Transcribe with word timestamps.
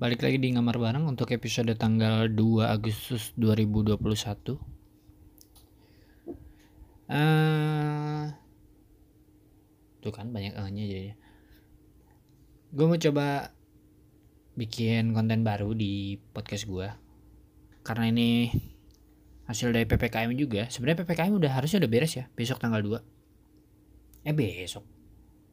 Balik 0.00 0.24
lagi 0.24 0.40
di 0.40 0.48
ngamar 0.56 0.80
bareng 0.80 1.04
untuk 1.04 1.28
episode 1.28 1.76
tanggal 1.76 2.24
2 2.32 2.64
Agustus 2.64 3.36
2021. 3.36 4.00
Eh 7.12 8.24
tuh 10.00 10.08
kan 10.08 10.32
banyak 10.32 10.56
nya 10.56 10.84
jadi. 10.88 11.12
Gue 12.72 12.88
mau 12.88 12.96
coba 12.96 13.52
bikin 14.56 15.12
konten 15.12 15.44
baru 15.44 15.76
di 15.76 16.16
podcast 16.32 16.64
gue. 16.64 16.88
Karena 17.84 18.08
ini 18.08 18.48
hasil 19.52 19.68
dari 19.68 19.84
PPKM 19.84 20.32
juga. 20.32 20.64
Sebenarnya 20.72 21.04
PPKM 21.04 21.36
udah 21.36 21.52
harusnya 21.52 21.76
udah 21.84 21.92
beres 21.92 22.16
ya, 22.16 22.24
besok 22.32 22.56
tanggal 22.56 22.80
2. 22.80 23.04
Eh 24.24 24.32
besok. 24.32 24.88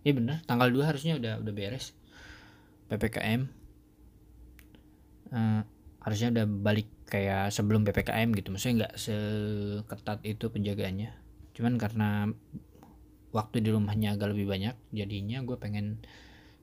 Iya 0.07 0.15
bener, 0.15 0.39
tanggal 0.47 0.71
2 0.71 0.87
harusnya 0.87 1.19
udah 1.19 1.43
udah 1.43 1.51
beres. 1.51 1.91
PPKM 2.87 3.56
uh, 5.31 5.61
harusnya 6.03 6.31
udah 6.31 6.45
balik 6.47 6.87
kayak 7.07 7.51
sebelum 7.51 7.83
ppkm 7.83 8.31
gitu. 8.35 8.51
Maksudnya 8.53 8.75
nggak 8.85 8.93
seketat 8.95 10.19
itu 10.23 10.47
penjagaannya. 10.47 11.11
Cuman 11.51 11.75
karena 11.75 12.31
waktu 13.35 13.59
di 13.59 13.69
rumahnya 13.75 14.15
agak 14.15 14.31
lebih 14.31 14.47
banyak 14.47 14.75
jadinya 14.95 15.43
gue 15.43 15.57
pengen 15.59 15.99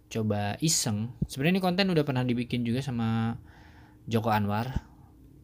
coba 0.08 0.56
iseng. 0.64 1.12
Sebenarnya 1.28 1.60
ini 1.60 1.62
konten 1.64 1.92
udah 1.92 2.04
pernah 2.06 2.24
dibikin 2.24 2.64
juga 2.64 2.80
sama 2.80 3.36
Joko 4.08 4.30
Anwar 4.30 4.84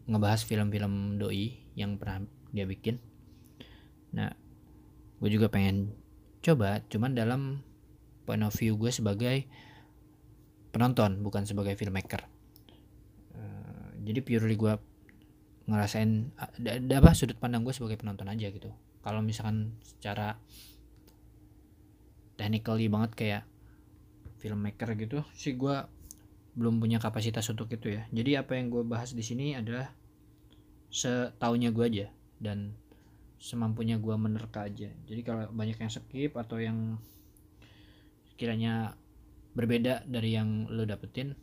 ngebahas 0.08 0.42
film-film 0.46 1.20
doi 1.20 1.60
yang 1.76 2.00
pernah 2.00 2.24
dia 2.54 2.64
bikin. 2.64 3.02
Nah 4.16 4.32
gue 5.20 5.28
juga 5.28 5.52
pengen 5.52 5.92
coba 6.40 6.80
cuman 6.88 7.12
dalam 7.12 7.60
point 8.24 8.40
of 8.40 8.56
view 8.56 8.80
gue 8.80 8.88
sebagai 8.88 9.44
penonton 10.72 11.20
bukan 11.20 11.44
sebagai 11.44 11.76
filmmaker 11.76 12.29
jadi 14.00 14.20
purely 14.24 14.56
gue 14.56 14.74
ngerasain 15.70 16.34
ada 16.58 16.94
apa 16.98 17.14
sudut 17.14 17.38
pandang 17.38 17.62
gue 17.62 17.70
sebagai 17.70 18.00
penonton 18.00 18.26
aja 18.26 18.50
gitu. 18.50 18.72
Kalau 19.00 19.22
misalkan 19.22 19.76
secara 19.86 20.36
technically 22.34 22.88
banget 22.88 23.12
kayak 23.14 23.42
filmmaker 24.40 24.96
gitu 24.96 25.20
sih 25.36 25.52
gue 25.54 25.84
belum 26.56 26.80
punya 26.82 26.98
kapasitas 26.98 27.46
untuk 27.52 27.70
itu 27.70 27.94
ya. 27.94 28.08
Jadi 28.10 28.40
apa 28.40 28.58
yang 28.58 28.72
gue 28.72 28.82
bahas 28.82 29.14
di 29.14 29.22
sini 29.22 29.54
adalah 29.54 29.92
setaunya 30.90 31.70
gue 31.70 31.84
aja 31.86 32.06
dan 32.42 32.74
semampunya 33.38 33.96
gue 33.96 34.12
menerka 34.18 34.66
aja. 34.66 34.90
Jadi 35.06 35.20
kalau 35.22 35.46
banyak 35.54 35.78
yang 35.78 35.92
skip 35.92 36.34
atau 36.34 36.58
yang 36.58 36.98
kiranya 38.34 38.96
berbeda 39.54 40.08
dari 40.08 40.34
yang 40.34 40.66
lo 40.72 40.88
dapetin 40.88 41.36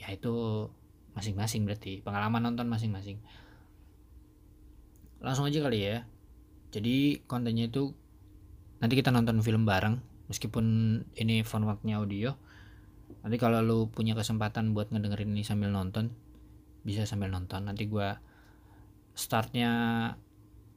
ya 0.00 0.10
itu 0.10 0.66
masing-masing 1.14 1.62
berarti 1.64 2.02
pengalaman 2.02 2.42
nonton 2.42 2.66
masing-masing. 2.66 3.22
Langsung 5.22 5.46
aja 5.46 5.58
kali 5.62 5.78
ya. 5.80 6.06
Jadi 6.74 7.22
kontennya 7.24 7.70
itu 7.70 7.94
nanti 8.82 8.98
kita 8.98 9.14
nonton 9.14 9.40
film 9.40 9.62
bareng 9.64 10.02
meskipun 10.26 10.66
ini 11.14 11.46
formatnya 11.46 12.02
audio. 12.02 12.34
Nanti 13.22 13.36
kalau 13.38 13.62
lo 13.62 13.78
punya 13.88 14.12
kesempatan 14.12 14.74
buat 14.74 14.90
ngedengerin 14.90 15.32
ini 15.32 15.46
sambil 15.46 15.70
nonton 15.70 16.12
bisa 16.82 17.06
sambil 17.06 17.30
nonton. 17.30 17.64
Nanti 17.64 17.86
gua 17.86 18.18
startnya 19.14 19.70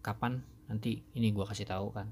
kapan 0.06 0.46
nanti 0.70 1.02
ini 1.18 1.34
gua 1.34 1.50
kasih 1.50 1.66
tahu 1.66 1.90
kan 1.90 2.08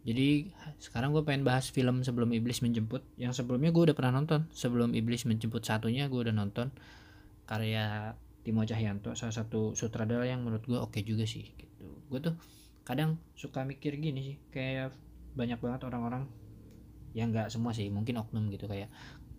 jadi 0.00 0.48
sekarang 0.80 1.12
gue 1.12 1.20
pengen 1.28 1.44
bahas 1.44 1.68
film 1.68 2.00
sebelum 2.00 2.32
iblis 2.32 2.64
menjemput. 2.64 3.04
Yang 3.20 3.44
sebelumnya 3.44 3.68
gue 3.68 3.92
udah 3.92 3.96
pernah 3.96 4.16
nonton. 4.16 4.48
Sebelum 4.48 4.96
iblis 4.96 5.28
menjemput 5.28 5.60
satunya 5.60 6.08
gue 6.08 6.20
udah 6.24 6.32
nonton 6.32 6.72
karya 7.44 8.16
Timo 8.40 8.64
Cahyanto 8.64 9.12
salah 9.12 9.34
satu 9.36 9.76
sutradara 9.76 10.24
yang 10.24 10.40
menurut 10.40 10.64
gue 10.64 10.78
oke 10.80 10.96
okay 10.96 11.02
juga 11.04 11.28
sih 11.28 11.44
gitu. 11.52 11.84
Gue 12.08 12.20
tuh 12.24 12.34
kadang 12.88 13.20
suka 13.36 13.66
mikir 13.68 14.00
gini 14.00 14.20
sih 14.24 14.36
kayak 14.48 14.96
banyak 15.36 15.60
banget 15.60 15.84
orang-orang 15.84 16.24
yang 17.12 17.28
nggak 17.34 17.52
semua 17.52 17.76
sih 17.76 17.92
mungkin 17.92 18.16
oknum 18.22 18.48
gitu 18.48 18.70
kayak 18.70 18.88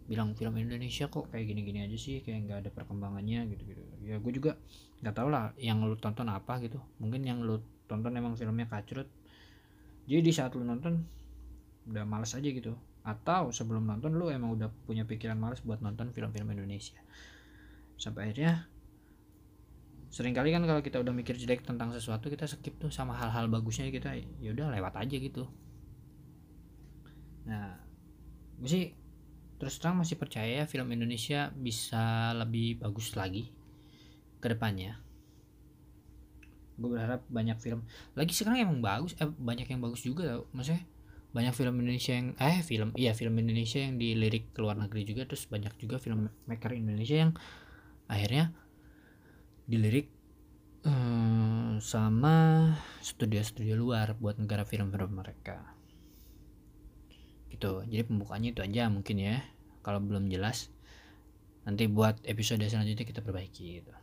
bilang 0.06 0.36
film 0.36 0.60
Indonesia 0.60 1.08
kok 1.08 1.32
kayak 1.32 1.50
gini-gini 1.50 1.88
aja 1.88 1.98
sih 1.98 2.20
kayak 2.22 2.40
nggak 2.46 2.58
ada 2.68 2.70
perkembangannya 2.70 3.50
gitu-gitu. 3.50 3.82
Ya 4.06 4.22
gue 4.22 4.32
juga 4.36 4.62
nggak 5.02 5.16
tau 5.18 5.34
lah 5.34 5.56
yang 5.58 5.82
lu 5.82 5.98
tonton 5.98 6.30
apa 6.30 6.62
gitu. 6.62 6.78
Mungkin 7.02 7.26
yang 7.26 7.42
lu 7.42 7.64
tonton 7.90 8.14
emang 8.14 8.38
filmnya 8.38 8.70
kacrut 8.70 9.10
jadi 10.12 10.20
di 10.28 10.34
saat 10.36 10.52
lu 10.60 10.68
nonton 10.68 11.08
udah 11.88 12.04
males 12.04 12.36
aja 12.36 12.44
gitu. 12.44 12.76
Atau 13.08 13.56
sebelum 13.56 13.88
nonton 13.88 14.20
lu 14.20 14.28
emang 14.28 14.52
udah 14.60 14.68
punya 14.84 15.08
pikiran 15.08 15.40
males 15.40 15.64
buat 15.64 15.80
nonton 15.80 16.12
film-film 16.12 16.52
Indonesia. 16.52 17.00
Sampai 17.96 18.28
akhirnya 18.28 18.68
sering 20.12 20.36
kali 20.36 20.52
kan 20.52 20.68
kalau 20.68 20.84
kita 20.84 21.00
udah 21.00 21.16
mikir 21.16 21.40
jelek 21.40 21.64
tentang 21.64 21.96
sesuatu 21.96 22.28
kita 22.28 22.44
skip 22.44 22.76
tuh 22.76 22.92
sama 22.92 23.16
hal-hal 23.16 23.48
bagusnya 23.48 23.88
kita 23.88 24.20
ya 24.44 24.52
udah 24.52 24.68
lewat 24.76 25.00
aja 25.00 25.16
gitu. 25.16 25.48
Nah 27.48 27.80
gue 28.62 28.70
sih 28.70 28.86
terus 29.58 29.82
terang 29.82 29.98
masih 29.98 30.20
percaya 30.20 30.70
film 30.70 30.92
Indonesia 30.94 31.50
bisa 31.56 32.36
lebih 32.38 32.82
bagus 32.84 33.18
lagi 33.18 33.50
ke 34.38 34.48
depannya 34.50 35.01
gue 36.82 36.90
berharap 36.90 37.22
banyak 37.30 37.58
film. 37.62 37.86
Lagi 38.18 38.34
sekarang 38.34 38.66
emang 38.66 38.80
bagus 38.82 39.14
eh, 39.22 39.30
banyak 39.30 39.70
yang 39.70 39.80
bagus 39.80 40.02
juga 40.02 40.26
tau. 40.26 40.44
Maksudnya 40.52 40.84
banyak 41.32 41.54
film 41.56 41.80
Indonesia 41.80 42.12
yang 42.12 42.36
eh 42.44 42.60
film 42.60 42.92
iya 43.00 43.16
film 43.16 43.40
Indonesia 43.40 43.80
yang 43.80 43.96
dilirik 43.96 44.52
ke 44.52 44.60
luar 44.60 44.76
negeri 44.76 45.08
juga 45.08 45.24
terus 45.24 45.48
banyak 45.48 45.72
juga 45.80 45.96
film 45.96 46.28
maker 46.44 46.76
Indonesia 46.76 47.24
yang 47.24 47.32
akhirnya 48.12 48.52
dilirik 49.64 50.12
hmm, 50.84 51.80
sama 51.80 52.76
studio-studio 53.00 53.80
luar 53.80 54.20
buat 54.20 54.36
negara 54.36 54.68
film-film 54.68 55.24
mereka. 55.24 55.72
Gitu. 57.48 57.88
Jadi 57.88 58.04
pembukaannya 58.04 58.52
itu 58.52 58.62
aja 58.66 58.92
mungkin 58.92 59.16
ya. 59.22 59.40
Kalau 59.82 60.04
belum 60.04 60.28
jelas 60.28 60.68
nanti 61.64 61.86
buat 61.86 62.18
episode 62.26 62.66
selanjutnya 62.66 63.06
kita 63.06 63.22
perbaiki 63.22 63.82
gitu 63.82 63.94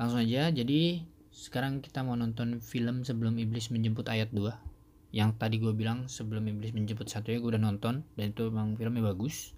langsung 0.00 0.24
aja 0.24 0.48
jadi 0.48 1.04
sekarang 1.28 1.84
kita 1.84 2.00
mau 2.00 2.16
nonton 2.16 2.64
film 2.64 3.04
sebelum 3.04 3.36
iblis 3.36 3.68
menjemput 3.68 4.08
ayat 4.08 4.32
2 4.32 4.70
yang 5.10 5.34
tadi 5.34 5.58
gue 5.58 5.74
bilang 5.74 6.06
sebelum 6.06 6.46
iblis 6.46 6.70
menjemput 6.70 7.10
satu 7.10 7.34
ya 7.34 7.42
gue 7.42 7.50
udah 7.50 7.62
nonton. 7.62 8.06
Dan 8.14 8.30
itu 8.30 8.46
memang 8.46 8.78
filmnya 8.78 9.10
bagus. 9.10 9.54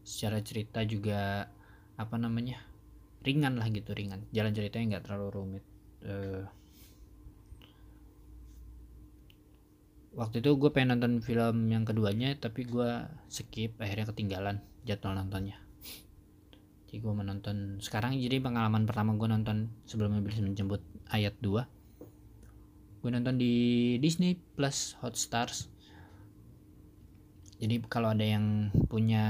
Secara 0.00 0.40
cerita 0.40 0.80
juga 0.88 1.52
apa 2.00 2.16
namanya 2.16 2.60
ringan 3.20 3.60
lah 3.60 3.68
gitu 3.68 3.92
ringan. 3.92 4.24
Jalan 4.32 4.56
ceritanya 4.56 4.96
nggak 4.96 5.04
terlalu 5.04 5.26
rumit. 5.36 5.64
Uh, 6.00 6.48
waktu 10.16 10.40
itu 10.40 10.56
gue 10.56 10.70
pengen 10.72 10.96
nonton 10.96 11.20
film 11.20 11.68
yang 11.68 11.84
keduanya 11.84 12.32
tapi 12.40 12.64
gue 12.64 13.04
skip 13.28 13.76
akhirnya 13.76 14.08
ketinggalan 14.08 14.64
jadwal 14.88 15.12
nontonnya 15.12 15.60
jadi 16.86 17.02
gue 17.02 17.14
menonton 17.14 17.82
sekarang 17.82 18.14
jadi 18.14 18.38
pengalaman 18.38 18.86
pertama 18.86 19.18
gue 19.18 19.26
nonton 19.26 19.70
sebelum 19.90 20.14
iblis 20.22 20.38
menjemput 20.38 20.80
ayat 21.10 21.34
2 21.42 23.02
gue 23.02 23.10
nonton 23.10 23.38
di 23.38 23.54
Disney 23.98 24.38
Plus 24.38 24.94
Stars 25.14 25.70
jadi 27.58 27.82
kalau 27.90 28.12
ada 28.14 28.22
yang 28.22 28.70
punya 28.86 29.24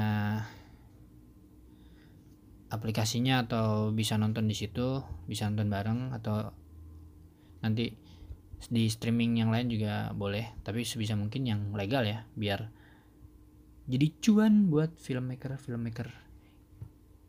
aplikasinya 2.69 3.47
atau 3.47 3.95
bisa 3.95 4.19
nonton 4.19 4.51
di 4.51 4.57
situ 4.57 5.01
bisa 5.25 5.47
nonton 5.49 5.71
bareng 5.71 6.01
atau 6.13 6.51
nanti 7.63 7.95
di 8.67 8.89
streaming 8.91 9.39
yang 9.39 9.53
lain 9.53 9.71
juga 9.71 10.11
boleh 10.13 10.61
tapi 10.67 10.83
sebisa 10.83 11.15
mungkin 11.15 11.47
yang 11.47 11.61
legal 11.77 12.03
ya 12.03 12.27
biar 12.35 12.69
jadi 13.87 14.07
cuan 14.19 14.67
buat 14.67 14.99
filmmaker 14.99 15.55
filmmaker 15.63 16.26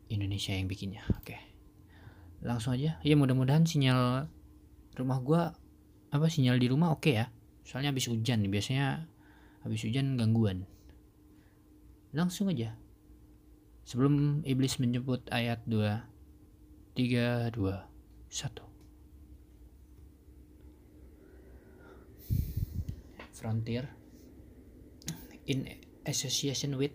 Indonesia 0.08 0.52
yang 0.56 0.68
bikinnya. 0.68 1.04
Oke. 1.20 1.36
Langsung 2.40 2.74
aja. 2.74 2.96
Ya 3.04 3.14
mudah-mudahan 3.16 3.64
sinyal 3.68 4.28
rumah 4.96 5.18
gua 5.22 5.54
apa 6.08 6.26
sinyal 6.32 6.56
di 6.56 6.68
rumah 6.72 6.92
oke 6.96 7.12
ya. 7.12 7.28
Soalnya 7.62 7.92
habis 7.92 8.08
hujan 8.08 8.40
biasanya 8.48 9.04
habis 9.62 9.84
hujan 9.84 10.16
gangguan. 10.16 10.64
Langsung 12.16 12.48
aja. 12.48 12.72
Sebelum 13.84 14.44
iblis 14.44 14.80
menjemput 14.80 15.28
ayat 15.32 15.64
2 15.64 16.96
3 16.96 17.52
2 17.52 17.56
1 17.56 18.68
Frontier. 23.38 23.86
In 25.48 25.64
association 26.04 26.76
with 26.76 26.92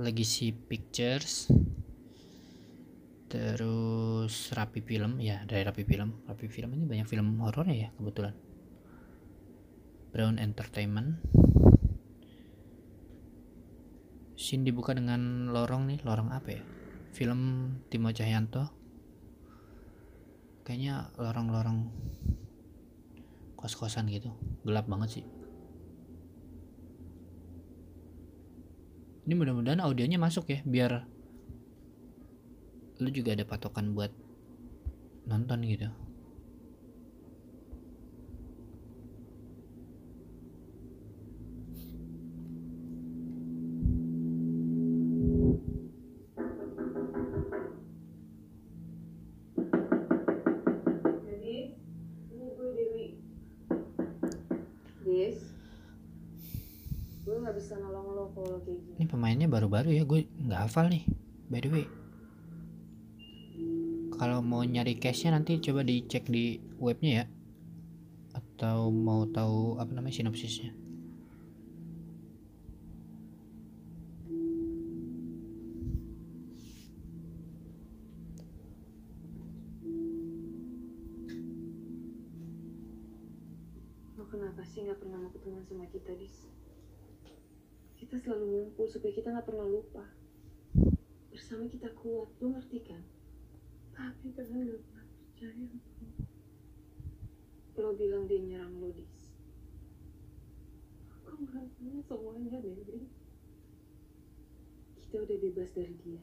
Legacy 0.00 0.56
Pictures 0.56 1.52
terus 3.32 4.52
rapi 4.52 4.84
film 4.84 5.16
ya 5.16 5.40
dari 5.48 5.64
rapi 5.64 5.88
film. 5.88 6.28
Rapi 6.28 6.52
film 6.52 6.76
ini 6.76 6.84
banyak 6.84 7.08
film 7.08 7.40
horor 7.40 7.64
ya 7.72 7.88
kebetulan. 7.96 8.36
Brown 10.12 10.36
Entertainment. 10.36 11.16
Scene 14.36 14.68
dibuka 14.68 14.92
dengan 14.92 15.48
lorong 15.48 15.88
nih 15.88 16.04
lorong 16.04 16.28
apa 16.28 16.48
ya? 16.52 16.62
Film 17.16 17.40
Timo 17.88 18.12
Cahyanto. 18.12 18.68
Kayaknya 20.68 21.08
lorong-lorong 21.16 21.88
kos-kosan 23.56 24.12
gitu. 24.12 24.28
Gelap 24.68 24.84
banget 24.92 25.20
sih. 25.20 25.24
Ini 29.24 29.32
mudah-mudahan 29.32 29.80
audionya 29.80 30.20
masuk 30.20 30.52
ya 30.52 30.60
biar 30.66 31.08
lu 33.02 33.10
juga 33.10 33.34
ada 33.34 33.42
patokan 33.42 33.92
buat 33.92 34.14
nonton 35.26 35.66
gitu. 35.66 35.90
Gue 57.22 57.38
nggak 57.38 57.54
bisa 57.54 57.78
nolong 57.78 58.18
lo 58.18 58.24
kalau 58.34 58.58
kayak 58.66 58.82
gini. 58.82 58.98
ini 58.98 59.06
pemainnya 59.06 59.48
baru-baru 59.48 59.94
ya 59.94 60.04
gue 60.04 60.26
nggak 60.26 60.60
hafal 60.68 60.90
nih 60.90 61.06
by 61.48 61.62
the 61.62 61.70
way 61.70 61.86
kalau 64.22 64.38
mau 64.38 64.62
nyari 64.62 65.02
cashnya 65.02 65.34
nanti 65.34 65.58
coba 65.58 65.82
dicek 65.82 66.30
di 66.30 66.62
webnya 66.78 67.10
ya 67.10 67.24
atau 68.38 68.94
mau 68.94 69.26
tahu 69.26 69.82
apa 69.82 69.90
namanya 69.90 70.22
sinopsisnya 70.22 70.70
sih 84.72 84.88
nggak 84.88 85.04
pernah 85.04 85.20
mau 85.20 85.28
ketemu 85.28 85.60
sama 85.68 85.84
kita, 85.92 86.16
Dis? 86.16 86.48
Kita 88.00 88.16
selalu 88.16 88.44
ngumpul 88.48 88.88
supaya 88.88 89.12
kita 89.12 89.28
nggak 89.28 89.44
pernah 89.44 89.68
lupa. 89.68 90.00
Bersama 91.28 91.68
kita 91.68 91.92
kuat, 91.92 92.32
lo 92.40 92.56
ngerti 92.56 92.80
kan? 92.80 93.04
Tapi 93.92 94.26
kalian 94.34 94.60
nggak 94.68 94.80
pernah 94.84 95.06
percaya. 95.06 95.68
Lo 97.80 97.90
bilang 97.96 98.24
dia 98.28 98.40
nyerang 98.40 98.74
lo, 98.78 98.88
Dis. 98.92 99.32
Aku 101.16 101.30
ngerasain 101.44 102.00
semuanya, 102.04 102.60
Dewi. 102.60 103.08
Kita 105.00 105.16
udah 105.24 105.36
bebas 105.40 105.70
dari 105.72 105.94
dia. 106.04 106.22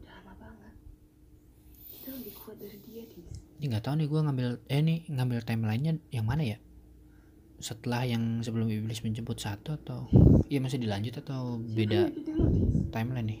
Udah 0.00 0.12
lama 0.20 0.32
banget. 0.40 0.74
Kita 1.92 2.08
lebih 2.16 2.32
kuat 2.36 2.56
dari 2.60 2.78
dia, 2.84 3.04
Dis. 3.08 3.46
ini 3.56 3.72
nggak 3.72 3.88
tahu 3.88 3.94
nih 3.96 4.08
gue 4.08 4.20
ngambil 4.20 4.48
eh 4.68 4.80
nih 4.84 4.98
ngambil 5.08 5.40
timelinenya 5.40 5.92
yang 6.12 6.28
mana 6.28 6.44
ya 6.44 6.58
setelah 7.56 8.04
yang 8.04 8.44
sebelum 8.44 8.68
iblis 8.68 9.00
menjemput 9.00 9.40
satu 9.40 9.80
atau 9.80 10.12
iya 10.52 10.60
masih 10.60 10.76
dilanjut 10.76 11.24
atau 11.24 11.56
beda 11.56 12.12
timeline 12.92 13.32
nih 13.32 13.40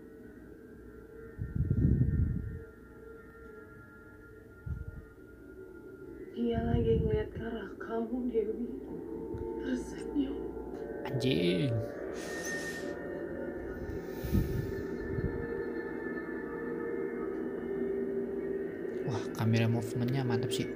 Dia 6.51 6.67
lagi 6.67 6.99
ngeliat 6.99 7.31
ke 7.31 7.47
arah 7.47 7.71
kamu, 7.79 8.27
Dewi. 8.27 8.67
Tersenyum. 9.63 10.35
anjing 11.07 11.71
wah 19.07 19.23
kamera 19.39 19.71
movementnya 19.71 20.27
mantap 20.27 20.51
sih 20.51 20.67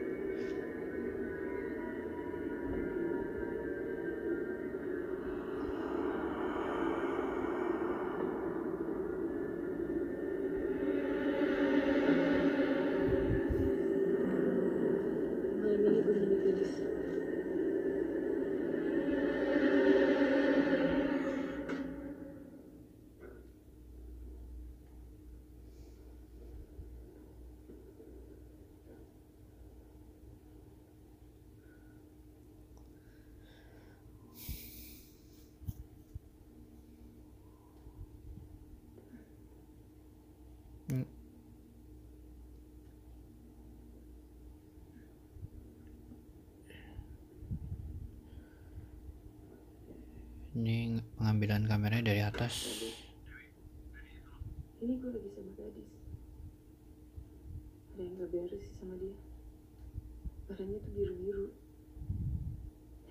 Badannya 60.76 60.92
tuh 60.92 61.00
biru-biru. 61.00 61.48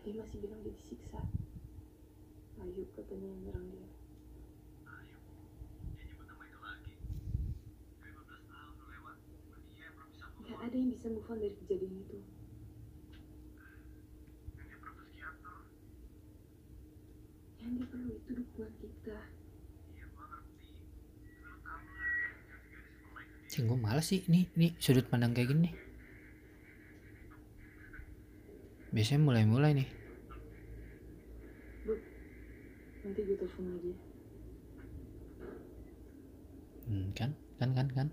Dia 0.05 0.13
masih 0.21 0.37
bilang 0.37 0.61
dia 0.61 0.77
disiksa. 0.77 1.17
Ayu 2.61 2.85
katanya 2.93 3.25
yang 3.25 3.41
nyerang 3.41 3.67
dia. 3.73 3.89
Gak 10.45 10.61
ada 10.61 10.77
yang 10.77 10.93
bisa 10.93 11.09
move 11.09 11.25
on 11.25 11.41
dari 11.41 11.57
kejadian 11.65 12.05
itu. 12.05 12.19
Yang 17.65 17.73
dia 17.81 17.87
perlu 17.89 18.13
itu 18.13 18.31
dukungan 18.45 18.73
kita. 18.77 19.19
Cing 23.49 23.65
gue 23.65 23.79
males 23.81 24.05
sih 24.05 24.21
ini 24.29 24.53
ini 24.53 24.77
sudut 24.77 25.09
pandang 25.09 25.33
kayak 25.33 25.57
gini 25.57 25.73
nih. 25.73 25.75
Biasanya 28.95 29.27
mulai-mulai 29.27 29.75
nih. 29.75 29.89
Nanti 33.03 33.21
gue 33.27 33.37
telepon 33.37 33.65
lagi. 33.75 33.93
Hmm, 36.87 37.07
kan? 37.19 37.31
Kan 37.59 37.71
kan 37.75 37.89
kan. 37.91 38.09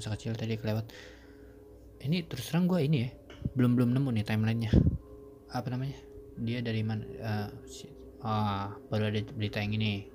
Masa 0.00 0.16
kecil 0.16 0.32
tadi 0.32 0.56
kelewat. 0.56 0.88
Ini 2.00 2.24
terus 2.24 2.48
terang 2.48 2.64
gue 2.64 2.80
ini 2.80 3.04
ya 3.04 3.10
belum 3.52 3.76
belum 3.76 3.90
nemu 3.92 4.08
nih 4.16 4.24
timelinenya. 4.24 4.72
Apa 5.52 5.68
namanya? 5.68 6.00
Dia 6.40 6.64
dari 6.64 6.80
mana? 6.80 7.04
eh, 7.04 7.48
si- 7.68 7.92
ah 8.24 8.80
baru 8.88 9.12
ada 9.12 9.20
berita 9.36 9.60
yang 9.60 9.76
ini 9.76 10.08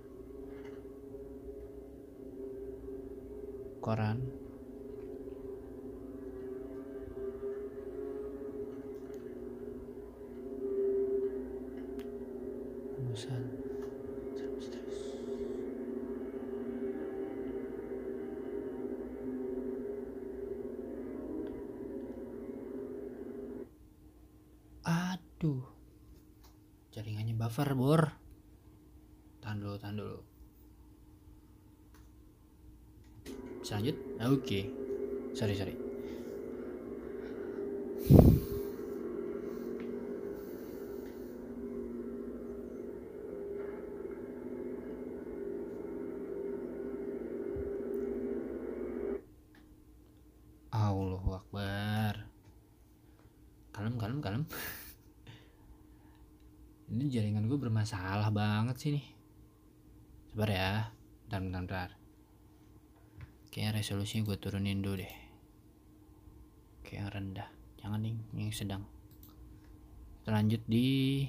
koran 3.86 4.18
bosan 12.98 13.64
buffer 27.56 27.72
bor 27.72 28.12
tahan 29.40 29.64
dulu 29.64 29.80
tahan 29.80 29.96
dulu. 29.96 30.20
Bisa 33.64 33.80
lanjut? 33.80 33.96
Ah, 34.20 34.28
oke. 34.28 34.60
Sorry 35.32 35.56
sorry 35.56 35.85
banget 58.75 58.91
sih 58.91 58.96
nih. 59.00 59.08
Sabar 60.36 60.50
ya 60.51 60.72
bentar 61.32 61.39
bentar 61.39 61.62
bentar. 61.63 61.89
Kayaknya 63.48 63.72
resolusinya 63.79 64.27
gue 64.27 64.36
turunin 64.36 64.84
dulu 64.84 65.00
deh. 65.00 65.15
Kayak 66.84 67.00
yang 67.00 67.10
rendah. 67.15 67.50
Jangan 67.79 68.03
nih 68.03 68.20
yang 68.36 68.51
sedang. 68.51 68.84
Kita 70.20 70.36
lanjut 70.36 70.60
di 70.67 71.24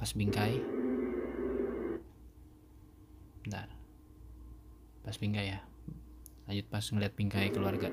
pas 0.00 0.08
bingkai. 0.08 0.56
Bentar. 3.44 3.68
Pas 5.04 5.16
bingkai 5.20 5.52
ya. 5.52 5.60
Lanjut 6.48 6.64
pas 6.72 6.84
ngeliat 6.96 7.12
bingkai 7.12 7.52
keluarga. 7.52 7.92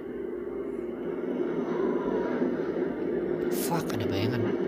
Fuck 3.51 3.91
ada 3.99 4.07
bayangan 4.07 4.67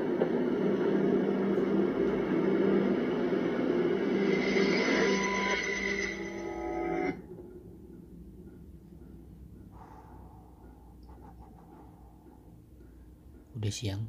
udah 13.60 13.69
siang. 13.80 14.04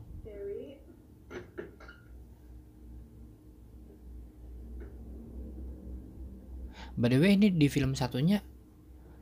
By 6.99 7.09
the 7.09 7.23
way 7.23 7.39
ini 7.39 7.55
di 7.55 7.71
film 7.71 7.95
satunya 7.95 8.43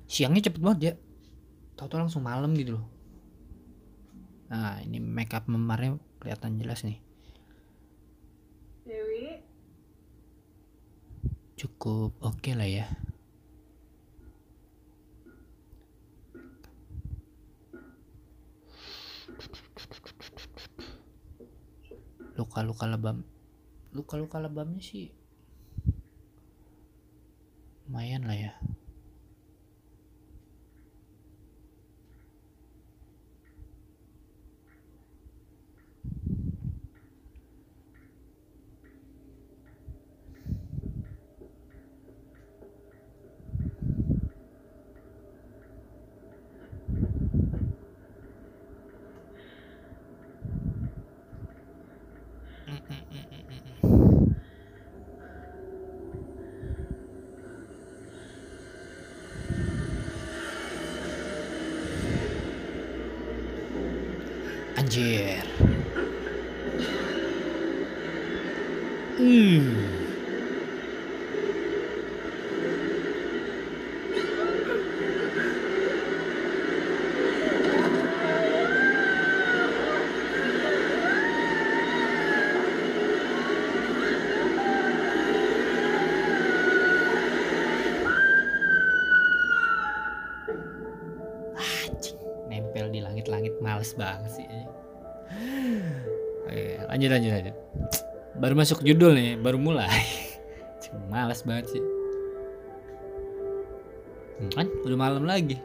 siangnya 0.09 0.49
cepet 0.49 0.59
banget 0.65 0.81
ya. 0.81 0.93
Tau-tau 1.77 2.01
langsung 2.01 2.25
malam 2.25 2.57
gitu 2.57 2.81
loh. 2.81 2.87
Nah 4.49 4.81
ini 4.81 4.99
makeup 4.99 5.45
memarnya 5.47 6.01
kelihatan 6.19 6.57
jelas 6.57 6.83
nih. 6.83 6.99
Cukup 11.59 12.15
oke 12.23 12.55
lah 12.55 12.71
ya 12.71 12.87
luka-luka 22.65 22.87
lebam. 22.87 23.23
Luka-luka 23.95 24.37
lebamnya 24.43 24.83
sih 24.83 25.19
lumayan 27.89 28.29
lah 28.29 28.37
ya 28.37 28.53
lanjut 97.11 97.31
lanjut 97.33 97.33
lanjut. 97.33 97.57
Baru 98.39 98.55
masuk 98.55 98.79
judul 98.87 99.13
nih, 99.19 99.35
baru 99.41 99.59
mulai. 99.59 99.91
Cuma 100.85 101.01
males 101.11 101.43
banget 101.43 101.75
sih. 101.75 101.83
Hmm, 104.39 104.51
Kan 104.55 104.67
udah 104.87 104.99
malam 104.99 105.25
lagi. 105.27 105.59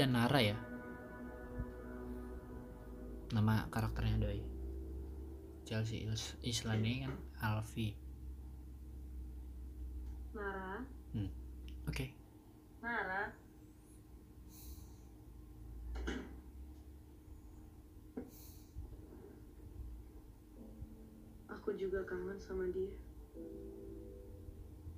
Dan 0.00 0.16
Nara 0.16 0.40
ya. 0.40 0.56
Nama 3.36 3.68
karakternya 3.68 4.16
doi. 4.16 4.40
Chelsea 5.68 6.08
Is- 6.08 6.40
Islan 6.40 6.80
ini 6.80 7.04
kan 7.04 7.12
Alfi. 7.44 7.92
Nara, 10.32 10.80
Oke. 11.84 12.16
Nara. 12.80 13.28
Aku 21.60 21.76
juga 21.76 22.00
kangen 22.08 22.40
sama 22.40 22.64
dia. 22.72 22.88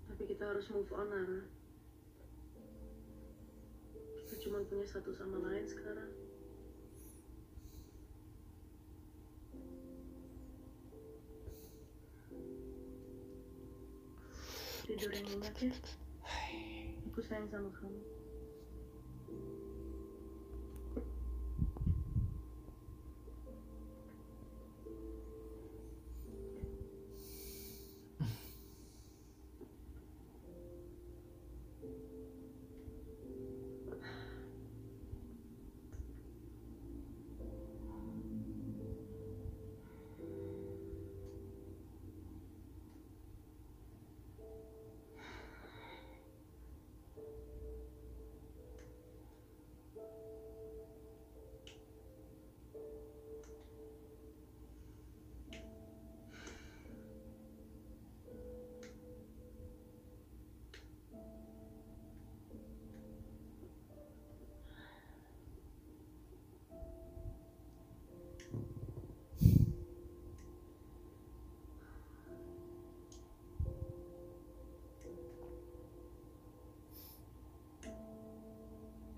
Tapi 0.07 0.23
kita 0.31 0.47
harus 0.47 0.69
move 0.71 0.95
on, 0.95 1.11
Nara 1.11 1.43
cuma 4.43 4.59
punya 4.67 4.83
satu 4.91 5.15
sama 5.15 5.39
lain 5.39 5.63
sekarang. 5.71 6.11
Tidur 14.83 15.15
yang 15.15 15.27
nyenyak 15.31 15.57
ya. 15.63 15.73
Aku 17.07 17.23
sayang 17.23 17.47
sama 17.55 17.71
kamu. 17.71 18.03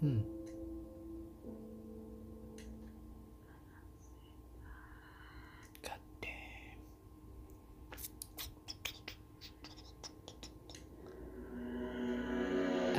Hmm. 0.05 0.21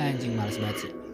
Anjing 0.02 0.34
males 0.34 0.58
banget 0.58 0.78
sih. 0.82 1.05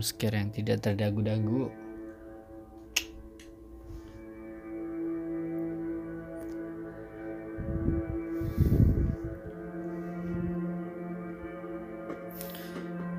Jam 0.00 0.08
scare 0.08 0.40
yang 0.40 0.48
tidak 0.48 0.80
terdagu-dagu. 0.80 1.68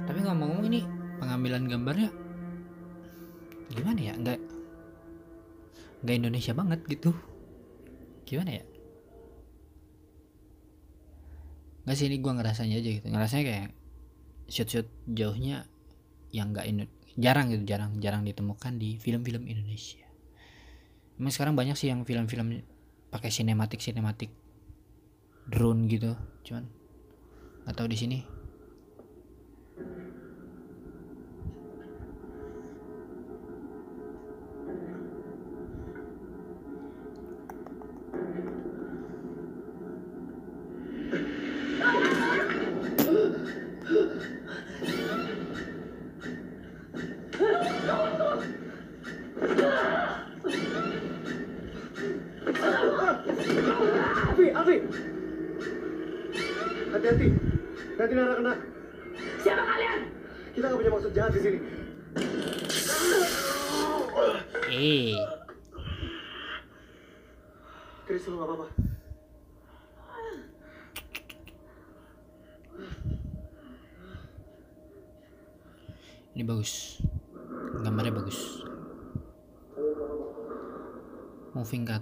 Tapi 0.10 0.20
ngomong-ngomong 0.26 0.66
ini 0.74 0.82
pengambilan 1.22 1.70
gambarnya 1.70 2.10
gimana 3.78 4.02
ya? 4.02 4.14
Enggak 4.18 4.42
nggak 6.02 6.18
Indonesia 6.18 6.58
banget 6.58 6.82
gitu 6.90 7.14
gimana 8.26 8.58
ya 8.58 8.66
nggak 11.86 11.94
sih 11.94 12.10
ini 12.10 12.18
gue 12.18 12.34
ngerasanya 12.34 12.82
aja 12.82 12.90
gitu 12.90 13.06
ngerasanya 13.06 13.46
kayak 13.46 13.70
shoot-shoot 14.50 14.90
jauhnya 15.06 15.70
yang 16.32 16.56
nggak 16.56 16.68
jarang 17.20 17.52
gitu 17.52 17.64
jarang 17.68 18.00
jarang 18.00 18.24
ditemukan 18.24 18.80
di 18.80 18.96
film-film 18.98 19.48
Indonesia. 19.48 20.04
Emang 21.20 21.32
sekarang 21.32 21.54
banyak 21.54 21.76
sih 21.78 21.92
yang 21.92 22.08
film-film 22.08 22.64
pakai 23.12 23.28
sinematik 23.28 23.84
sinematik 23.84 24.32
drone 25.52 25.84
gitu 25.92 26.16
cuman 26.48 26.64
atau 27.68 27.86
di 27.86 28.00
sini 28.00 28.24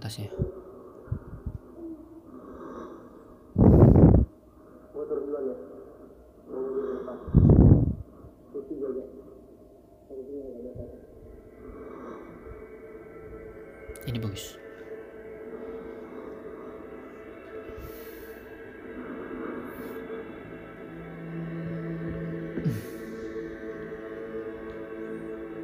apa-apa. 0.10 0.50
ini 14.10 14.18
bagus. 14.18 14.58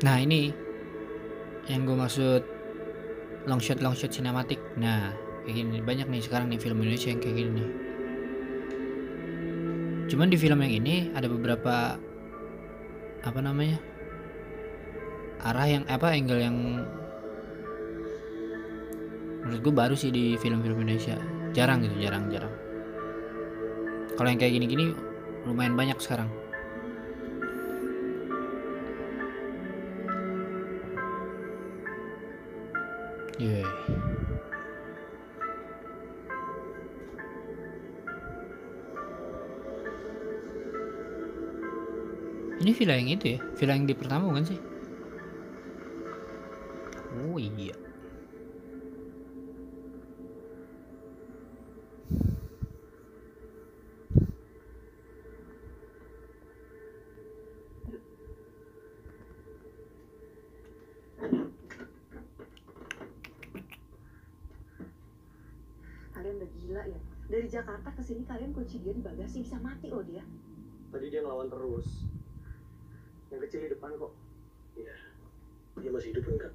Nah 0.06 0.22
ini 0.22 0.54
yang 1.66 1.90
gue 1.90 1.98
maksud 1.98 2.55
long 3.46 3.62
shot 3.62 3.78
long 3.82 3.94
shot 3.94 4.10
sinematik 4.10 4.58
nah 4.78 5.14
kayak 5.46 5.56
gini. 5.62 5.78
Banyak 5.82 6.08
nih 6.10 6.22
sekarang 6.26 6.50
nih 6.50 6.60
film 6.62 6.82
Indonesia 6.82 7.14
yang 7.14 7.22
kayak 7.22 7.36
gini 7.38 7.52
nih. 7.62 7.70
Cuman 10.10 10.28
di 10.30 10.38
film 10.38 10.60
yang 10.62 10.74
ini 10.74 10.96
ada 11.14 11.26
beberapa 11.30 11.98
apa 13.26 13.40
namanya 13.42 13.82
arah 15.42 15.66
yang 15.66 15.84
apa 15.90 16.14
angle 16.14 16.42
yang 16.42 16.58
menurut 19.46 19.62
gue 19.62 19.74
baru 19.74 19.96
sih 19.98 20.10
di 20.10 20.38
film-film 20.42 20.82
Indonesia. 20.82 21.18
Jarang 21.54 21.86
gitu 21.86 21.96
jarang 22.02 22.30
jarang. 22.34 22.54
Kalau 24.18 24.30
yang 24.30 24.42
kayak 24.42 24.58
gini-gini 24.58 24.94
lumayan 25.46 25.78
banyak 25.78 26.02
sekarang 26.02 26.30
villa 42.76 43.00
yang 43.00 43.16
itu 43.16 43.26
ya? 43.36 43.40
Villa 43.56 43.74
yang 43.80 43.88
di 43.88 43.96
pertama 43.96 44.28
bukan 44.28 44.44
sih? 44.44 44.60
Oh 47.16 47.40
iya. 47.40 47.72
Kalian 66.12 66.36
udah 66.44 66.52
gila 66.60 66.84
ya. 66.92 67.00
Dari 67.26 67.48
Jakarta 67.48 67.90
ke 67.96 68.04
sini 68.04 68.28
kalian 68.28 68.52
kunci 68.52 68.84
dia 68.84 68.92
di 68.92 69.00
bagasi 69.00 69.48
bisa 69.48 69.56
mati 69.64 69.88
loh 69.88 70.04
dia. 70.04 70.28
Tadi 70.92 71.08
dia 71.08 71.24
ngelawan 71.24 71.48
terus. 71.48 71.88
Yang 73.36 73.52
kecil 73.52 73.60
di 73.66 73.70
depan 73.76 73.92
kok. 74.00 74.14
Iya. 74.80 74.96
masih 75.92 76.16
hidup 76.16 76.24
enggak? 76.32 76.54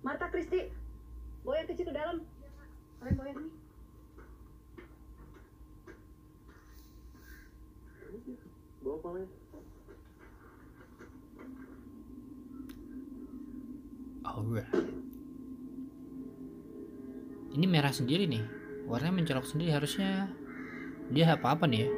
Marta 0.00 0.28
Kristi, 0.32 0.68
bawa 1.44 1.60
yang 1.60 1.68
kecil 1.68 1.86
ke 1.88 1.94
dalam. 1.96 2.24
Kalian 3.00 3.16
bawa 3.16 3.28
yang 3.28 3.40
ini. 3.44 3.52
Bawa 8.80 8.96
palanya. 9.04 9.28
Alright. 14.24 14.72
Ini 17.54 17.66
merah 17.84 17.92
sendiri 17.92 18.24
nih. 18.24 18.40
Warnanya 18.88 19.12
mencolok 19.12 19.44
sendiri 19.44 19.76
harusnya 19.76 20.32
dia 21.12 21.36
apa 21.36 21.52
apa 21.52 21.68
nih 21.68 21.84
ya? 21.84 21.88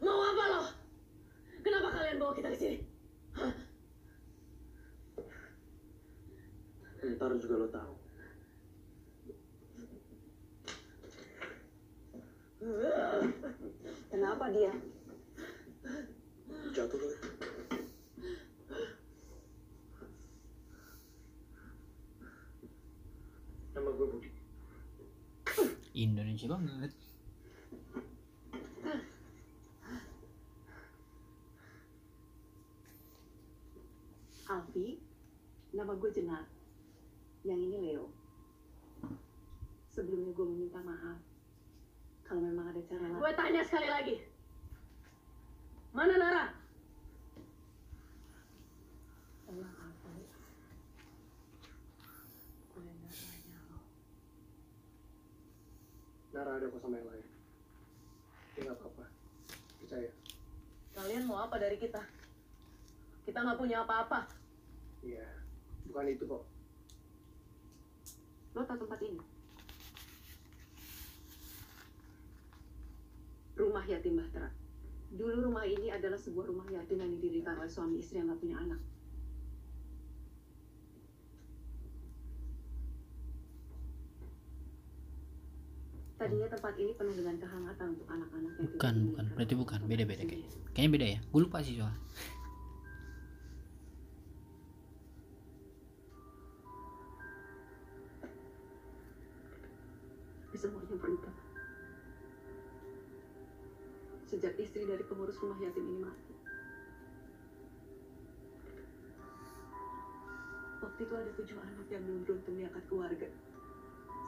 Mau 0.00 0.20
apa 0.20 0.44
lo? 0.48 0.62
Kenapa 1.60 1.88
kalian 1.92 2.16
bawa 2.20 2.32
kita 2.32 2.48
ke 2.52 2.56
sini? 2.56 2.78
Ntar 7.04 7.36
juga 7.36 7.54
lo 7.60 7.68
tahu. 7.68 7.94
Kenapa 14.08 14.48
dia? 14.48 14.72
Jatuh 16.74 16.98
kali. 16.98 17.16
Nama 23.74 23.90
gue 23.94 24.06
Budi. 24.10 24.30
Indonesia 26.44 26.60
banget. 26.60 26.92
Alfi, 34.44 35.00
nama 35.72 35.96
gue 35.96 36.10
Jenar. 36.12 36.44
Yang 37.48 37.60
ini 37.64 37.76
Leo. 37.80 38.12
Sebelumnya 39.88 40.36
gue 40.36 40.46
meminta 40.52 40.84
maaf. 40.84 41.16
Kalau 42.28 42.44
memang 42.44 42.68
ada 42.68 42.80
cara 42.84 43.08
lain. 43.08 43.20
Gue 43.24 43.32
tanya 43.32 43.62
sekali 43.64 43.88
lagi. 43.88 44.16
Mana 45.96 46.20
Nara? 46.20 46.52
Tenang, 49.48 49.76
Alfi. 49.80 50.24
Gue 52.68 52.80
nggak 52.84 53.12
tanya 53.16 53.58
lo. 53.72 53.80
Nara 56.34 56.50
ada 56.58 56.66
kok 56.66 56.80
sama 56.82 56.96
yang 56.98 57.08
lain. 57.08 57.26
Ya 58.54 58.60
nggak 58.66 58.76
apa-apa. 58.76 59.04
Percaya. 59.78 60.10
Kalian 60.94 61.26
mau 61.26 61.33
apa 61.44 61.60
dari 61.60 61.76
kita? 61.76 62.00
Kita 63.28 63.38
nggak 63.44 63.60
punya 63.60 63.84
apa-apa. 63.84 64.24
Iya. 65.04 65.28
Bukan 65.88 66.08
itu 66.08 66.24
kok. 66.24 66.44
Lo 68.56 68.62
tahu 68.64 68.78
tempat 68.86 69.00
ini? 69.04 69.20
Rumah 73.54 73.84
yatim 73.86 74.18
Bahtera. 74.18 74.50
Dulu 75.14 75.46
rumah 75.46 75.62
ini 75.62 75.94
adalah 75.94 76.18
sebuah 76.18 76.50
rumah 76.50 76.66
yatim 76.72 76.98
yang 76.98 77.12
didirikan 77.18 77.54
oleh 77.54 77.70
suami 77.70 78.02
istri 78.02 78.18
yang 78.18 78.34
gak 78.34 78.42
punya 78.42 78.58
anak. 78.58 78.80
Tadinya 86.24 86.48
tempat 86.48 86.72
ini 86.80 86.96
penuh 86.96 87.12
dengan 87.20 87.36
kehangatan 87.36 87.86
untuk 87.92 88.08
anak-anak 88.08 88.52
Bukan, 88.56 88.94
bukan. 89.12 89.24
Berarti 89.36 89.54
bukan. 89.60 89.80
Beda-beda 89.84 90.24
kakak 90.24 90.40
kayaknya. 90.40 90.72
Kayaknya 90.72 90.92
beda 90.96 91.06
ya. 91.12 91.18
Gue 91.28 91.40
lupa 91.44 91.58
sih 91.60 91.76
soal. 91.76 91.92
Semuanya 100.56 100.96
berubah. 100.96 101.34
Sejak 104.24 104.56
istri 104.56 104.88
dari 104.88 105.04
pengurus 105.04 105.36
rumah 105.44 105.60
yatim 105.60 105.84
ini 105.84 106.08
mati. 106.08 106.34
Waktu 110.80 111.00
itu 111.04 111.14
ada 111.20 111.30
tujuh 111.36 111.56
anak 111.60 111.86
yang 111.92 112.00
belum 112.08 112.20
beruntung 112.24 112.56
diangkat 112.56 112.84
keluarga. 112.88 113.28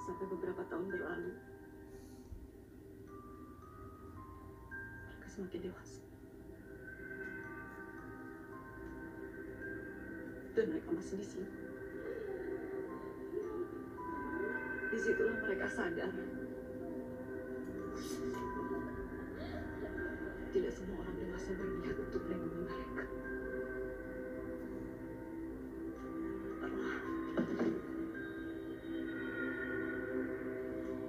Sampai 0.05 0.29
beberapa 0.29 0.61
tahun 0.69 0.93
berlalu. 0.93 1.56
Semakin 5.37 5.69
dewasa. 5.69 6.01
Dan 10.57 10.65
mereka 10.73 10.89
masih 10.97 11.21
di 11.21 11.27
sini. 11.29 11.51
Di 14.89 14.97
situlah 14.97 15.37
mereka 15.45 15.69
sadar. 15.69 16.09
Tidak 20.57 20.73
semua 20.73 21.05
orang 21.05 21.17
dewasa 21.21 21.53
berniat 21.53 21.97
untuk 22.01 22.23
melindungi 22.25 22.61
mereka. 22.65 23.05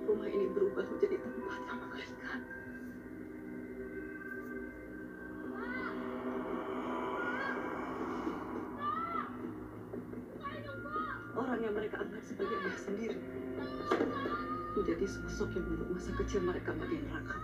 Rumah 0.03 0.27
ini 0.27 0.45
berubah 0.51 0.83
menjadi 0.83 1.15
tempat 1.15 1.59
yang 1.63 1.79
mengerikan. 1.79 2.39
Yang 11.67 11.75
mereka 11.75 11.99
anggap 11.99 12.23
sebagai 12.23 12.55
ayah 12.63 12.79
sendiri 12.79 13.19
menjadi 14.79 15.05
sosok 15.09 15.51
yang 15.59 15.65
membuat 15.67 15.89
masa 15.99 16.11
kecil 16.15 16.41
mereka 16.47 16.71
bagian 16.71 17.03
neraka. 17.11 17.37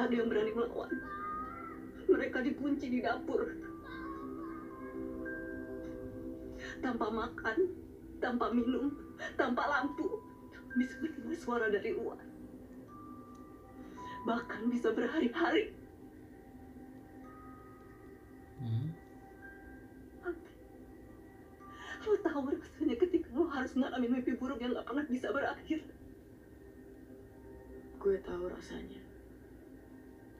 Ada 0.00 0.14
yang 0.14 0.28
berani 0.32 0.52
melawan. 0.56 0.92
Mereka 2.08 2.38
dikunci 2.48 2.86
di 2.88 3.04
dapur. 3.04 3.44
Tanpa 6.80 7.12
makan, 7.12 7.58
tanpa 8.24 8.56
minum, 8.56 8.94
tanpa 9.36 9.68
lampu, 9.68 10.22
bisa 10.80 10.94
mendengar 11.04 11.36
suara 11.36 11.66
dari 11.68 11.92
luar. 11.92 12.22
Bahkan 14.24 14.60
bisa 14.72 14.94
berhari-hari. 14.96 15.76
Hmm. 18.62 18.97
Lo 22.08 22.16
tahu 22.24 22.56
rasanya 22.56 22.96
ketika 22.96 23.28
lo 23.36 23.44
harus 23.52 23.76
mengalami 23.76 24.08
mimpi 24.08 24.32
buruk 24.40 24.56
yang 24.64 24.72
gak 24.72 24.88
pernah 24.88 25.04
bisa 25.04 25.28
berakhir. 25.28 25.84
Gue 28.00 28.16
tahu 28.24 28.48
rasanya. 28.48 28.96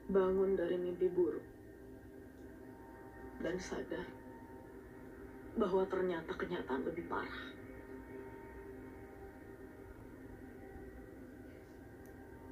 Bangun 0.09 0.57
dari 0.57 0.81
mimpi 0.81 1.05
buruk. 1.13 1.45
Dan 3.45 3.61
sadar 3.61 4.01
bahwa 5.61 5.85
ternyata 5.85 6.33
kenyataan 6.33 6.89
lebih 6.89 7.05
parah. 7.05 7.41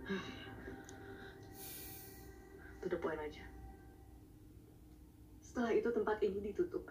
To 2.85 2.85
the 2.85 3.01
point 3.01 3.17
aja. 3.17 3.41
Setelah 5.41 5.73
itu 5.73 5.89
tempat 5.89 6.21
ini 6.21 6.53
ditutup. 6.53 6.85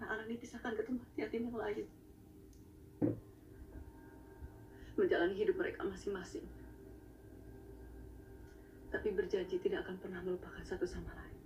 Anak-anak 0.00 0.32
dipisahkan 0.32 0.72
ke 0.80 0.82
tempat 0.88 1.08
yatim 1.20 1.52
yang 1.52 1.60
lain. 1.60 1.84
Menjalani 4.96 5.36
hidup 5.36 5.60
mereka 5.60 5.84
masing-masing. 5.84 6.48
Tapi 8.88 9.12
berjanji 9.12 9.60
tidak 9.60 9.84
akan 9.84 10.00
pernah 10.00 10.24
melupakan 10.24 10.64
satu 10.64 10.88
sama 10.88 11.12
lain. 11.12 11.36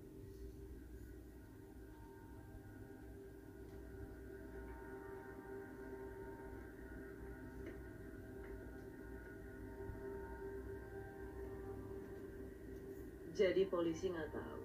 Jadi 13.34 13.66
polisi 13.66 14.14
nggak 14.14 14.30
tahu 14.30 14.63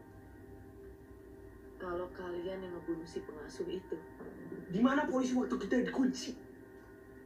kalau 1.80 2.12
kalian 2.12 2.60
yang 2.60 2.74
ngebunuh 2.76 3.08
si 3.08 3.24
pengasuh 3.24 3.66
itu. 3.72 3.98
Di 4.70 4.84
mana 4.84 5.08
polisi 5.08 5.34
waktu 5.34 5.56
kita 5.56 5.82
dikunci? 5.88 6.36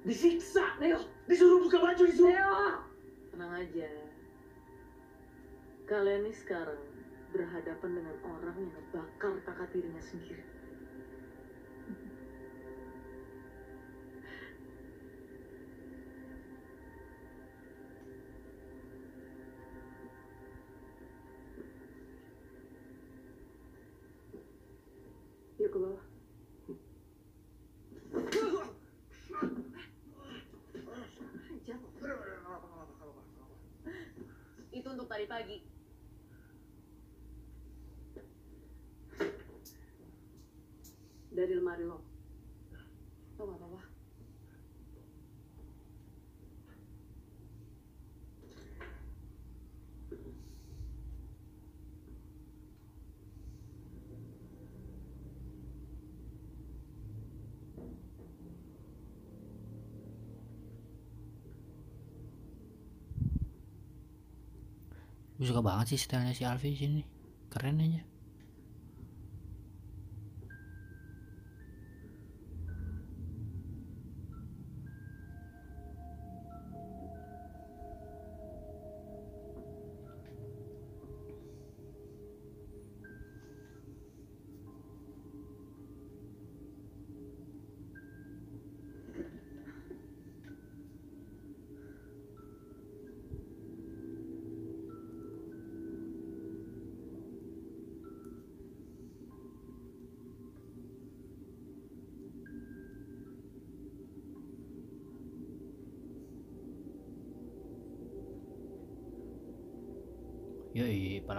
Disiksa, 0.05 0.77
Leo, 0.77 1.01
disuruh 1.25 1.65
buka 1.65 1.81
baju, 1.81 2.03
disuruh. 2.05 2.29
Leo, 2.29 2.85
tenang 3.33 3.53
aja. 3.57 3.89
Kalian 5.89 6.29
ini 6.29 6.31
sekarang 6.31 6.79
berhadapan 7.33 7.91
dengan 7.97 8.15
orang 8.29 8.55
yang 8.55 8.71
ngebakar 8.71 9.33
kakak 9.43 9.67
tirinya 9.73 9.99
sendiri. 9.99 10.45
Itu 35.13 35.21
untuk 35.21 35.29
tadi 35.29 35.45
pagi. 35.45 35.57
Dari 41.29 41.53
lemari 41.53 41.85
lo. 41.85 42.01
Lo 43.37 43.43
gak 43.45 43.61
apa-apa. 43.61 43.93
Gue 65.43 65.51
suka 65.51 65.59
banget 65.59 65.91
sih 65.91 65.99
stylenya 65.99 66.31
si 66.31 66.47
Alfi 66.47 66.71
sini. 66.71 67.03
Keren 67.51 67.83
aja 67.83 68.12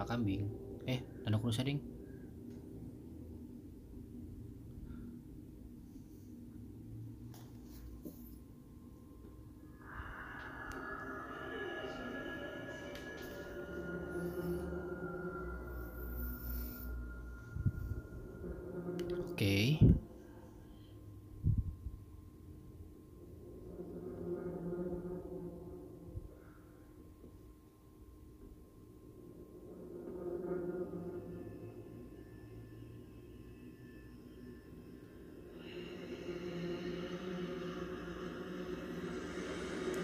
kambing. 0.05 0.49
Eh, 0.85 1.01
tanda 1.25 1.37
kurus 1.41 1.61
ding. 1.61 1.81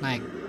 này. 0.02 0.41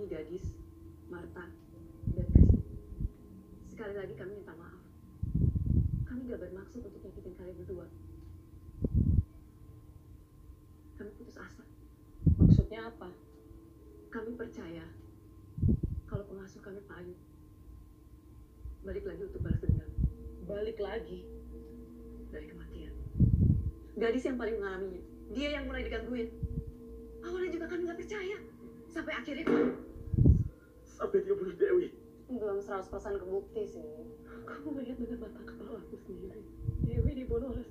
Ini 0.00 0.08
gadis, 0.08 0.56
Marta, 1.12 1.44
dan 2.16 2.26
Kristi. 2.32 2.64
Sekali 3.68 3.92
lagi 4.00 4.16
kami 4.16 4.32
minta 4.40 4.56
maaf. 4.56 4.80
Kami 6.08 6.24
gak 6.24 6.40
bermaksud 6.40 6.80
untuk 6.80 7.04
nyakitin 7.04 7.36
kalian 7.36 7.56
berdua. 7.60 7.84
Kami 10.96 11.10
putus 11.20 11.36
asa. 11.36 11.60
Maksudnya 12.40 12.88
apa? 12.88 13.12
Kami 14.08 14.40
percaya 14.40 14.88
kalau 16.08 16.24
pengasuh 16.32 16.64
kami 16.64 16.80
Pak 16.88 17.04
Ayu 17.04 17.14
balik 18.80 19.04
lagi 19.04 19.22
untuk 19.28 19.44
balas 19.44 19.60
dendam. 19.60 19.90
Balik 20.48 20.80
lagi 20.80 21.28
dari 22.32 22.48
kematian. 22.48 22.96
Gadis 24.00 24.24
yang 24.24 24.40
paling 24.40 24.56
mengalaminya. 24.56 25.04
Dia 25.36 25.60
yang 25.60 25.68
mulai 25.68 25.84
digangguin. 25.84 26.32
Awalnya 27.20 27.52
juga 27.52 27.68
kami 27.68 27.84
nggak 27.84 28.00
percaya. 28.00 28.40
Sampai 28.90 29.14
akhirnya 29.14 29.46
Sampai 29.46 29.69
100% 32.70 33.18
kebukti 33.18 33.66
sih. 33.66 33.82
Aku 34.54 34.70
melihat 34.70 35.02
dengan 35.02 35.26
mata 35.26 35.42
kepala 35.42 35.82
aku 35.82 35.98
sendiri. 36.06 36.42
Dewi 36.86 37.12
dibunuh 37.18 37.50
oleh 37.50 37.66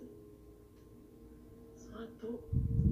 suatu. 1.75 2.43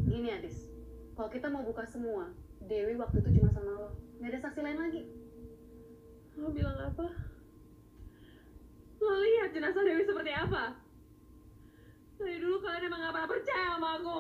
Gini 0.08 0.32
Adis, 0.32 0.72
kalau 1.20 1.28
kita 1.28 1.52
mau 1.52 1.68
buka 1.68 1.84
semua, 1.84 2.32
Dewi 2.64 2.96
waktu 2.96 3.20
itu 3.20 3.40
cuma 3.40 3.52
sama 3.52 3.72
lo. 3.76 3.88
Nggak 4.20 4.32
ada 4.32 4.40
saksi 4.48 4.60
lain 4.64 4.80
lagi. 4.80 5.04
Lo 6.40 6.52
bilang 6.52 6.80
apa? 6.80 7.08
Lo 9.04 9.12
lihat 9.24 9.52
jenazah 9.52 9.84
Dewi 9.84 10.04
seperti 10.08 10.32
apa? 10.32 10.80
Dari 12.18 12.40
dulu 12.42 12.58
kalian 12.66 12.88
emang 12.90 13.00
gak 13.06 13.14
pernah 13.14 13.30
percaya 13.30 13.68
sama 13.78 13.90
aku. 14.02 14.18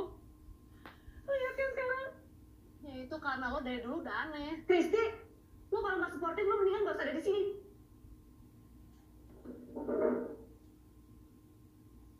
Lo 1.28 1.34
kan 1.34 1.69
sekarang? 1.73 2.08
Ya 2.86 2.93
itu 3.04 3.15
karena 3.17 3.45
lo 3.52 3.60
dari 3.63 3.80
dulu 3.82 3.95
udah 4.06 4.15
aneh. 4.30 4.63
Kristi, 4.69 5.04
lo 5.73 5.78
kalau 5.82 5.97
nggak 5.97 6.13
supporting 6.13 6.45
lo 6.45 6.56
mendingan 6.62 6.86
gak 6.88 6.95
usah 6.95 7.06
ada 7.10 7.15
di 7.17 7.23
sini. 7.26 7.67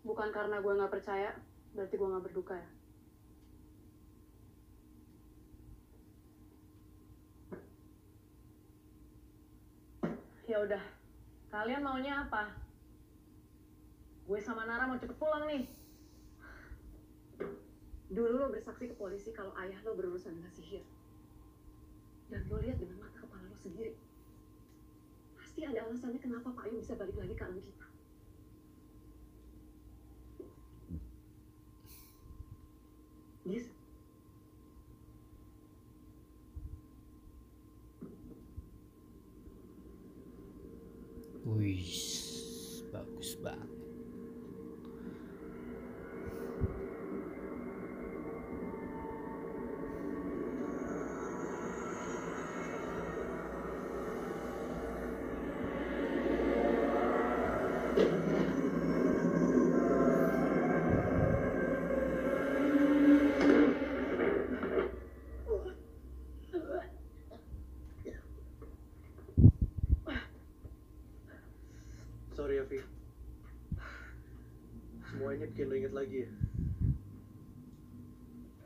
Bukan 0.08 0.30
karena 0.32 0.64
gue 0.64 0.74
nggak 0.78 0.94
percaya, 0.94 1.36
berarti 1.76 1.96
gue 2.00 2.12
nggak 2.12 2.26
berduka 2.26 2.56
ya. 2.56 2.70
Ya 10.48 10.58
udah, 10.64 10.84
kalian 11.52 11.84
maunya 11.84 12.24
apa? 12.24 12.56
Gue 14.24 14.40
sama 14.40 14.64
Nara 14.64 14.88
mau 14.88 14.96
cepet 14.96 15.20
pulang 15.20 15.44
nih. 15.44 15.68
Dulu 18.08 18.40
lo 18.40 18.48
bersaksi 18.48 18.88
ke 18.88 18.96
polisi 18.96 19.36
kalau 19.36 19.52
ayah 19.60 19.76
lo 19.84 19.92
berurusan 20.00 20.40
dengan 20.40 20.52
sihir. 20.56 20.88
Dan 22.32 22.48
lo 22.48 22.64
lihat 22.64 22.80
dengan 22.80 23.04
mata 23.04 23.20
kepala 23.20 23.44
lo 23.44 23.60
sendiri. 23.60 24.07
Pasti 25.58 25.74
ada 25.74 25.90
alasannya 25.90 26.22
kenapa 26.22 26.54
Pak 26.54 26.70
Ayu 26.70 26.78
bisa 26.78 26.94
balik 26.94 27.18
lagi 27.18 27.34
ke 27.34 27.42
alam 27.42 27.58
kita. 27.58 27.88
Yes. 33.50 33.66
Wih, 41.42 41.82
Inget 75.88 76.04
lagi 76.04 76.18
ya. 76.20 76.32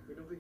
Minum, 0.10 0.26
Vi. 0.26 0.38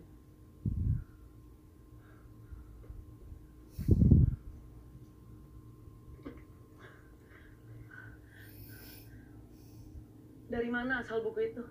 Dari 10.50 10.70
mana 10.74 11.06
asal 11.06 11.22
buku 11.22 11.54
itu? 11.54 11.62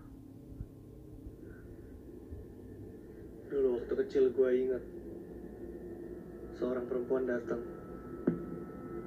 Dulu 3.51 3.83
waktu 3.83 3.95
kecil 4.07 4.31
gue 4.31 4.51
ingat. 4.63 4.85
Seorang 6.55 6.87
perempuan 6.87 7.27
datang. 7.27 7.59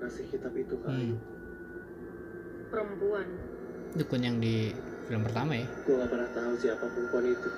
Kasih 0.03 0.27
kitab 0.27 0.51
itu 0.59 0.75
ke 0.83 0.87
Ayu. 0.91 1.15
Hmm. 1.15 1.23
Perempuan. 2.67 3.27
Dukun 3.95 4.19
yang 4.19 4.43
di 4.43 4.75
film 5.03 5.21
pertama 5.27 5.51
ya. 5.59 5.67
Gue 5.83 5.95
gak 5.99 6.11
pernah 6.11 6.29
tahu 6.31 6.53
siapa 6.59 6.85
perempuan 6.87 7.25
itu. 7.27 7.49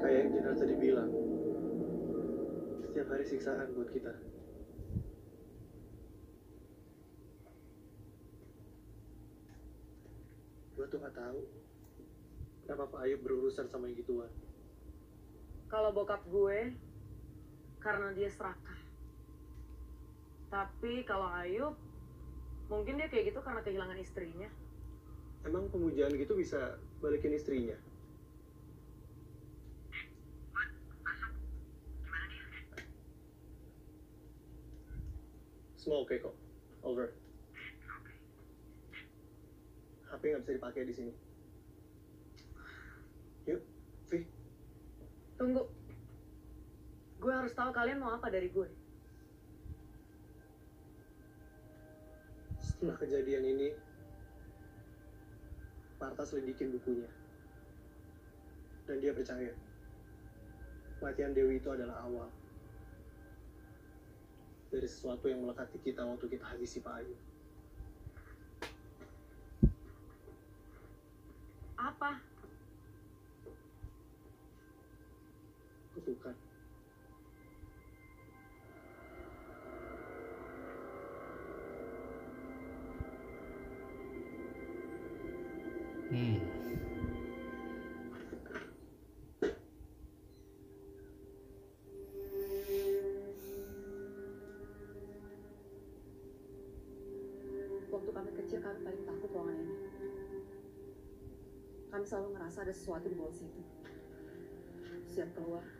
Kayak 0.00 0.16
yang 0.16 0.28
Jenar 0.32 0.54
tadi 0.56 0.74
bilang. 0.80 1.10
Setiap 2.88 3.06
hari 3.12 3.24
siksaan 3.28 3.68
buat 3.76 3.90
kita. 3.92 4.12
Gue 10.76 10.86
tuh 10.88 10.98
gak 11.04 11.16
tahu. 11.16 11.40
Kenapa 12.64 12.84
Pak 12.96 13.00
Ayub 13.04 13.20
berurusan 13.26 13.66
sama 13.68 13.90
yang 13.90 13.98
gituan. 14.00 14.30
Kalau 15.68 15.90
bokap 15.94 16.22
gue, 16.26 16.74
karena 17.78 18.10
dia 18.14 18.30
serakah. 18.30 18.80
Tapi 20.50 21.06
kalau 21.06 21.30
Ayub, 21.30 21.74
mungkin 22.70 23.02
dia 23.02 23.10
kayak 23.10 23.34
gitu 23.34 23.40
karena 23.42 23.60
kehilangan 23.66 23.98
istrinya. 23.98 24.48
Emang 25.42 25.66
pemujaan 25.68 26.14
gitu 26.14 26.38
bisa 26.38 26.78
balikin 27.02 27.34
istrinya? 27.34 27.74
Semua 35.80 36.06
oke 36.06 36.14
kok. 36.22 36.36
Over. 36.86 37.10
HP 40.12 40.22
nggak 40.30 40.42
bisa 40.44 40.56
dipakai 40.60 40.82
di 40.86 40.94
sini. 40.94 41.12
Yuk, 43.48 43.60
Vi. 44.12 44.18
Tunggu. 45.40 45.64
Gue 47.20 47.32
harus 47.32 47.52
tahu 47.56 47.72
kalian 47.72 47.98
mau 47.98 48.12
apa 48.12 48.28
dari 48.28 48.52
gue. 48.52 48.68
Setelah 52.80 52.96
kejadian 52.96 53.44
ini, 53.44 53.76
Marta 56.00 56.24
selidikin 56.24 56.72
bukunya. 56.72 57.12
Dan 58.88 59.04
dia 59.04 59.12
percaya, 59.12 59.52
kematian 60.96 61.36
Dewi 61.36 61.60
itu 61.60 61.68
adalah 61.68 62.00
awal 62.08 62.32
dari 64.72 64.88
sesuatu 64.88 65.28
yang 65.28 65.44
melekati 65.44 65.76
kita 65.84 66.08
waktu 66.08 66.24
kita 66.24 66.40
habisi 66.40 66.80
Pak 66.80 67.04
Ayu. 67.04 67.16
Apa? 71.76 72.16
Kutukan. 76.00 76.49
Hmm. 86.10 86.42
Waktu 97.94 98.10
kami 98.10 98.30
kecil 98.42 98.58
kami 98.58 98.78
paling 98.82 99.02
takut 99.06 99.30
ruangan 99.30 99.54
ini. 99.54 99.76
Kami 101.94 102.02
selalu 102.02 102.28
ngerasa 102.34 102.58
ada 102.66 102.74
sesuatu 102.74 103.06
di 103.06 103.14
bawah 103.14 103.30
situ. 103.30 103.62
Siap 105.14 105.30
keluar. 105.38 105.79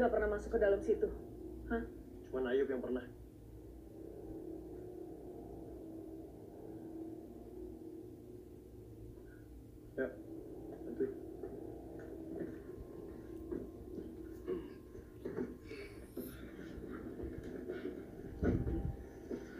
Kalian 0.00 0.08
gak 0.08 0.16
pernah 0.16 0.32
masuk 0.32 0.56
ke 0.56 0.58
dalam 0.64 0.80
situ. 0.80 1.12
Cuman 2.32 2.48
Ayub 2.48 2.72
yang 2.72 2.80
pernah. 2.80 3.04
Ya, 10.00 10.08
bantuin. 10.88 11.12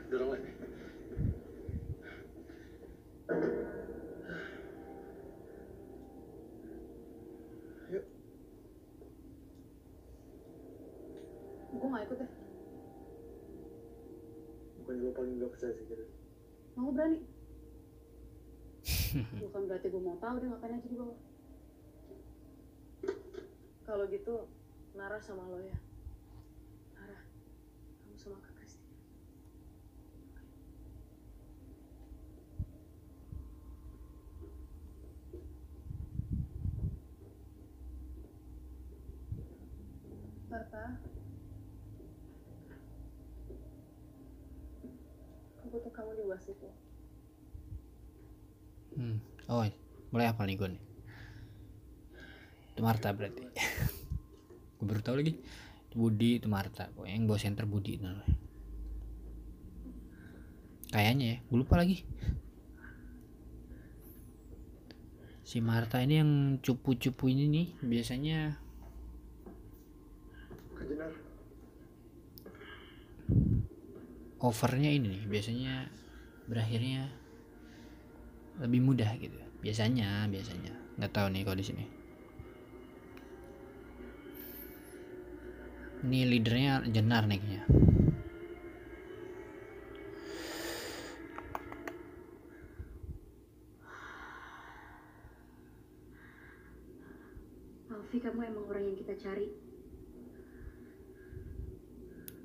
Dorong 0.08 0.30
lagi. 0.32 0.48
Yuk. 7.92 8.04
Gue 11.70 11.88
gak 11.88 12.04
ikut 12.04 12.18
deh. 12.20 12.30
Lo 15.00 15.10
paling 15.16 15.40
gak 15.40 15.52
percaya 15.56 15.72
sih 15.72 15.84
gitu. 15.88 16.04
Mau 16.76 16.92
berani? 16.92 17.18
Bukan 19.42 19.62
berarti 19.68 19.86
gue 19.90 20.02
mau 20.02 20.16
tahu 20.22 20.38
dia 20.40 20.48
ngapain 20.48 20.76
aja 20.76 20.88
di 20.88 20.96
bawah. 20.96 21.18
Kalau 23.84 24.04
gitu, 24.06 24.46
Nara 24.94 25.18
sama 25.18 25.42
lo 25.50 25.58
ya. 25.58 25.74
Nara, 26.94 27.20
kamu 28.06 28.16
sama 28.16 28.38
Kak 28.38 28.54
Kristi. 28.54 28.86
Papa. 40.50 40.84
Aku 45.58 45.66
butuh 45.70 45.92
kamu 45.94 46.10
di 46.14 46.22
UAS 46.26 46.46
itu. 46.46 46.70
hmm. 49.00 49.16
oh 49.50 49.62
nih. 50.46 50.82
Itu 52.72 52.80
Marta 52.80 53.12
berarti. 53.12 53.42
Gue 54.80 54.86
baru 54.86 55.00
tahu 55.04 55.16
lagi. 55.20 55.34
Itu 55.90 55.94
Budi 55.98 56.40
itu 56.40 56.46
Marta. 56.46 56.88
Pokoknya 56.94 57.14
yang 57.18 57.26
bawa 57.26 57.38
center 57.40 57.66
Budi 57.66 57.98
itu 57.98 58.06
kayaknya 60.90 61.26
ya 61.26 61.36
gue 61.46 61.58
lupa 61.58 61.78
lagi. 61.78 62.02
Si 65.46 65.58
Marta 65.58 65.98
ini 66.02 66.14
yang 66.18 66.32
cupu-cupu 66.62 67.26
ini 67.30 67.46
nih 67.50 67.68
biasanya 67.82 68.38
overnya 74.38 74.90
ini 74.94 75.18
nih 75.18 75.22
biasanya 75.26 75.74
berakhirnya 76.46 77.10
lebih 78.62 78.80
mudah 78.82 79.10
gitu 79.18 79.34
biasanya 79.60 80.24
biasanya 80.32 80.72
nggak 80.96 81.12
tahu 81.12 81.28
nih 81.32 81.44
kalau 81.44 81.58
di 81.60 81.66
sini 81.68 81.84
ini 86.00 86.24
leadernya 86.24 86.88
jenar 86.88 87.28
nih 87.28 87.36
kayaknya 87.36 87.64
Alfi, 97.90 98.18
kamu 98.26 98.42
emang 98.42 98.66
orang 98.66 98.90
yang 98.90 98.98
kita 98.98 99.14
cari. 99.22 99.54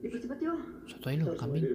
Cepet-cepet 0.05 0.37
yuk. 0.45 0.61
sotoy 0.85 1.17
harus 1.17 1.25
mulai 1.25 1.41
kambing? 1.41 1.65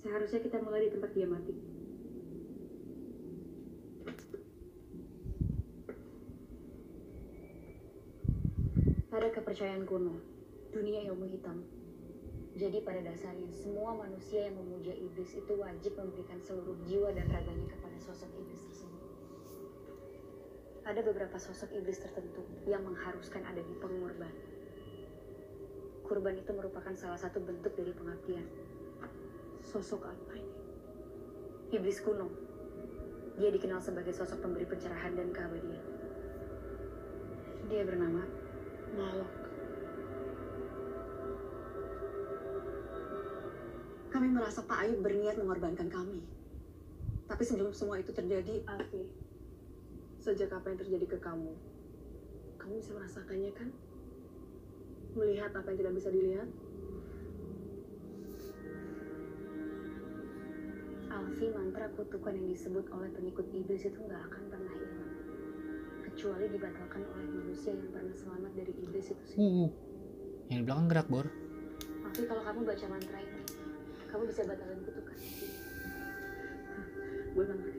Seharusnya 0.00 0.40
kita 0.40 0.56
mulai 0.64 0.88
di 0.88 0.90
tempat 0.96 1.10
dia 1.12 1.28
mati. 1.28 1.73
Pada 9.24 9.40
kepercayaan 9.40 9.88
kuno, 9.88 10.20
dunia 10.68 11.00
ilmu 11.08 11.24
hitam. 11.32 11.64
Jadi 12.60 12.84
pada 12.84 13.00
dasarnya 13.00 13.48
semua 13.56 13.96
manusia 13.96 14.52
yang 14.52 14.60
memuja 14.60 14.92
iblis 14.92 15.32
itu 15.32 15.48
wajib 15.56 15.96
memberikan 15.96 16.36
seluruh 16.44 16.76
jiwa 16.84 17.08
dan 17.08 17.32
raganya 17.32 17.64
kepada 17.72 17.96
sosok 18.04 18.28
iblis 18.36 18.60
tersebut. 18.68 19.00
Ada 20.84 21.00
beberapa 21.00 21.40
sosok 21.40 21.72
iblis 21.72 22.04
tertentu 22.04 22.44
yang 22.68 22.84
mengharuskan 22.84 23.48
adanya 23.48 23.72
pengorban. 23.80 24.34
Kurban 26.04 26.36
itu 26.36 26.52
merupakan 26.52 26.92
salah 26.92 27.16
satu 27.16 27.40
bentuk 27.40 27.72
dari 27.80 27.96
pengabdian. 27.96 28.44
Sosok 29.64 30.04
apa 30.04 30.36
ini? 30.36 30.52
Iblis 31.72 32.04
kuno. 32.04 32.28
Dia 33.40 33.48
dikenal 33.48 33.80
sebagai 33.80 34.12
sosok 34.12 34.44
pemberi 34.44 34.68
pencerahan 34.68 35.16
dan 35.16 35.32
keabadian. 35.32 35.84
Dia 37.72 37.88
bernama 37.88 38.43
Malok. 38.94 39.32
Kami 44.14 44.28
merasa 44.30 44.62
Pak 44.62 44.86
Ayub 44.86 45.02
berniat 45.02 45.34
mengorbankan 45.34 45.90
kami. 45.90 46.22
Tapi 47.26 47.42
sebelum 47.42 47.74
semua 47.74 47.98
itu 47.98 48.14
terjadi, 48.14 48.62
Alfi, 48.70 49.02
sejak 50.22 50.54
apa 50.54 50.70
yang 50.70 50.78
terjadi 50.78 51.06
ke 51.10 51.18
kamu, 51.18 51.52
kamu 52.56 52.80
bisa 52.80 52.96
merasakannya 52.96 53.52
kan? 53.52 53.68
Melihat 55.18 55.50
apa 55.52 55.68
yang 55.68 55.78
tidak 55.82 55.94
bisa 55.98 56.08
dilihat? 56.14 56.48
Alfi 61.12 61.46
mantra 61.52 61.92
kutukan 61.92 62.32
yang 62.32 62.48
disebut 62.48 62.88
oleh 62.88 63.12
pengikut 63.12 63.46
iblis 63.52 63.84
itu 63.84 63.98
nggak 64.00 64.22
akan 64.32 64.42
pernah. 64.48 64.63
Kecuali 66.24 66.48
dibatalkan 66.56 67.04
oleh 67.04 67.28
manusia 67.36 67.76
yang 67.76 67.84
pernah 67.92 68.16
selamat 68.16 68.56
dari 68.56 68.72
iblis 68.80 69.12
itu 69.12 69.24
sendiri. 69.28 69.44
uh 69.44 69.68
yang 70.48 70.56
di 70.56 70.64
belakang 70.64 70.88
gerak 70.88 71.04
bor 71.12 71.28
Alfi 72.00 72.24
kalau 72.24 72.40
kamu 72.48 72.64
baca 72.64 72.86
mantra 72.88 73.18
ini, 73.20 73.44
kamu 74.08 74.22
bisa 74.32 74.40
batalkan 74.48 74.80
kutukan. 74.88 75.16
Gue. 75.20 77.44
Nggak 77.44 77.73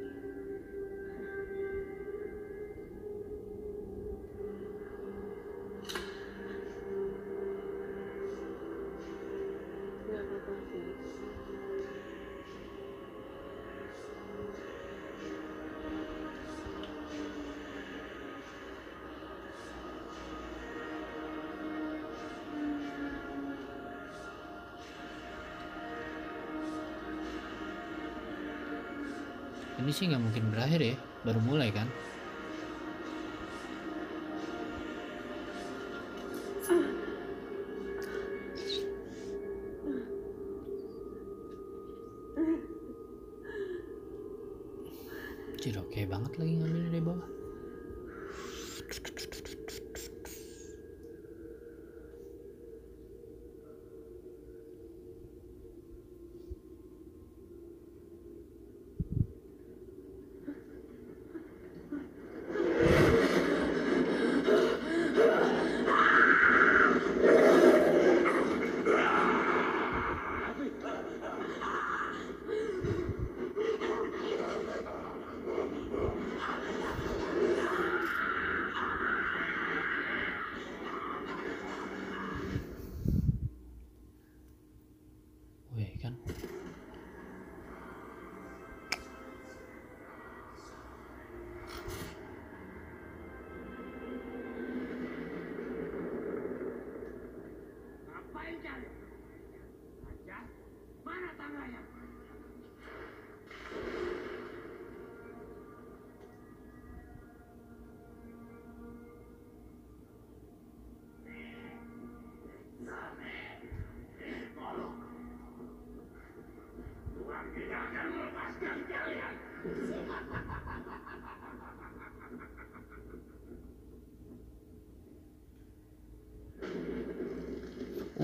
sih 29.95 30.11
nggak 30.11 30.19
mungkin 30.19 30.43
berakhir 30.51 30.81
ya. 30.83 30.95
Baru 31.23 31.39
mulai 31.39 31.71
kan 31.71 31.87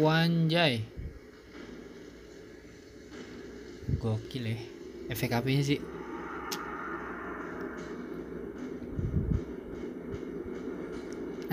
Wanjay. 0.02 0.82
Gokil 4.02 4.50
ya. 4.50 4.58
Efek 5.14 5.30
ini 5.46 5.62
sih? 5.62 5.80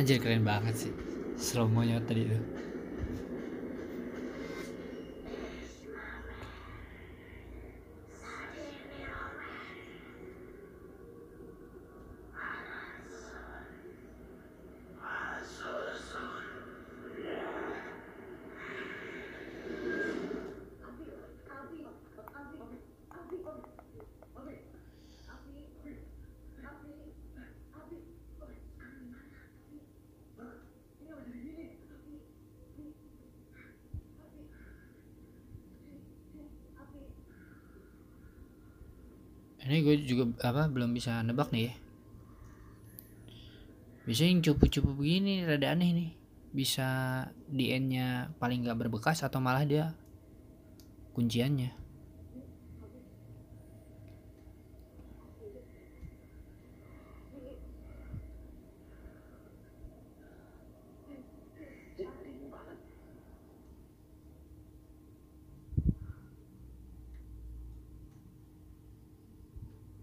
Anjir 0.01 0.17
keren 0.17 0.49
banget 0.49 0.89
sih. 0.89 0.93
Slow 1.37 1.69
mo 1.69 1.85
tadi 2.09 2.25
tuh. 2.25 2.68
Juga 40.09 40.25
apa 40.49 40.73
belum 40.73 40.97
bisa 40.97 41.21
nebak 41.21 41.53
nih 41.53 41.69
ya. 41.69 41.75
Biasanya 44.09 44.31
yang 44.33 44.43
cupu-cupu 44.49 44.97
begini 44.97 45.45
rada 45.45 45.69
aneh 45.77 45.91
nih. 45.93 46.11
Bisa 46.49 46.89
di 47.45 47.77
nya 47.77 48.33
paling 48.41 48.65
nggak 48.65 48.89
berbekas 48.89 49.21
atau 49.21 49.37
malah 49.37 49.69
dia 49.69 49.93
kunciannya 51.13 51.77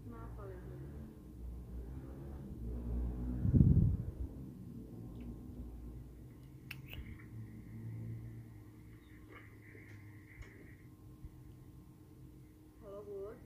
Kenapa 0.06 0.42
ya? 0.52 0.60
Halo, 12.84 13.00
Bud. 13.02 13.38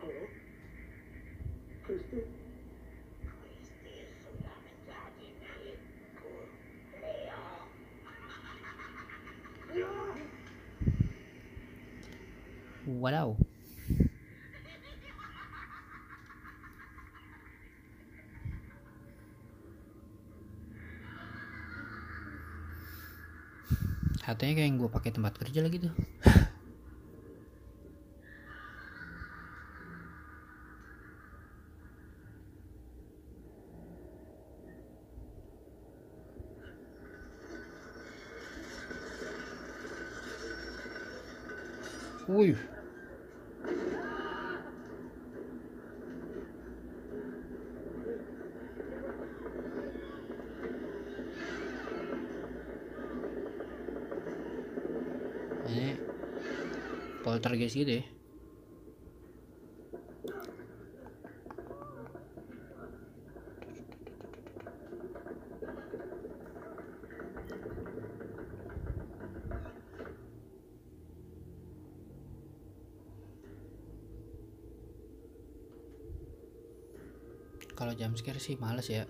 Halo? 0.00 0.24
Wadaw. 12.84 13.36
Katanya 24.24 24.52
kayak 24.56 24.68
yang 24.72 24.80
gue 24.80 24.88
pakai 24.88 25.12
tempat 25.12 25.36
kerja 25.36 25.60
lagi 25.60 25.84
tuh. 25.84 25.92
Wih. 42.24 42.56
Ini 55.64 55.96
poltergeist 57.44 57.76
gitu 57.76 58.00
ya. 58.00 58.04
Kalau 77.76 77.92
jam 77.92 78.16
scare 78.16 78.40
sih 78.40 78.56
males 78.56 78.88
ya. 78.88 79.04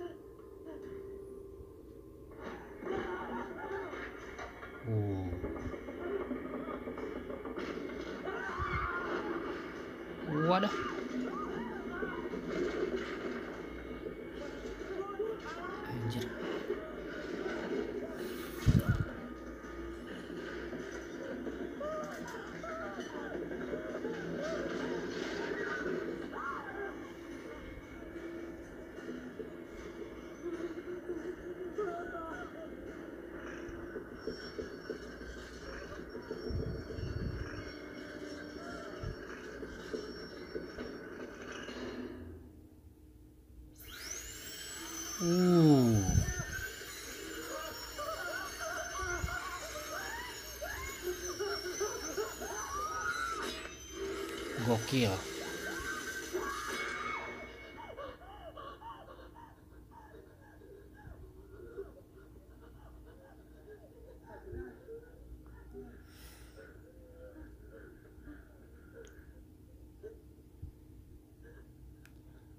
Gokil. 54.74 55.14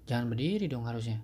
Jangan 0.08 0.32
berdiri 0.32 0.72
dong 0.72 0.88
harusnya. 0.88 1.20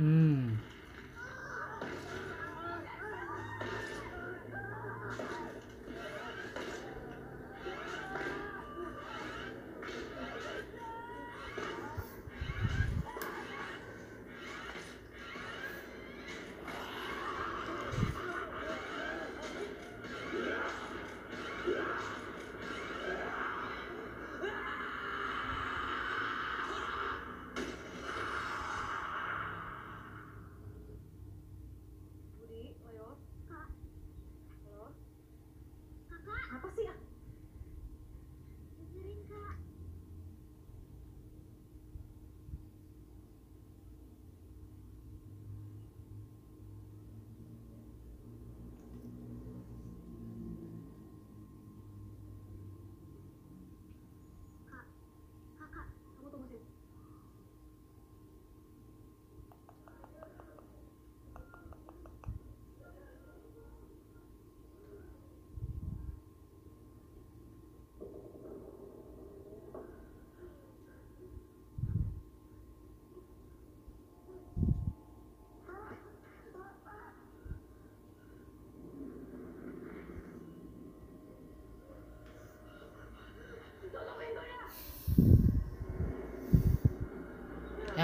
Mm. 0.00 0.37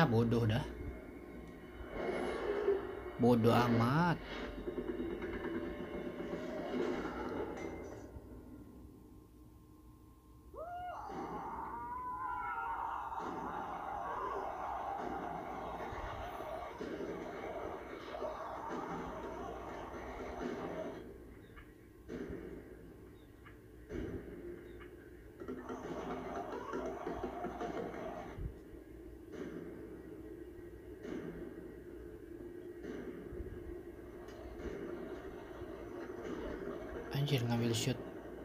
bodoh 0.07 0.45
dah. 0.47 0.65
Bodoh 3.19 3.55
amat. 3.55 4.17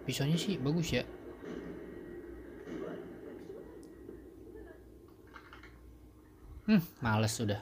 pisaunya 0.09 0.41
sih 0.41 0.57
bagus 0.57 0.89
ya. 0.89 1.05
Hmm 6.65 6.81
males 7.05 7.29
sudah 7.37 7.61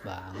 吧。 0.00 0.32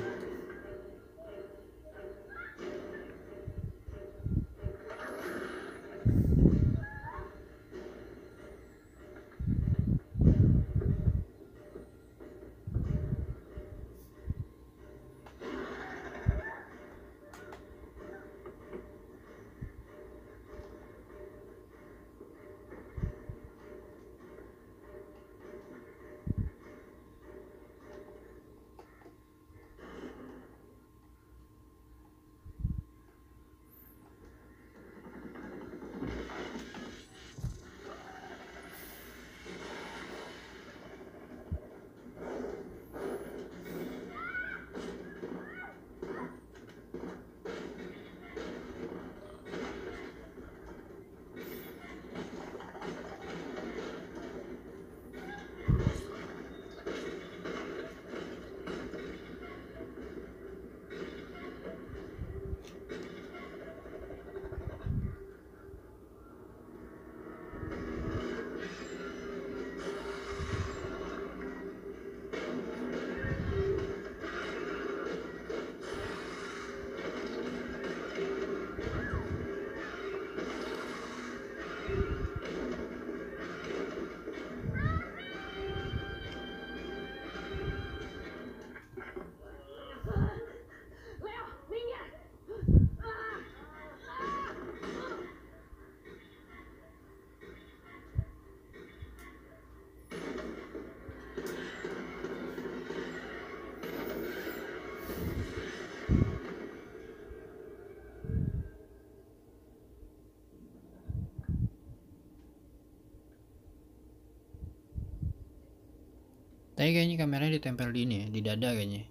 Tapi 116.84 116.92
kayaknya 116.92 117.16
kameranya 117.16 117.56
ditempel 117.56 117.96
di 117.96 118.04
ini 118.04 118.16
ya, 118.20 118.26
di 118.28 118.40
dada 118.44 118.76
kayaknya. 118.76 119.08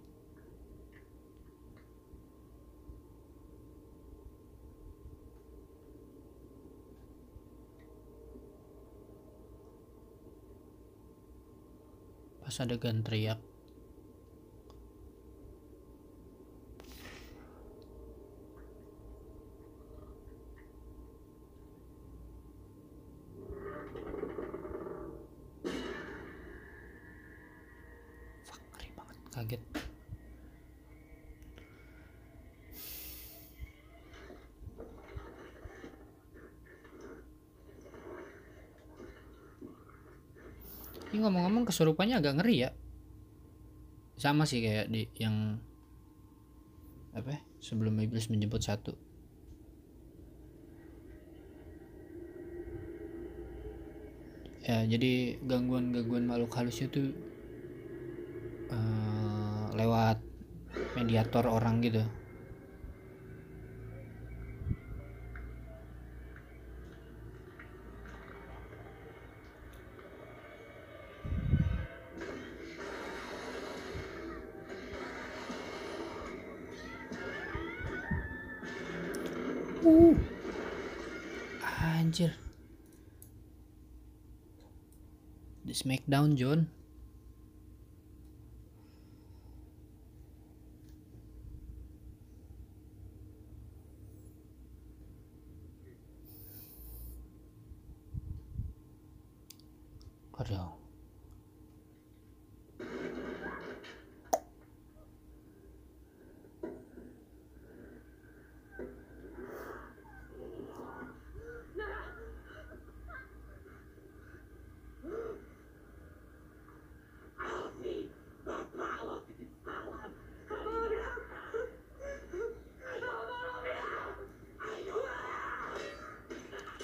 Pas 12.46 12.62
adegan 12.62 13.02
teriak. 13.02 13.42
Ngomong-ngomong 41.24 41.64
kesurupannya 41.70 42.16
agak 42.20 42.34
ngeri 42.40 42.56
ya. 42.68 42.70
Sama 44.24 44.44
sih 44.50 44.60
kayak 44.66 44.88
di 44.94 45.02
yang 45.24 45.36
apa? 47.14 47.30
ya, 47.38 47.40
Sebelum 47.64 47.96
iblis 48.04 48.28
menjemput 48.32 48.62
satu. 48.62 48.92
Ya, 54.64 54.80
jadi 54.88 55.36
gangguan-gangguan 55.44 56.24
makhluk 56.24 56.52
halusnya 56.56 56.88
tuh 56.88 57.12
eh, 58.72 59.64
lewat 59.80 60.18
mediator 60.96 61.46
orang 61.58 61.76
gitu. 61.86 62.04
Anjir. 81.84 82.32
The 85.66 85.74
Smackdown 85.74 86.38
John. 86.38 86.70
Aduh. 100.44 100.74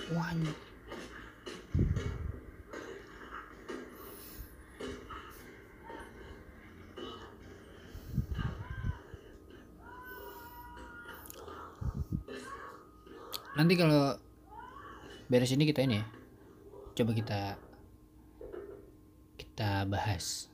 Wah, 0.09 0.25
anjir. 0.33 0.55
Nanti 13.59 13.75
kalau 13.75 14.15
beres 15.27 15.51
ini 15.51 15.67
kita 15.67 15.83
ini 15.83 15.99
ya. 15.99 16.05
Coba 16.95 17.11
kita 17.11 17.59
kita 19.35 19.83
bahas. 19.83 20.47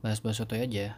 Bahas-bahas 0.00 0.40
sotoy 0.40 0.64
aja. 0.64 0.96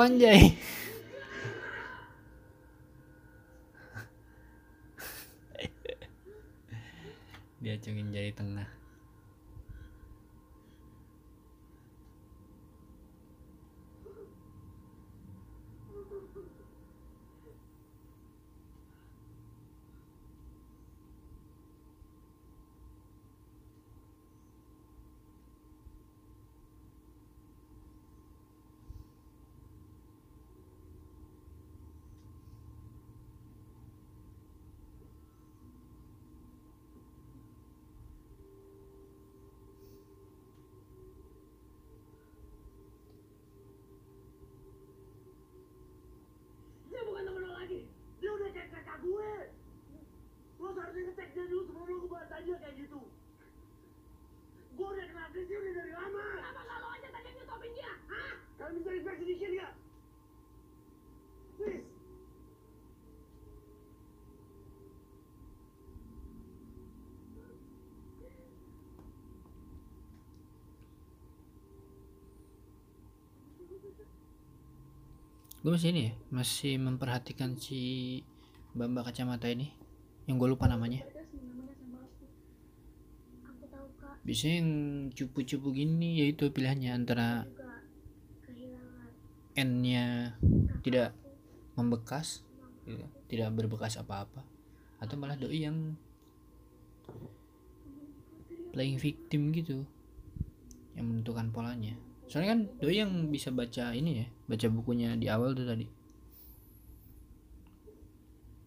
Wanjay. 0.00 0.56
Dia 7.60 7.76
acungin 7.76 8.08
jari 8.08 8.32
tengah. 8.32 8.64
Dia 46.90 47.06
bukan 47.06 47.22
temen 47.22 47.46
lo 47.46 47.54
lagi. 47.54 47.86
Dia 48.18 48.30
udah 48.34 48.50
cek 48.50 48.66
kakak 48.74 48.98
gue. 49.00 49.30
Lo 50.58 50.68
seharusnya 50.74 51.02
ngecek 51.06 51.28
dia 51.32 51.44
dulu 51.46 51.62
sebelum 51.70 51.86
lo 51.86 51.96
ngebahas 52.02 52.30
aja 52.34 52.54
kayak 52.60 52.76
gitu. 52.82 53.00
Gue 54.74 54.88
udah 54.90 55.06
kenal 55.06 55.30
Chris 55.30 55.48
udah 55.48 55.74
dari 55.80 55.92
lama. 55.94 56.24
Kenapa 56.34 56.60
gak 56.66 56.78
lo 56.82 56.88
aja 56.90 57.08
tadi 57.14 57.26
yang 57.30 57.36
nyetopin 57.40 57.70
dia? 57.78 57.92
Hah? 58.10 58.30
Kalian 58.58 58.74
bisa 58.82 58.90
respect 58.90 59.18
sedikit 59.22 59.50
gak? 59.54 59.72
Please. 61.56 61.88
Gue 75.60 75.76
masih 75.76 75.92
ini 75.92 76.08
ya, 76.08 76.12
masih 76.32 76.80
memperhatikan 76.80 77.52
si 77.60 78.24
Mbak 78.72 79.12
kacamata 79.12 79.44
ini. 79.52 79.76
Yang 80.24 80.36
gue 80.40 80.48
lupa 80.56 80.64
namanya. 80.64 81.04
Biasanya 84.24 84.56
yang 84.64 84.70
cupu-cupu 85.12 85.72
gini 85.76 86.24
yaitu 86.24 86.48
pilihannya 86.52 86.92
antara 86.92 87.44
N-nya 89.56 90.36
kakak 90.40 90.80
tidak 90.80 91.08
membekas, 91.76 92.40
gitu, 92.88 93.04
aku. 93.04 93.18
tidak 93.28 93.48
berbekas 93.52 94.00
apa-apa, 94.00 94.40
atau 95.02 95.14
malah 95.20 95.36
doi 95.36 95.68
yang 95.68 95.98
playing 98.72 98.96
victim 98.96 99.52
gitu, 99.52 99.84
yang 100.96 101.10
menentukan 101.10 101.52
polanya. 101.52 101.98
Soalnya 102.30 102.48
kan 102.54 102.60
doi 102.78 102.96
yang 103.02 103.12
bisa 103.28 103.50
baca 103.50 103.92
ini 103.92 104.24
ya, 104.24 104.26
baca 104.50 104.66
bukunya 104.66 105.14
di 105.14 105.30
awal 105.30 105.54
tuh 105.54 105.62
tadi. 105.62 105.86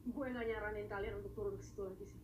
Gue 0.07 0.25
gak 0.31 0.47
nyaranin 0.47 0.88
kalian 0.88 1.19
untuk 1.19 1.36
turun 1.36 1.59
ke 1.59 1.63
situ 1.67 1.84
lagi 1.84 2.07
sih. 2.07 2.21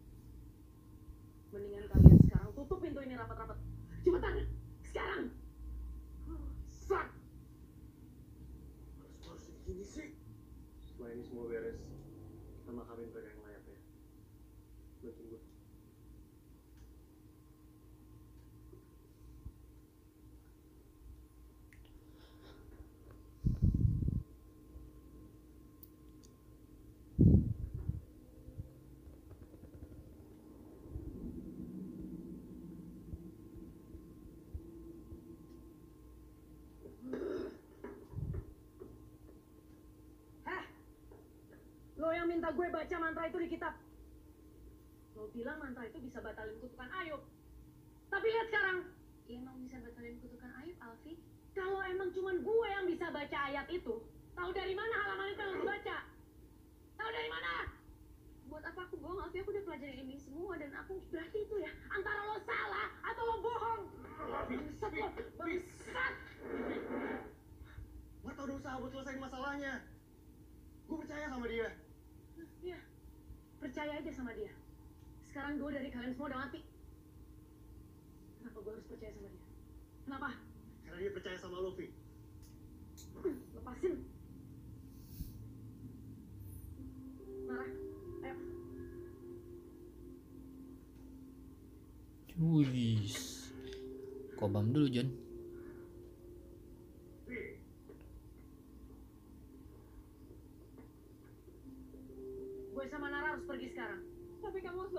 Mendingan 1.52 1.92
kalian 1.92 2.20
sekarang 2.24 2.50
tutup 2.56 2.80
pintu 2.80 3.04
ini 3.04 3.20
rapat-rapat. 3.20 3.60
Cepetan, 4.00 4.48
sekarang. 4.88 5.24
Sak! 6.72 7.12
Harus 8.96 9.20
harus 9.28 9.44
gini 9.68 9.84
sih. 9.84 10.16
Setelah 10.88 11.12
ini 11.20 11.24
semua 11.28 11.52
beres, 11.52 11.84
kita 12.64 12.72
makamin 12.72 13.12
mereka 13.12 13.28
yang 13.28 13.44
layak 13.44 13.64
ya. 13.68 13.80
Gue 15.04 15.12
tunggu. 15.20 15.40
Heh, 40.50 40.64
lo 42.00 42.10
yang 42.16 42.19
minta 42.30 42.54
gue 42.54 42.68
baca 42.70 42.96
mantra 43.02 43.26
itu 43.26 43.38
di 43.42 43.50
kitab. 43.50 43.74
Lo 45.18 45.34
bilang 45.34 45.58
mantra 45.58 45.90
itu 45.90 45.98
bisa 45.98 46.22
batalin 46.22 46.62
kutukan 46.62 46.90
Ayub. 47.02 47.26
Tapi 48.14 48.26
lihat 48.30 48.48
sekarang, 48.54 48.78
Ya 49.26 49.38
emang 49.38 49.58
bisa 49.66 49.82
batalin 49.82 50.18
kutukan 50.22 50.52
Ayub, 50.62 50.78
Alfi. 50.78 51.18
kalau 51.58 51.82
emang 51.90 52.14
cuman 52.14 52.38
gue 52.46 52.68
yang 52.70 52.86
bisa 52.86 53.10
baca 53.10 53.38
ayat 53.50 53.66
itu, 53.74 53.96
tahu 54.38 54.50
dari 54.54 54.74
mana 54.78 54.94
halaman 54.94 55.34
itu 55.34 55.42
yang 55.42 55.50
harus 55.50 55.62
dibaca? 55.66 55.98
Tahu 56.98 57.10
dari 57.10 57.30
mana? 57.34 57.54
Buat 58.50 58.64
apa 58.70 58.80
aku 58.86 58.96
bohong, 59.02 59.20
Alfi? 59.26 59.38
Aku 59.42 59.50
udah 59.50 59.66
pelajarin 59.66 60.06
ini 60.06 60.18
semua 60.22 60.54
dan 60.62 60.70
aku 60.78 61.02
Berarti 61.10 61.38
itu 61.46 61.56
ya, 61.62 61.72
antara 61.90 62.22
lo 62.30 62.38
salah 62.46 62.90
atau 63.10 63.24
lo 63.26 63.36
bohong. 63.42 63.82
Bangsat 64.50 64.94
lo, 64.94 65.10
bangsat. 65.38 66.14
Marta 68.22 68.42
udah 68.46 68.56
usaha 68.62 68.76
buat 68.78 68.92
selesaiin 68.94 69.22
masalahnya. 69.22 69.74
Gue 70.90 70.98
percaya 71.02 71.26
sama 71.30 71.46
dia. 71.50 71.70
Ya, 73.70 73.86
percaya 73.86 74.02
aja 74.02 74.12
sama 74.18 74.34
dia. 74.34 74.50
Sekarang 75.30 75.62
dua 75.62 75.70
dari 75.70 75.94
kalian 75.94 76.18
semua 76.18 76.34
udah 76.34 76.42
mati. 76.42 76.66
Kenapa 78.42 78.58
gue 78.66 78.74
harus 78.74 78.88
percaya 78.90 79.14
sama 79.14 79.30
dia? 79.30 79.46
Kenapa? 80.10 80.30
Karena 80.82 80.98
dia 80.98 81.12
percaya 81.14 81.38
sama 81.38 81.62
lo, 81.62 81.70
Vi. 81.78 81.86
Lepasin. 83.30 83.94
Marah. 87.46 87.72
Ayo. 88.26 88.36
Wih. 92.42 93.06
Kobam 94.34 94.74
dulu, 94.74 94.90
John. 94.90 95.29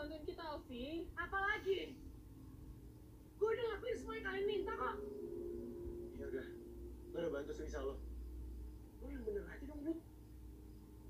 Bantuin 0.00 0.24
kita, 0.24 0.40
Alfi. 0.48 1.12
Apalagi? 1.12 1.92
Gue 3.36 3.48
udah 3.52 3.66
lakuin 3.76 3.96
semua 4.00 4.14
yang 4.16 4.26
kalian 4.32 4.46
minta 4.48 4.72
kok. 4.72 4.96
Ya 6.16 6.24
udah, 6.24 6.46
lo 7.12 7.16
udah 7.20 7.30
bantu 7.36 7.52
sebisa 7.52 7.84
lo. 7.84 8.00
Lo 9.04 9.06
yang 9.12 9.24
bener 9.28 9.44
aja 9.44 9.64
dong, 9.68 9.80
Bu. 9.84 9.92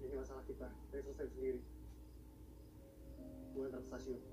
Ini 0.03 0.15
masalah 0.19 0.43
kita, 0.43 0.67
kita 0.91 1.07
selesai 1.07 1.31
sendiri. 1.31 1.63
Gue 3.55 3.63
antar 3.71 3.83
stasiun. 3.87 4.30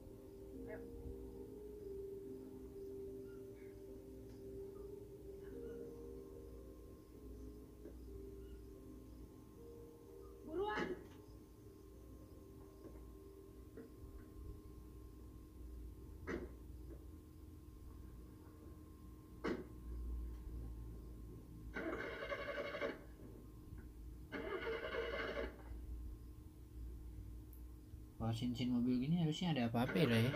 Kalau 28.27 28.43
cincin 28.43 28.75
mobil 28.75 28.99
gini 28.99 29.23
harusnya 29.23 29.55
ada 29.55 29.71
apa-apa 29.71 30.03
ya, 30.03 30.11
ya. 30.11 30.31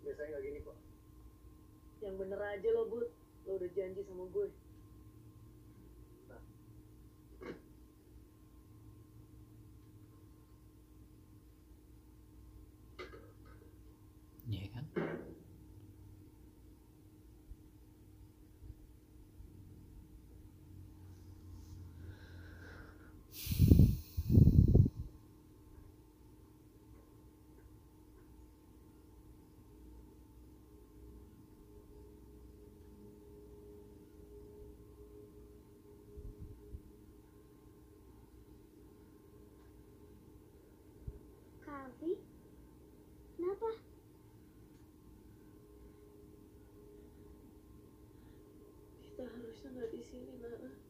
Biasanya 0.00 0.28
nggak 0.32 0.40
gini 0.40 0.58
kok. 0.64 0.76
Yang 2.00 2.14
bener 2.16 2.40
aja 2.40 2.68
lo, 2.72 2.88
Bud. 2.88 3.12
Lo 3.44 3.60
udah 3.60 3.70
janji 3.76 4.00
sama 4.08 4.24
gue. 4.32 4.48
Iya 14.48 14.64
kan? 14.72 14.84
Alfi? 42.02 42.18
Kenapa? 43.38 43.68
Kita 48.98 49.22
harusnya 49.22 49.68
nggak 49.70 49.90
di 49.94 50.02
sini, 50.02 50.34
Nara. 50.42 50.81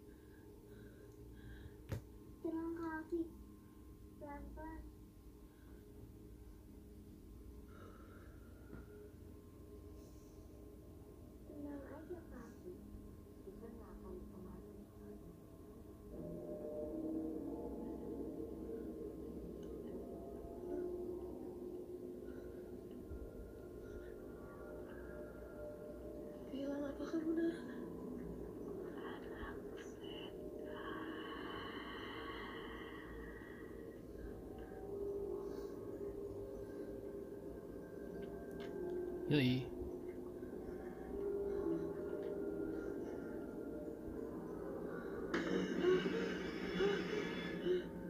Yoi. 39.32 39.64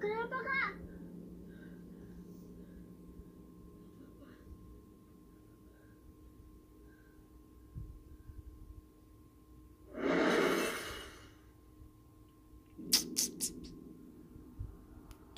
Kenapa, 0.03 0.39
Kak? 0.43 0.73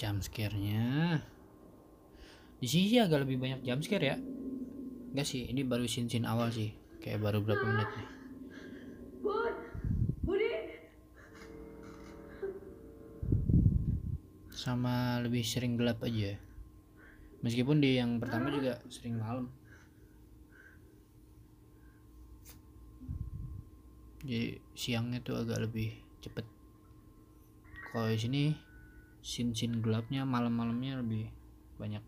Jump 0.00 0.24
scare-nya. 0.24 1.20
Di 2.56 2.64
sini 2.72 2.88
sih 2.88 3.04
agak 3.04 3.28
lebih 3.28 3.36
banyak 3.36 3.60
jump 3.60 3.84
scare 3.84 4.08
ya. 4.08 4.16
Enggak 5.14 5.30
sih, 5.30 5.46
ini 5.46 5.62
baru 5.62 5.86
scene-scene 5.86 6.26
awal 6.26 6.50
sih. 6.50 6.74
Kayak 6.98 7.22
baru 7.22 7.38
berapa 7.38 7.62
menit 7.62 7.86
nih. 7.94 8.08
Sama 14.50 15.22
lebih 15.22 15.46
sering 15.46 15.78
gelap 15.78 16.02
aja. 16.02 16.34
Meskipun 17.46 17.78
di 17.78 17.94
yang 17.94 18.18
pertama 18.18 18.50
juga 18.50 18.82
sering 18.90 19.22
malam. 19.22 19.46
Jadi 24.26 24.58
siangnya 24.74 25.22
tuh 25.22 25.38
agak 25.46 25.62
lebih 25.62 25.94
cepet. 26.26 26.42
Kalau 27.94 28.10
di 28.10 28.18
sini 28.18 28.42
scene-scene 29.22 29.78
gelapnya 29.78 30.26
malam-malamnya 30.26 31.06
lebih 31.06 31.30
banyak. 31.78 32.02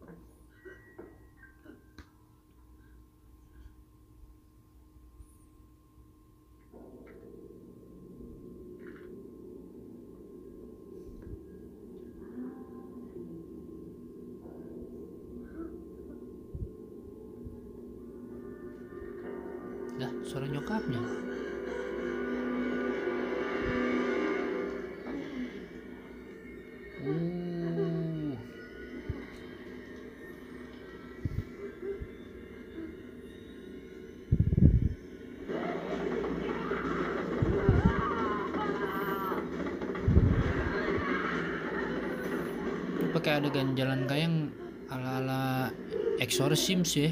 Adegan 43.56 43.72
jalan 43.72 44.04
kayang 44.04 44.52
ala-ala 44.92 45.72
exorcism 46.20 46.84
sih. 46.84 47.08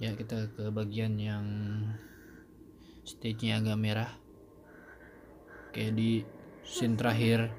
Ya 0.00 0.16
kita 0.16 0.48
ke 0.56 0.72
bagian 0.72 1.20
yang 1.20 1.44
stage-nya 3.04 3.60
agak 3.60 3.76
merah. 3.76 4.16
Kayak 5.76 5.92
di 6.00 6.24
scene 6.64 6.96
terakhir 6.96 7.52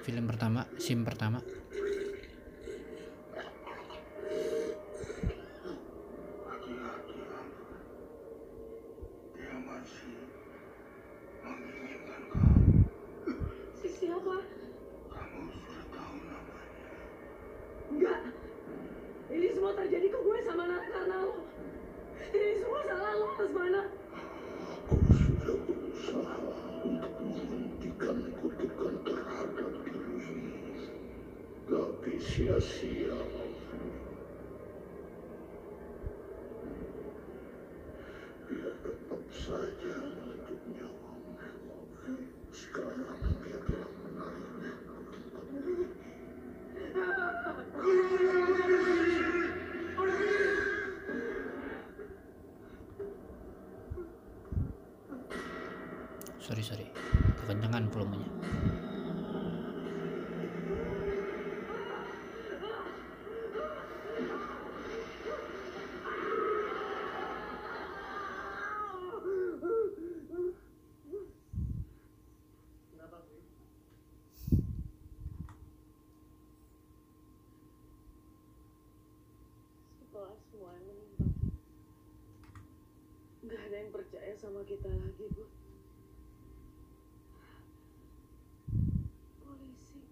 film 0.00 0.24
pertama 0.24 0.64
scene 0.80 1.04
pertama 1.04 1.44
Dia 9.36 9.54
masih 9.60 10.16
menginginkan 11.44 12.22
kamu. 12.32 12.80
Siapa? 13.76 14.36
Kamu 15.12 15.40
sudah 15.52 15.84
tahu 15.92 16.16
namanya. 16.26 16.96
Enggak. 17.92 18.20
Ini 19.30 19.46
semua 19.52 19.72
terjadi 19.76 20.06
ke 20.08 20.18
gue 20.18 20.38
sama 20.48 20.64
Nana 20.64 20.88
karena 20.88 21.16
lo. 21.28 21.44
Ini 22.32 22.52
semua 22.56 22.80
salah 22.88 23.12
lo, 23.14 23.28
Asmana. 23.36 23.82
Aku 24.88 24.96
sudah 25.12 25.54
berusaha 25.60 26.34
untuk 26.88 27.14
menghentikan 27.20 28.18
kutukan 28.40 28.94
terhadap 29.04 29.70
dirimu. 29.84 30.48
Tapi 31.70 32.18
sia-sia. 32.18 33.14
Dia 38.50 38.70
tetap 38.82 39.22
saja 39.30 39.94
menutup 40.10 40.58
nyawamu. 40.74 41.38
Sekarang 42.50 43.22
dia 43.46 43.58
telah 43.62 43.90
menarik 44.02 44.58
sorry 56.50 56.66
sorry 56.66 56.90
kekenyangan 57.46 57.86
volumenya 57.94 58.26
kita. 58.26 58.50
Nggak 83.40 83.66
ada 83.66 83.76
yang 83.82 83.90
percaya 83.90 84.34
sama 84.38 84.62
kita 84.62 84.86
lagi, 84.86 85.26
Bu. 85.34 85.42
Polisi, 89.42 90.06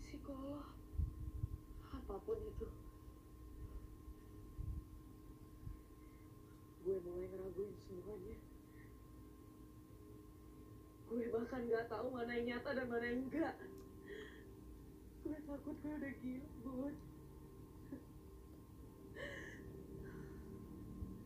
psikolog, 0.00 0.64
apa 1.92 2.14
pun 2.24 2.38
itu. 2.40 2.64
Gue 6.88 6.96
mulai 7.04 7.28
ngeraguin 7.28 7.68
semuanya. 7.88 8.36
Gue 11.08 11.24
bahkan 11.32 11.64
nggak 11.64 11.88
tahu 11.88 12.12
mana 12.12 12.36
yang 12.36 12.60
nyata 12.60 12.76
dan 12.76 12.86
mana 12.92 13.04
yang 13.08 13.24
enggak. 13.24 13.56
Gue 15.24 15.40
takut 15.48 15.76
gue 15.80 15.94
udah 15.96 16.12
gila, 16.20 16.48
Bud. 16.68 16.96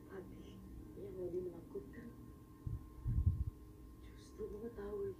Tapi 0.06 0.54
yang 1.02 1.14
lebih 1.18 1.50
menakutkan 1.50 2.08
justru 4.14 4.46
mengetahui 4.54 5.18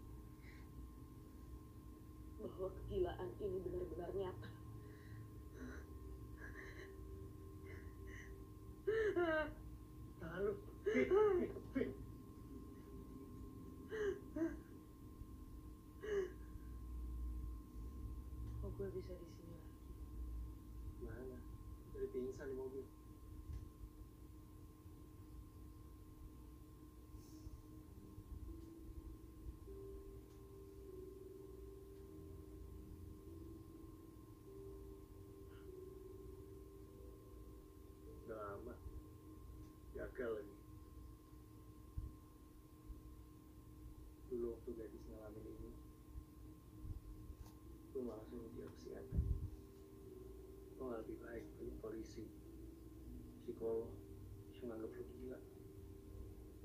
bahwa 2.38 2.68
kegilaan 2.70 3.30
ini 3.42 3.58
benar-benar 3.66 4.10
nyata. 4.14 4.50
Lalu, 10.22 10.54
Fit, 10.82 11.06
Fit, 11.10 11.52
Fit. 11.76 11.90
Oh, 18.62 18.70
gue 18.74 18.88
bisa 18.96 19.12
di 19.12 19.26
sini 19.28 19.52
lagi. 19.52 19.70
Mana? 21.04 21.38
Dari 21.92 22.08
pingsan 22.10 22.48
di 22.48 22.56
mobil. 22.56 22.86
Udah 38.26 38.38
lama. 38.40 38.74
Gagal 39.92 40.30
lagi. 40.40 40.56
Dulu 44.32 44.56
waktu 44.56 44.70
gadis 44.72 45.04
ngalamin 45.12 45.44
ini, 45.44 45.70
gue 47.92 48.00
malah 48.00 48.24
suruh 48.32 48.48
dia 48.56 48.64
ke 48.64 48.72
psikiater. 48.80 49.20
Lo 50.80 50.88
gak 50.88 51.04
lebih 51.04 51.20
baik 51.20 51.44
pergi 51.60 51.76
polisi, 51.84 52.24
psikolog, 53.62 53.94
yang 54.58 54.74
nganggap 54.74 54.90
lo 54.90 55.06
gila. 55.06 55.38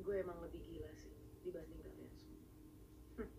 Gue 0.02 0.18
emang 0.18 0.42
lebih 0.42 0.66
gila 0.66 0.90
sih 0.98 1.14
dibanding 1.46 1.78
kalian 1.86 2.10
semua. 2.18 2.42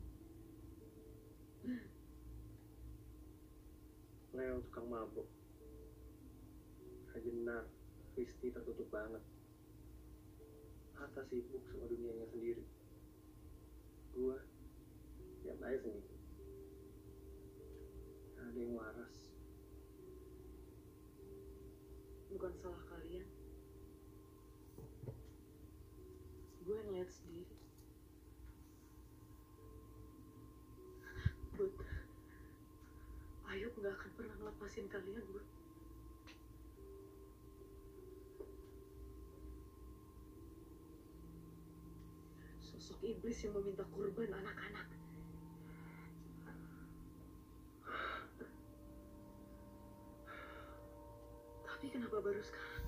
Leo 4.38 4.62
tukang 4.62 4.86
mabok. 4.86 5.26
Hajenar, 7.10 7.66
Risti 8.14 8.54
tertutup 8.54 8.86
banget. 8.94 9.26
Atta 10.94 11.26
sibuk 11.26 11.66
sama 11.66 11.90
dunianya 11.90 12.30
sendiri. 12.30 12.62
Gua, 14.14 14.38
diam 15.42 15.58
aja 15.66 15.82
sendiri. 15.82 16.07
Ngelepasin 34.68 34.92
kalian, 34.92 35.24
Bud. 35.32 35.46
Sosok 42.60 43.00
iblis 43.00 43.40
yang 43.48 43.56
meminta 43.56 43.88
kurban 43.96 44.28
anak-anak. 44.28 44.88
Tapi 51.64 51.86
kenapa 51.88 52.20
baru 52.20 52.44
sekarang? 52.44 52.84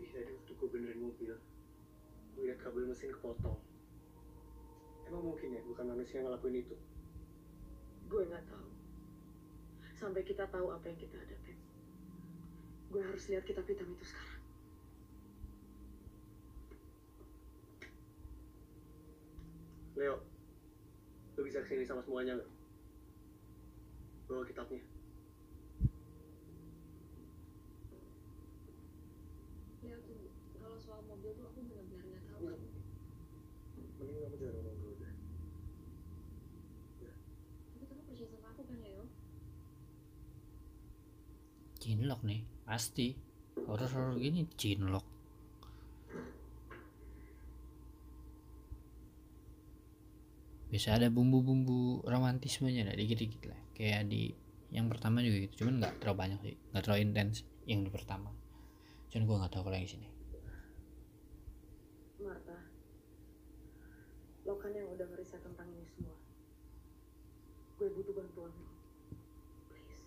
Tadi 0.00 0.30
waktu 0.32 0.52
gue 0.56 0.68
benerin 0.72 1.04
mobil, 1.04 1.34
gue 2.32 2.42
liat 2.46 2.56
kabel 2.64 2.88
mesin 2.88 3.12
kepotong. 3.12 3.60
Emang 5.12 5.28
mungkin 5.28 5.58
ya 5.58 5.60
bukan 5.68 5.92
manusia 5.92 6.24
yang 6.24 6.32
ngelakuin 6.32 6.64
itu? 6.64 6.78
Gue 8.14 8.22
nggak 8.30 8.46
tahu. 8.46 8.70
sampai 9.98 10.22
kita 10.22 10.46
tahu 10.46 10.70
apa 10.70 10.86
yang 10.86 10.98
kita 11.02 11.18
hadapin. 11.18 11.58
Gue 12.94 13.02
harus 13.02 13.26
lihat 13.26 13.42
kitab 13.42 13.66
hitam 13.66 13.90
itu 13.90 14.06
sekarang. 14.06 14.38
Leo, 19.98 20.22
lu 21.34 21.42
bisa 21.42 21.62
ke 21.62 21.74
sini 21.74 21.82
sama 21.82 22.06
semuanya 22.06 22.38
nggak? 22.38 22.50
Bawa 24.30 24.42
kitabnya. 24.46 24.82
Leo 29.82 29.98
tunggu. 30.06 30.28
Kalau 30.58 30.78
soal 30.78 31.02
mobil 31.06 31.34
tuh 31.34 31.50
aku 31.50 31.60
benar-benar 31.66 32.06
nggak 32.06 32.22
tahu. 32.30 32.38
Enggak. 32.46 32.60
Mending 33.98 34.18
kamu 34.22 34.34
jangan 34.38 34.54
ngomong 34.58 34.76
dulu 34.82 34.94
deh. 35.02 35.14
Tapi 37.74 37.84
kamu 37.90 38.02
percaya 38.06 38.28
sama 38.30 38.48
aku 38.50 38.62
kan 38.66 38.78
Leo? 38.82 39.04
Cinlok 42.04 42.20
nih, 42.28 42.44
pasti. 42.68 43.16
Horor-horor 43.64 44.20
gini 44.20 44.44
cinlok. 44.60 45.08
Bisa 50.68 51.00
ada 51.00 51.08
bumbu-bumbu 51.08 52.04
romantismenya 52.04 52.84
ada 52.84 52.92
dikit-dikit 52.92 53.48
lah. 53.48 53.56
Kayak 53.72 54.12
di 54.12 54.36
yang 54.68 54.92
pertama 54.92 55.24
juga 55.24 55.48
gitu. 55.48 55.64
Cuman 55.64 55.80
nggak 55.80 56.04
terlalu 56.04 56.20
banyak 56.20 56.40
sih, 56.44 56.54
nggak 56.76 56.82
terlalu 56.84 57.00
intens 57.08 57.48
yang 57.64 57.80
di 57.80 57.88
pertama. 57.88 58.28
Cuman 59.08 59.24
gua 59.24 59.36
nggak 59.40 59.52
tahu 59.56 59.64
kalau 59.64 59.76
yang 59.80 59.88
sini. 59.88 60.08
Marta, 62.20 62.58
lo 64.44 64.60
kan 64.60 64.76
yang 64.76 64.92
udah 64.92 65.08
ngeriset 65.08 65.40
tentang 65.40 65.72
ini 65.72 65.88
semua. 65.88 66.20
Gue 67.80 67.88
butuh 67.96 68.12
bantuan 68.12 68.52
lo. 68.52 68.68
Please. 69.72 70.04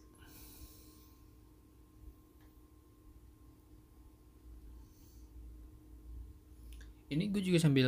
Ini 7.07 7.31
gue 7.31 7.39
juga 7.39 7.63
sambil 7.63 7.87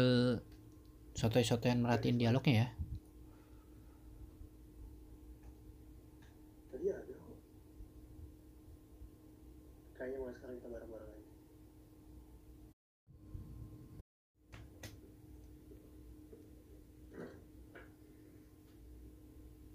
sotoy-sotoyan 1.11 1.84
merhatiin 1.84 2.15
dialognya 2.15 2.53
ya. 2.55 2.67
Tadi 6.72 6.86
ada 6.88 7.03
kok. 7.03 7.36
Kayaknya 9.99 10.17
mulai 10.24 10.34
sekarang 10.39 10.55
kita 10.63 10.67
bareng-bareng 10.72 11.11
aja. 11.11 11.28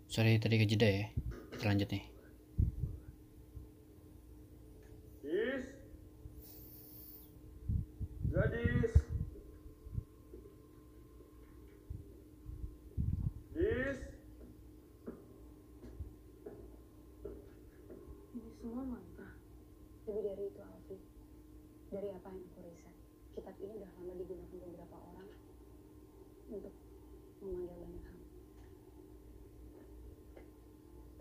Sorry 0.09 0.40
tadi 0.40 0.57
kejeda 0.57 0.88
ya. 0.88 1.07
Kita 1.53 1.68
lanjut 1.68 1.90
nih. 1.92 2.05
Dis. 5.20 5.66
Gadis. 8.30 8.95
Dis. 13.54 13.99
Ini 18.34 18.50
semua 18.62 18.83
Marta. 18.87 19.29
Lebih 20.07 20.22
dari 20.26 20.46
itu 20.46 20.61
Alfi. 20.62 20.99
Dari 21.91 22.08
apa 22.14 22.29
yang 22.30 22.42
aku 22.54 22.62
riset, 22.66 22.95
kitab 23.34 23.54
ini 23.58 23.83
udah 23.83 23.91
lama 23.99 24.12
digunakan 24.18 24.58
beberapa 24.62 24.96
orang 25.11 25.29
untuk 26.50 26.75
memanggil 27.42 27.75
banyak 27.79 28.03
hal. 28.03 28.18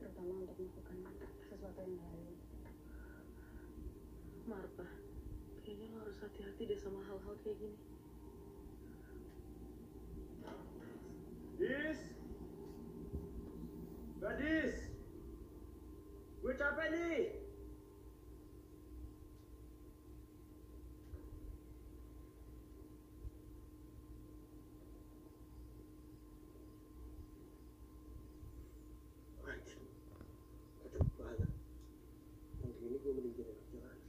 Terutama 0.02 0.34
untuk 0.44 0.58
melakukan 0.58 0.98
sesuatu 1.48 1.80
yang 1.80 1.94
gak 1.95 2.10
lazim. 2.12 2.41
Marta, 4.44 4.90
kayaknya 5.64 5.88
lo 5.95 6.04
harus 6.04 6.18
hati-hati 6.20 6.68
deh 6.68 6.76
sama 6.76 7.00
hal-hal 7.08 7.38
kayak 7.45 7.56
gini. 7.62 7.78
Dis. 11.56 12.02
Gadis. 14.20 14.76
Gue 16.84 16.92
capek 16.92 17.00
nih. 17.00 17.24
Anjir. 29.48 29.80
Kacau 30.84 31.08
banget. 31.16 31.48
Nanti 32.60 32.84
ini 32.84 32.98
gue 33.00 33.12
mending 33.16 33.32
jadi 33.32 33.48
anak 33.48 33.68
jalan. 33.72 34.00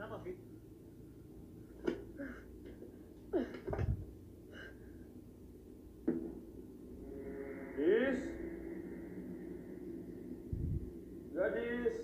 Kenapa, 0.00 0.16
Fit? 0.24 0.38
Dis. 7.76 8.20
Gadis. 11.36 11.96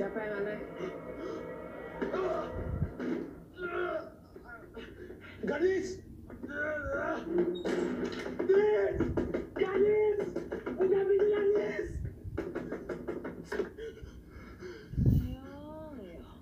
Siapa 0.00 0.16
yang 0.16 0.32
aneh? 0.40 0.60
Gadis! 5.44 6.00
Dis! 8.48 8.96
Gadis! 9.60 10.20
Udah 10.80 11.02
bikin 11.04 11.28
gadis! 11.28 11.88
Leo, 15.04 15.68
Leo. 16.00 16.32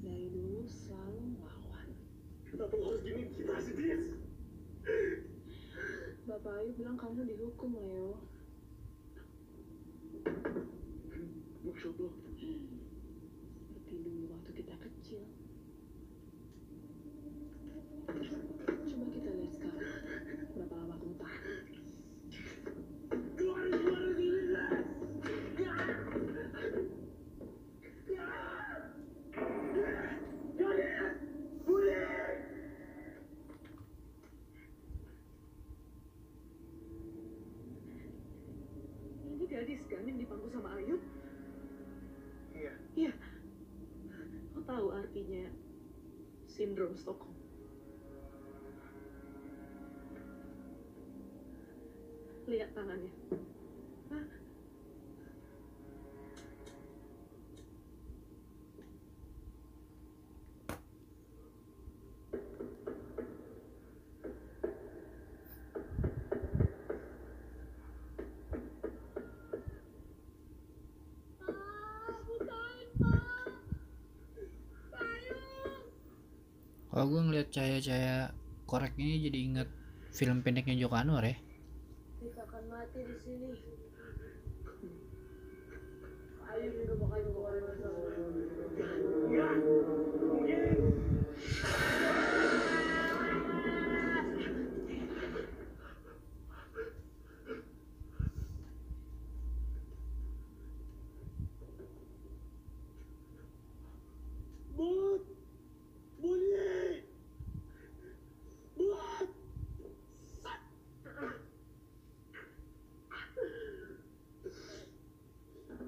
Dari 0.00 0.26
dulu 0.32 0.64
selalu 0.64 1.36
melawan. 1.36 1.88
Kenapa 2.48 2.74
lo 2.80 2.84
harus 2.96 3.04
gini 3.04 3.28
kita 3.28 3.60
sih, 3.60 3.76
Dis? 3.76 4.08
Bapak 6.24 6.64
Ayu 6.64 6.72
bilang 6.80 6.96
kamu 6.96 7.28
dihukum, 7.28 7.76
Leo. 7.76 8.24
Maksud 11.64 11.96
lo? 12.00 12.12
Seperti 13.64 13.96
dulu 14.04 14.36
waktu 14.36 14.52
kita 14.52 14.76
kecil. 14.84 15.24
Coba 18.84 19.04
kita 19.08 19.30
lihat 19.32 19.52
sekarang. 19.56 19.88
Berapa 20.52 20.74
lama 20.76 20.94
kamu 21.00 21.16
tahan? 21.16 21.64
Keluarin, 23.40 23.72
keluarin 23.80 24.12
sini, 24.12 24.38
Dis! 24.44 24.68
Gadis! 30.60 31.16
Budi! 31.64 31.96
Ini 39.32 39.44
gadis 39.48 39.80
dipangku 40.44 40.52
sama 40.52 40.76
Ayub? 40.76 41.00
Iya. 42.52 42.72
Iya. 42.92 43.12
Lo 44.52 44.60
tahu 44.68 44.86
artinya 44.92 45.48
sindrom 46.44 46.92
Stockholm? 46.92 47.23
Kalau 76.94 77.10
gue 77.10 77.20
ngeliat 77.26 77.48
cahaya-cahaya 77.50 78.30
korek 78.70 78.94
ini 79.02 79.26
jadi 79.26 79.38
inget 79.42 79.68
film 80.14 80.46
pendeknya 80.46 80.78
Joko 80.78 80.94
Anwar 80.94 81.26
ya 81.26 81.34
Kita 82.22 82.40
akan 82.46 82.62
mati 82.70 83.00
di 83.02 83.16
sini. 83.18 83.50
Ayo 86.46 86.66
kita 86.70 86.94
bakal 86.96 87.20
keluar 87.26 87.54
Ya, 89.34 89.48
mungkin. 89.58 90.62
Bud, 104.76 105.22
bunyi. 106.18 107.02
Bud. 108.76 109.28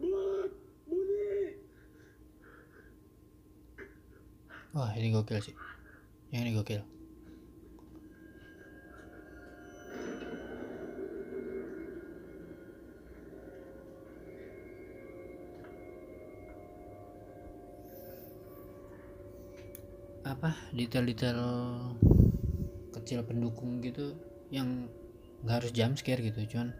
Bud, 0.00 0.50
bunyi. 0.86 1.56
wah 4.76 4.92
ini 4.92 5.08
gokil 5.26 5.42
sih. 5.42 5.56
Yang 6.30 6.42
ini 6.46 6.50
gokil. 6.54 6.82
Apa 20.22 20.54
detail-detail 20.70 21.42
kecil 22.94 23.26
pendukung 23.26 23.82
gitu 23.82 24.14
yang 24.54 24.86
nggak 25.42 25.62
harus 25.62 25.70
jump 25.74 25.98
scare 25.98 26.22
gitu 26.22 26.38
cuman 26.54 26.74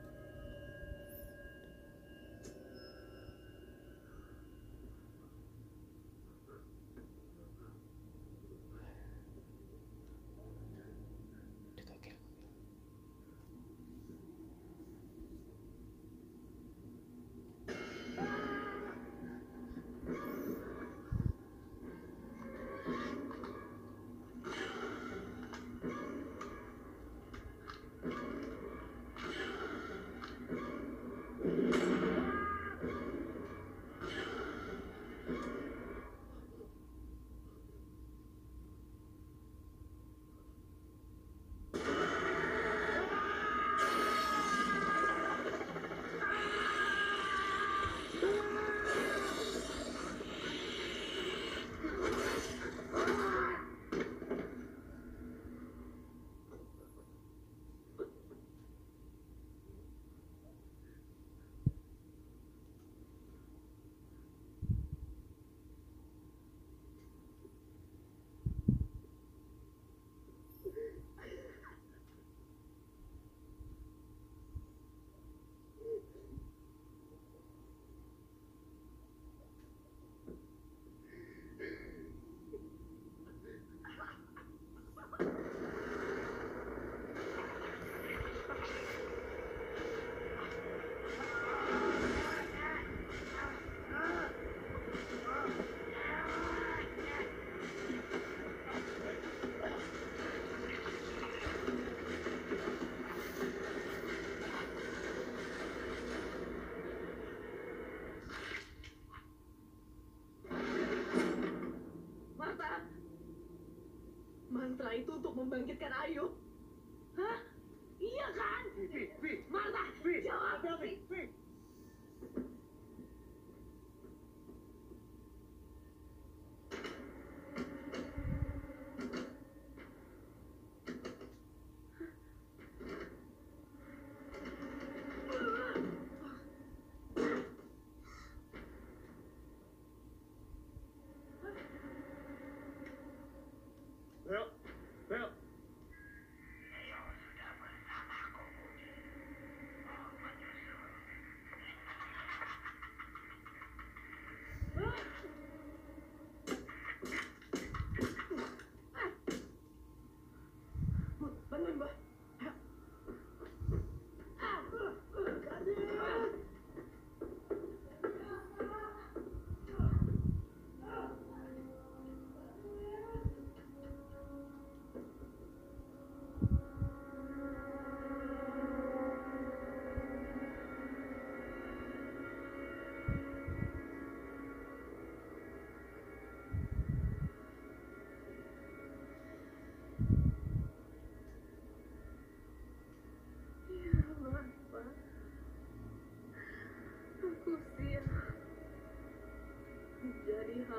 untuk 115.66 115.82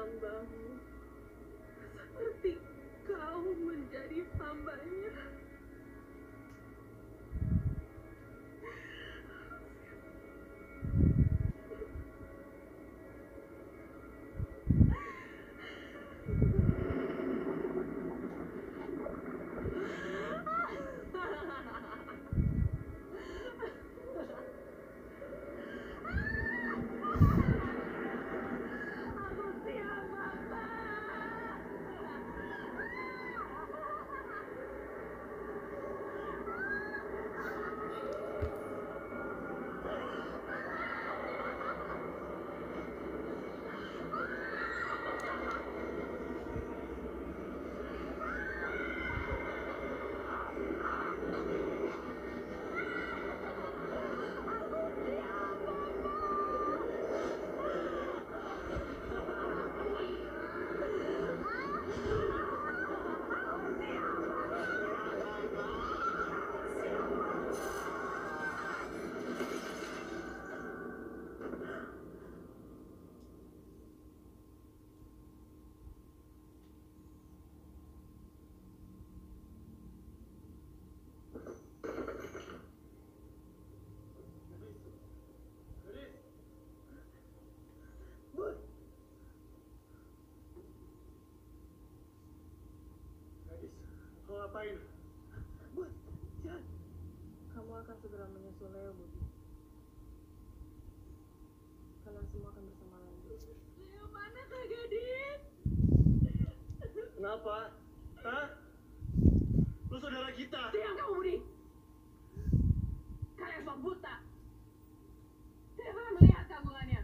hambamu 0.07 0.79
seperti 1.91 2.55
kau 3.03 3.43
menjadi 3.59 4.23
hambanya. 4.39 4.96
Ngapain? 94.47 94.79
Buat, 95.75 95.91
jangan. 96.47 96.63
Kamu 97.51 97.71
akan 97.83 97.95
segera 97.99 98.25
menyusul 98.31 98.71
Leo, 98.71 98.95
Budi. 98.95 99.19
Kalian 102.07 102.25
semua 102.31 102.49
akan 102.55 102.63
bersama 102.63 102.95
lagi. 103.03 103.35
Leo 103.75 104.05
mana 104.07 104.41
Kak 104.47 104.63
Gadis? 104.71 105.41
Kenapa? 107.19 107.75
Hah? 108.23 108.47
Lu 109.91 109.97
saudara 109.99 110.31
kita. 110.31 110.61
Diam 110.71 110.95
kamu, 110.95 111.11
Budi! 111.19 111.35
Kalian 113.35 113.61
semua 113.67 113.83
buta! 113.83 114.15
Tidak 115.75 115.91
pernah 115.91 116.11
melihat 116.23 116.43
keagungannya. 116.47 117.01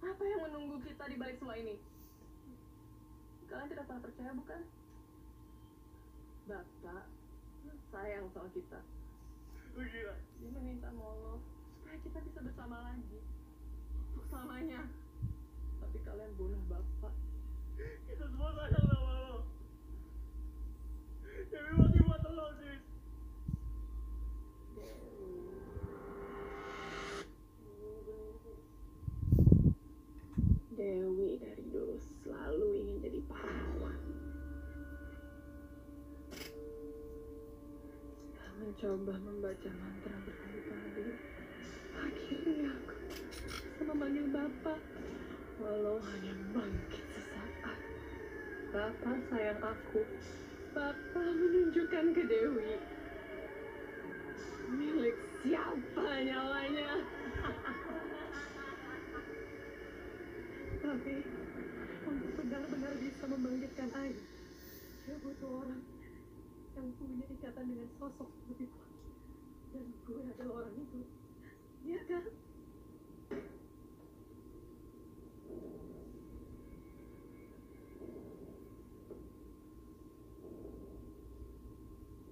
Apa 0.00 0.22
yang 0.24 0.40
menunggu 0.48 0.80
kita 0.88 1.04
di 1.04 1.20
balik 1.20 1.36
semua 1.36 1.60
ini? 1.60 1.76
Kalian 3.44 3.68
tidak 3.68 3.84
pernah 3.84 4.02
percaya, 4.08 4.32
bukan? 4.32 4.62
Bapak 6.46 7.10
sayang 7.90 8.30
sama 8.30 8.45
kita. 8.56 8.80
Dia 10.40 10.50
meminta 10.56 10.88
Molo 10.96 11.44
supaya 11.76 12.00
kita 12.00 12.18
bisa 12.24 12.40
bersama 12.40 12.80
lagi. 12.88 13.20
Untuk 14.16 14.24
selamanya. 14.32 14.88
Tapi 15.84 15.98
kalian 16.00 16.32
bunuh 16.40 16.62
Bapak. 16.72 16.85
Walau 45.66 45.98
hanya 45.98 46.30
bangkit 46.54 47.04
sesaat. 47.10 47.78
Bapak 48.70 49.18
sayang 49.26 49.58
aku. 49.58 50.06
Bapak 50.70 51.26
menunjukkan 51.26 52.14
ke 52.14 52.22
Dewi. 52.22 52.78
Milik 54.70 55.18
siapa 55.42 56.06
nyawanya? 56.22 57.02
Tapi 60.78 61.14
untuk 62.06 62.30
benar-benar 62.38 62.94
bisa 63.02 63.24
membangkitkan 63.26 63.90
air, 64.06 64.18
dia 65.02 65.16
butuh 65.18 65.66
orang 65.66 65.82
yang 66.78 66.88
punya 66.94 67.26
ikatan 67.26 67.74
dengan 67.74 67.90
sosok 67.98 68.30
lebih 68.54 68.70
kuat. 68.70 68.94
Dan 69.74 69.86
gue 70.06 70.20
adalah 70.30 70.62
orang 70.62 70.74
itu. 70.78 71.00
Iya 71.82 72.00
kan? 72.06 72.24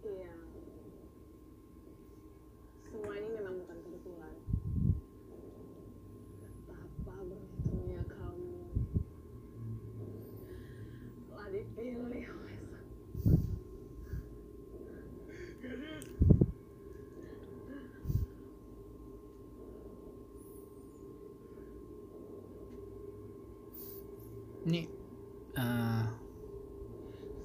Iya. 0.05 0.33
Semua 2.93 3.15
ini 3.17 3.29
memang 3.41 3.55
bukan 3.65 3.79
kebetulan. 3.89 4.35
Betapa 6.69 7.15
beruntungnya 7.25 8.03
kamu 8.05 8.69
telah 11.33 11.49
dipilih 11.49 11.97
oleh 12.05 12.21
sang 12.21 12.43
Gadis. 15.65 16.07
Ini 24.65 24.83
eh 25.57 26.07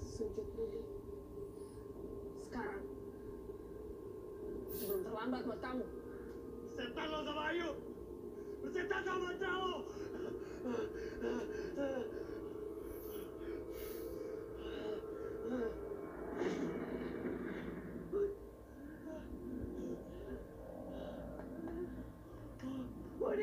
sujud 0.03 0.47
budi. 0.55 0.81
Sekarang 2.43 2.83
terlambat 5.30 5.45
buat 5.45 5.61
kamu. 5.61 5.85
Setan 6.73 7.06
lo 7.14 7.19
sama 7.22 7.43
Ayu. 7.53 7.69
Bersetan 8.65 9.01
sama 9.06 9.30
Cao. 9.38 9.73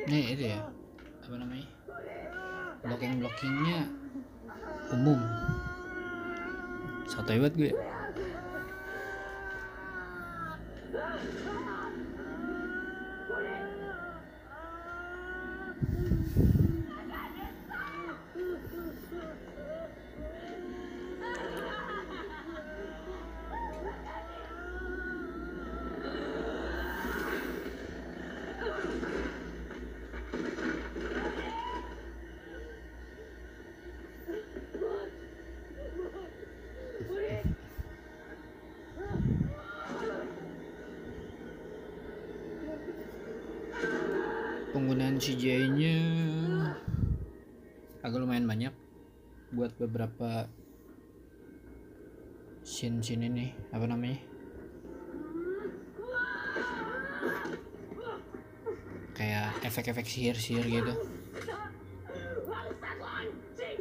nih 0.07 0.39
itu 0.39 0.43
ya 0.55 0.63
apa 1.19 1.35
namanya 1.35 1.67
blocking 2.79 3.19
blockingnya 3.19 3.91
umum 4.95 5.19
satu 7.11 7.35
hebat 7.35 7.51
gue 7.59 7.75
efek-efek 60.07 60.39
sihir-sihir 60.39 60.65
gitu 60.71 60.93
Bangsat 62.47 62.95
lo 62.99 63.07
anjing! 63.11 63.79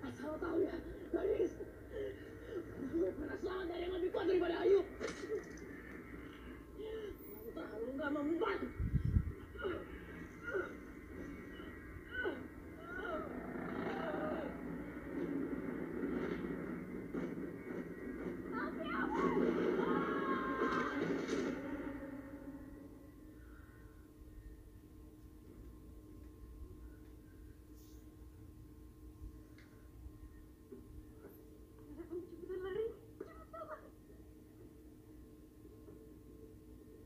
Asal 0.00 0.32
lo 0.32 0.36
tahu 0.40 0.58
ya, 0.64 0.76
gadis. 1.12 1.52
Gue 2.92 3.10
pernah 3.12 3.36
selamat 3.36 3.66
dari 3.68 3.82
yang 3.84 3.92
lebih 4.00 4.10
kuat 4.16 4.26
daripada 4.32 4.56
Ayu. 4.64 4.80
Kamu 6.80 7.48
terlalu 7.52 7.88
gak 8.00 8.10
memban. 8.16 8.58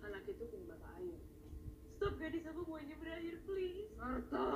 Anak 0.06 0.22
itu 0.30 0.46
punya 0.46 0.70
bapak 0.70 1.02
Ayu. 1.02 1.18
Stop 1.98 2.14
gadis, 2.22 2.46
aku 2.46 2.62
mau 2.70 2.78
ini 2.78 2.94
berakhir, 2.94 3.42
Arta! 4.16 4.48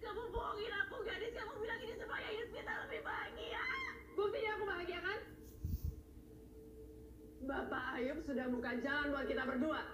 Kamu 0.00 0.22
bohongin 0.32 0.72
aku 0.80 0.96
gadis, 1.04 1.36
kamu 1.36 1.52
bilang 1.60 1.80
ini 1.84 1.94
supaya 2.00 2.24
hidup 2.32 2.50
kita 2.56 2.72
lebih 2.88 3.00
bahagia. 3.04 3.64
Buktinya 4.16 4.50
aku 4.56 4.64
bahagia 4.64 5.00
kan? 5.04 5.20
Bapak 7.44 7.84
Ayub 8.00 8.18
sudah 8.24 8.48
buka 8.48 8.70
jalan 8.80 9.12
buat 9.12 9.26
kita 9.28 9.44
berdua. 9.44 9.91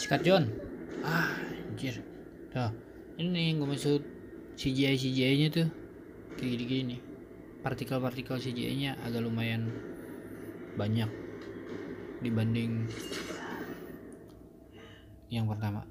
Sikat 0.00 0.20
John? 0.24 0.44
Ah 1.04 1.28
anjir. 1.68 2.00
Tuh 2.52 2.72
ini 3.20 3.52
yang 3.52 3.60
gue 3.60 3.68
maksud 3.68 4.00
CGI 4.56 4.96
CGI 4.96 5.34
nya 5.40 5.48
tuh. 5.52 5.68
Kayak 6.36 6.50
gini 6.56 6.64
gini 6.64 6.82
nih. 6.96 7.00
Partikel-partikel 7.60 8.40
CGI 8.40 8.74
nya 8.80 8.90
agak 9.04 9.20
lumayan 9.20 9.68
banyak 10.80 11.10
dibanding 12.24 12.88
yang 15.28 15.44
pertama 15.46 15.84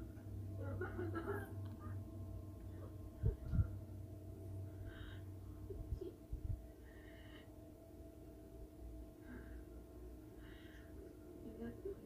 Ingat 11.46 11.74
tuh. 11.84 11.96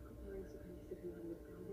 Aku 0.00 0.20
paling 0.24 0.44
suka 0.48 0.64
nyisirin 0.64 1.12
rambut 1.12 1.40
kamu. 1.44 1.72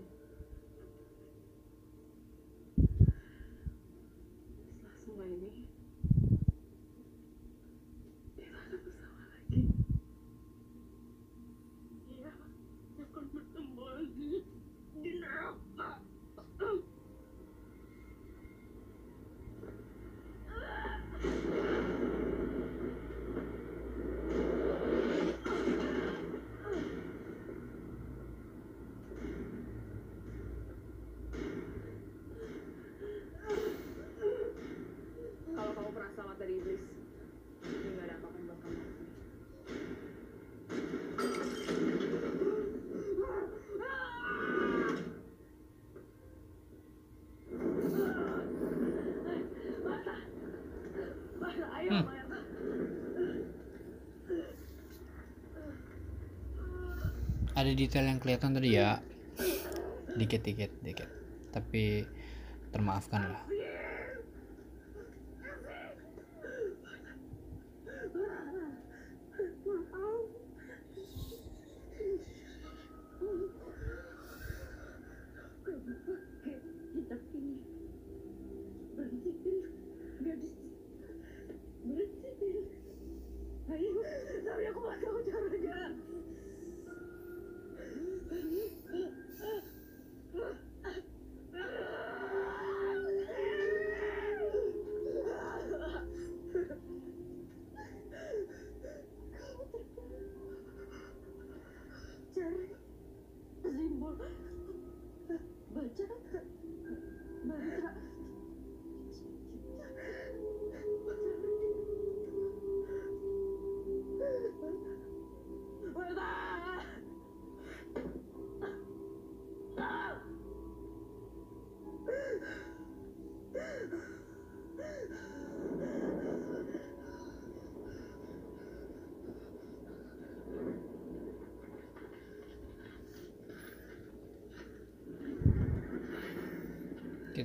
Setelah 4.68 4.96
semua 5.02 5.24
ini, 5.26 5.50
kita 8.36 8.58
akan 8.58 8.78
bersama 8.84 9.22
lagi. 9.24 9.64
Iya, 12.08 12.32
akan 13.02 13.24
bertemu 13.32 13.82
lagi 13.82 14.32
di 14.98 15.10
neraka. 15.18 15.90
Kalau 35.48 35.72
kamu 35.74 35.90
pernah 35.90 36.10
selamat 36.14 36.36
dari 36.38 36.54
iblis, 36.62 36.82
ini 37.66 37.88
gak 37.98 38.04
ada 38.06 38.14
apa-apa 38.22 38.38
buat 38.46 38.58
kamu. 38.62 38.82
Ayo, 51.78 51.90
Hmm. 51.90 52.02
Marta. 52.04 52.28
ada 57.58 57.67
detail 57.78 58.10
yang 58.10 58.18
kelihatan 58.18 58.50
tadi 58.58 58.74
ya. 58.74 58.98
Dikit 60.18 60.42
dikit 60.42 60.74
dikit. 60.82 61.06
Tapi 61.54 62.02
termaafkan 62.74 63.22
lah 63.30 63.57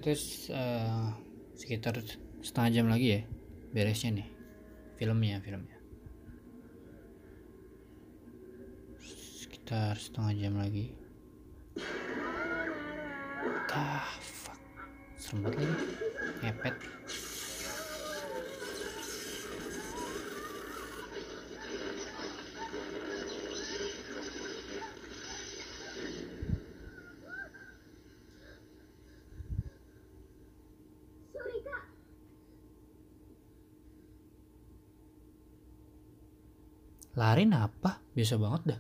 kita 0.04 0.20
eh, 0.52 1.08
sekitar 1.56 1.96
setengah 2.44 2.70
jam 2.76 2.92
lagi 2.92 3.08
ya 3.08 3.22
beresnya 3.72 4.20
nih 4.20 4.28
filmnya 5.00 5.40
filmnya. 5.40 5.80
Sekitar 9.40 9.96
setengah 9.96 10.36
jam 10.36 10.60
lagi. 10.60 10.92
Ah 13.72 14.20
fuck? 14.20 14.60
Serem 15.16 15.48
lagi 15.48 15.64
biasa 38.24 38.40
banget 38.40 38.62
dah 38.72 38.80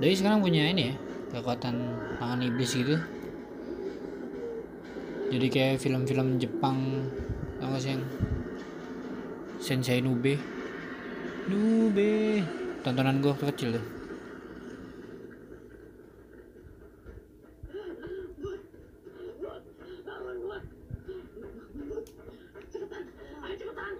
Doi 0.00 0.16
sekarang 0.16 0.40
punya 0.40 0.64
ini 0.72 0.88
ya 0.88 0.94
kekuatan 1.28 1.76
tangan 2.16 2.40
iblis 2.40 2.72
gitu. 2.72 2.96
Jadi 5.28 5.46
kayak 5.52 5.76
film-film 5.76 6.40
Jepang 6.40 7.04
gak 7.60 7.76
sih 7.84 7.92
yang 7.92 8.02
Sensei 9.60 10.00
Nube? 10.00 10.40
Nube. 11.52 12.40
Tontonan 12.80 13.20
gue 13.20 13.28
waktu 13.28 13.52
kecil 13.52 13.76
tuh 13.76 13.84
Bangun, 20.00 20.36
buat. 20.48 20.64
Cepetan, 22.72 23.04
ayo 23.44 23.54
cepetan. 23.60 23.94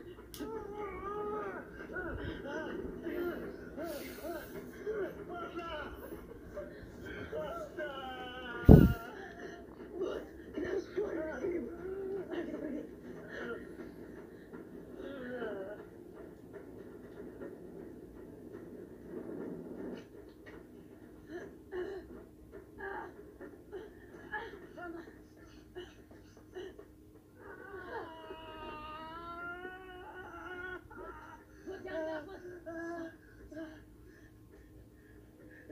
Buat, 10.00 10.22
kita 10.56 10.66
harus 10.72 10.86
keluar 10.96 11.12
dari 11.14 11.36
sini. 11.40 11.60
Ayo 12.32 12.42
kita 12.48 12.58
pergi. 12.58 12.82
Buat, 31.60 31.80
jangan 31.84 32.04
takut. 32.08 32.40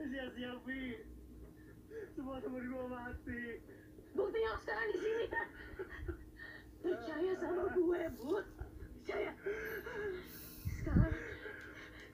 Sia-sia, 0.09 0.57
Vi. 0.65 1.05
Semua 2.17 2.41
temen 2.41 2.65
gua 2.65 2.89
mati. 2.89 3.61
Buktinya 4.17 4.57
lo 4.57 4.59
sekarang 4.65 4.89
di 4.89 4.97
sini 5.05 5.25
kan? 5.29 5.47
Percaya 6.81 7.31
sama 7.37 7.69
gue, 7.77 8.01
Bud. 8.17 8.45
Percaya. 9.05 9.37
Sekarang, 10.81 11.13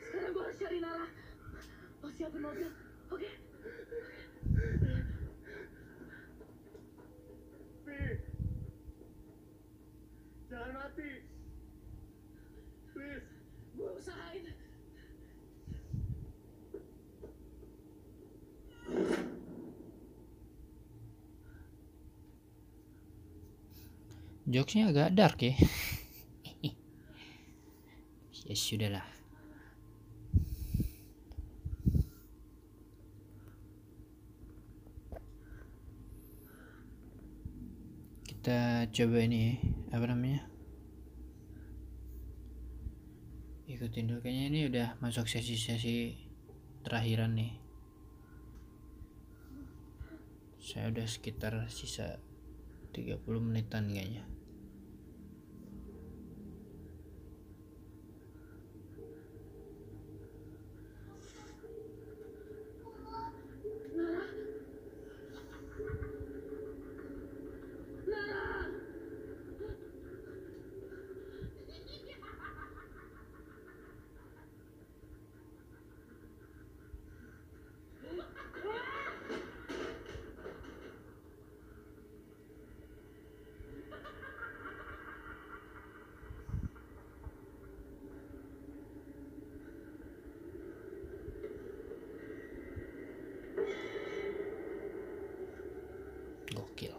sekarang 0.04 0.32
gue 0.36 0.44
harus 0.44 0.60
cari 0.60 0.78
Nara. 0.84 1.08
Lo 2.04 2.08
siapin 2.12 2.42
mobil, 2.44 2.68
oke? 3.16 3.32
Vi. 7.88 8.00
Jangan 10.52 10.72
mati. 10.76 11.10
Please. 12.92 13.28
Gue 13.80 13.90
usahain. 13.96 14.52
Jokesnya 24.56 24.96
agak 24.96 25.12
dark 25.12 25.40
ya. 25.44 25.54
Ya 28.46 28.54
sudah 28.54 28.90
lah 28.94 29.08
kita 38.46 38.86
coba 38.94 39.26
ini 39.26 39.58
apa 39.90 40.06
namanya? 40.06 40.46
Ikutin 43.66 44.06
dulu. 44.06 44.22
Kayaknya 44.22 44.46
ini 44.54 44.60
udah 44.70 44.88
masuk 45.02 45.26
sesi-sesi 45.26 46.14
terakhiran 46.86 47.34
nih. 47.34 47.58
Saya 50.62 50.94
udah 50.94 51.10
sekitar 51.10 51.66
sisa 51.74 52.22
30 52.94 53.26
menitan 53.42 53.90
kayaknya 53.90 54.30
gokil 96.56 96.96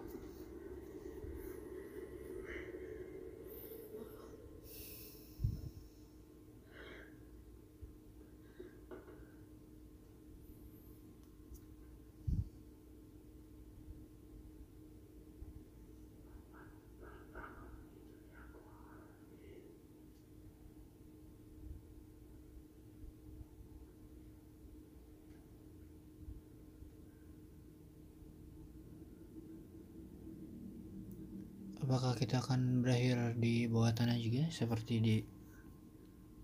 apakah 31.86 32.18
kita 32.18 32.42
akan 32.42 32.82
berakhir 32.82 33.38
di 33.38 33.70
bawah 33.70 33.94
tanah 33.94 34.18
juga 34.18 34.50
seperti 34.50 34.98
di 34.98 35.16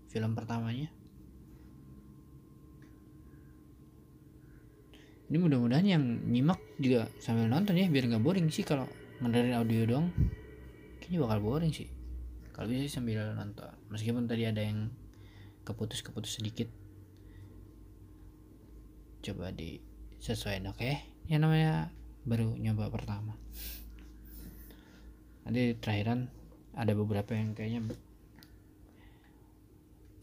film 0.07 0.31
pertamanya? 0.39 0.87
Ini 5.27 5.35
mudah-mudahan 5.35 5.83
yang 5.83 6.03
nyimak 6.31 6.63
juga 6.79 7.11
sambil 7.19 7.51
nonton 7.51 7.75
ya 7.75 7.91
biar 7.91 8.07
nggak 8.07 8.23
boring 8.23 8.47
sih 8.47 8.63
kalau 8.63 8.87
mendengarin 9.19 9.59
audio 9.59 9.83
dong 9.83 10.05
kayaknya 11.03 11.19
bakal 11.27 11.39
boring 11.43 11.75
sih. 11.75 11.91
Kalau 12.55 12.71
bisa 12.71 12.87
sambil 12.87 13.35
nonton. 13.35 13.67
Meskipun 13.91 14.23
tadi 14.23 14.47
ada 14.47 14.63
yang 14.63 14.95
keputus-keputus 15.67 16.39
sedikit. 16.39 16.71
Coba 19.19 19.51
di 19.51 19.83
sesuaiin 20.23 20.71
oke? 20.71 20.91
Ya 21.27 21.35
namanya 21.35 21.91
baru 22.23 22.55
nyoba 22.55 22.87
pertama 22.87 23.35
nanti 25.43 25.75
terakhiran 25.79 26.31
ada 26.73 26.91
beberapa 26.97 27.35
yang 27.35 27.53
kayaknya 27.53 27.93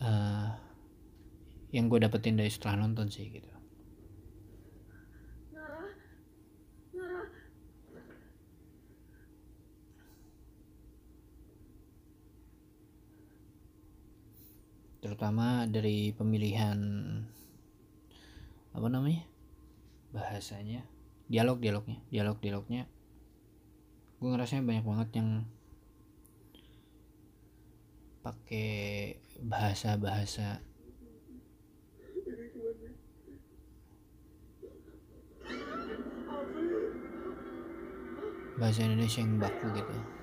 eh 0.00 0.50
yang 1.70 1.86
gue 1.86 2.02
dapetin 2.02 2.34
dari 2.34 2.50
setelah 2.50 2.82
nonton 2.82 3.06
sih 3.06 3.30
gitu. 3.30 3.46
Terutama 15.00 15.64
dari 15.64 16.12
pemilihan 16.12 16.76
apa 18.70 18.86
namanya 18.86 19.24
bahasanya 20.12 20.84
dialog 21.30 21.62
dialognya 21.62 21.98
dialog 22.12 22.36
dialognya 22.42 22.84
gue 24.20 24.28
ngerasanya 24.28 24.68
banyak 24.68 24.84
banget 24.84 25.08
yang 25.16 25.30
pakai 28.20 29.16
bahasa 29.40 29.96
bahasa 29.96 30.60
bahasa 38.60 38.84
Indonesia 38.84 39.24
yang 39.24 39.40
baku 39.40 39.72
gitu 39.72 40.19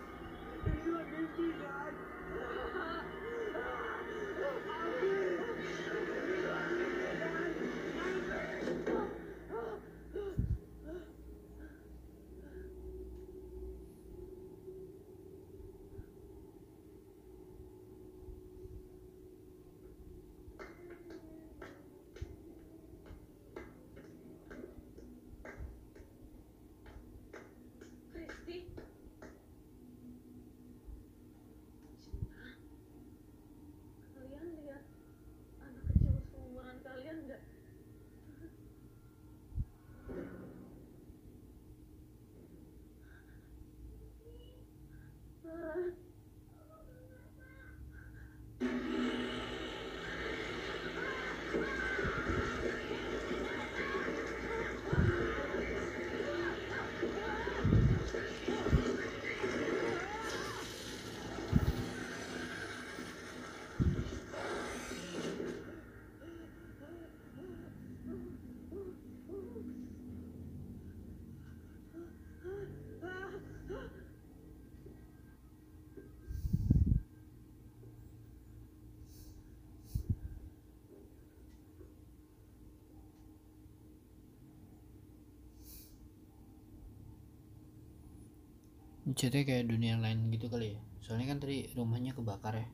ceritanya 89.15 89.45
kayak 89.47 89.65
dunia 89.71 89.95
lain 89.95 90.27
gitu 90.35 90.51
kali 90.51 90.75
ya. 90.75 90.79
Soalnya 90.99 91.31
kan 91.31 91.39
tadi 91.39 91.71
rumahnya 91.77 92.11
kebakar 92.11 92.59
ya. 92.59 92.67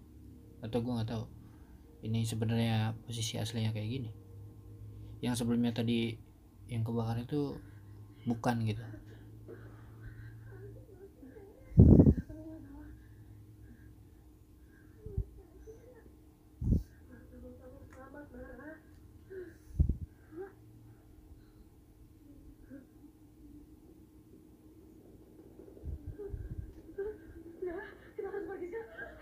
Atau 0.65 0.81
gue 0.81 0.93
nggak 0.95 1.09
tahu. 1.13 1.25
Ini 2.01 2.25
sebenarnya 2.25 2.97
posisi 3.05 3.37
aslinya 3.37 3.69
kayak 3.69 3.89
gini. 3.89 4.11
Yang 5.21 5.45
sebelumnya 5.45 5.75
tadi 5.75 6.17
yang 6.71 6.81
kebakar 6.81 7.21
itu 7.21 7.59
bukan 8.25 8.63
gitu 8.65 8.81
Kita 28.13 28.27
harus 28.31 28.45
pergi 28.47 28.67
sekarang. 28.71 29.13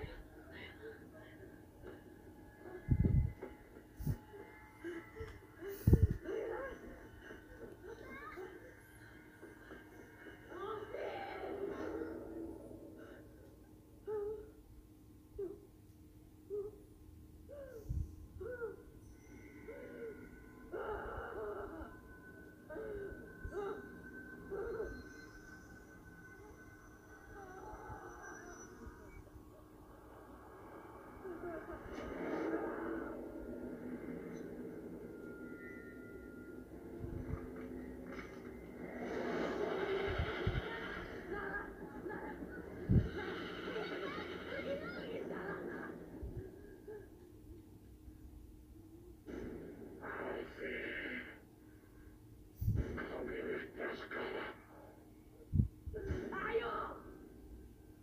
Ayo. 56.32 56.74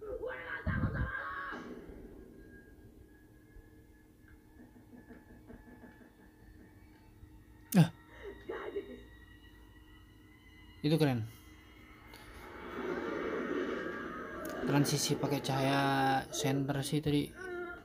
Gue 0.00 0.34
nggak 0.34 0.60
takut 0.64 0.92
sama 0.92 1.00
lo. 1.04 1.58
Ah. 7.76 7.90
Jadi, 8.48 8.80
Dis. 8.80 9.02
Itu 10.84 10.94
keren. 10.94 11.26
Transisi 14.68 15.16
pakai 15.16 15.40
cahaya 15.40 15.80
center 16.28 16.76
sih 16.84 17.00
tadi. 17.00 17.22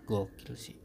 Gokil 0.04 0.54
sih 0.60 0.83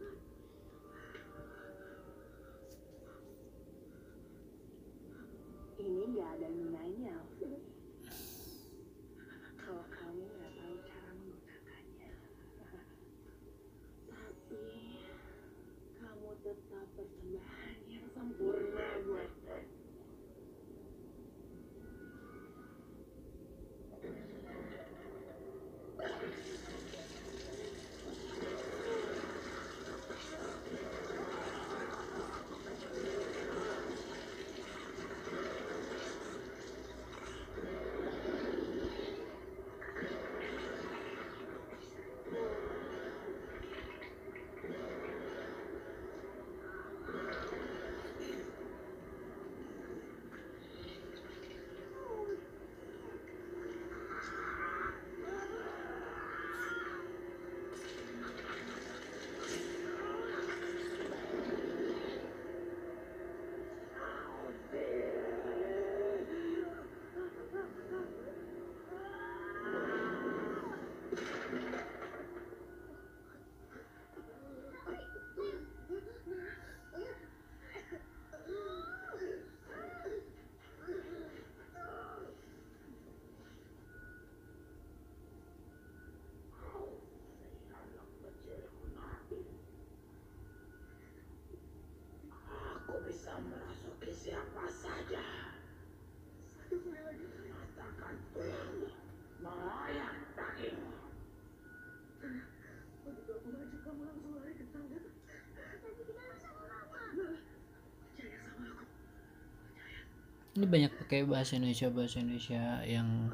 ini 110.59 110.67
banyak 110.67 110.91
pakai 110.99 111.23
bahasa 111.23 111.55
Indonesia 111.55 111.87
bahasa 111.87 112.19
Indonesia 112.19 112.83
yang 112.83 113.31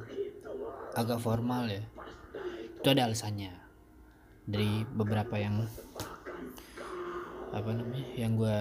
agak 0.92 1.24
formal 1.24 1.72
ya. 1.72 1.80
Itu 2.76 2.92
ada 2.92 3.08
alasannya. 3.08 3.48
Dari 4.44 4.84
beberapa 4.92 5.40
yang 5.40 5.64
apa 7.48 7.70
namanya 7.72 8.04
yang 8.12 8.36
gue 8.36 8.58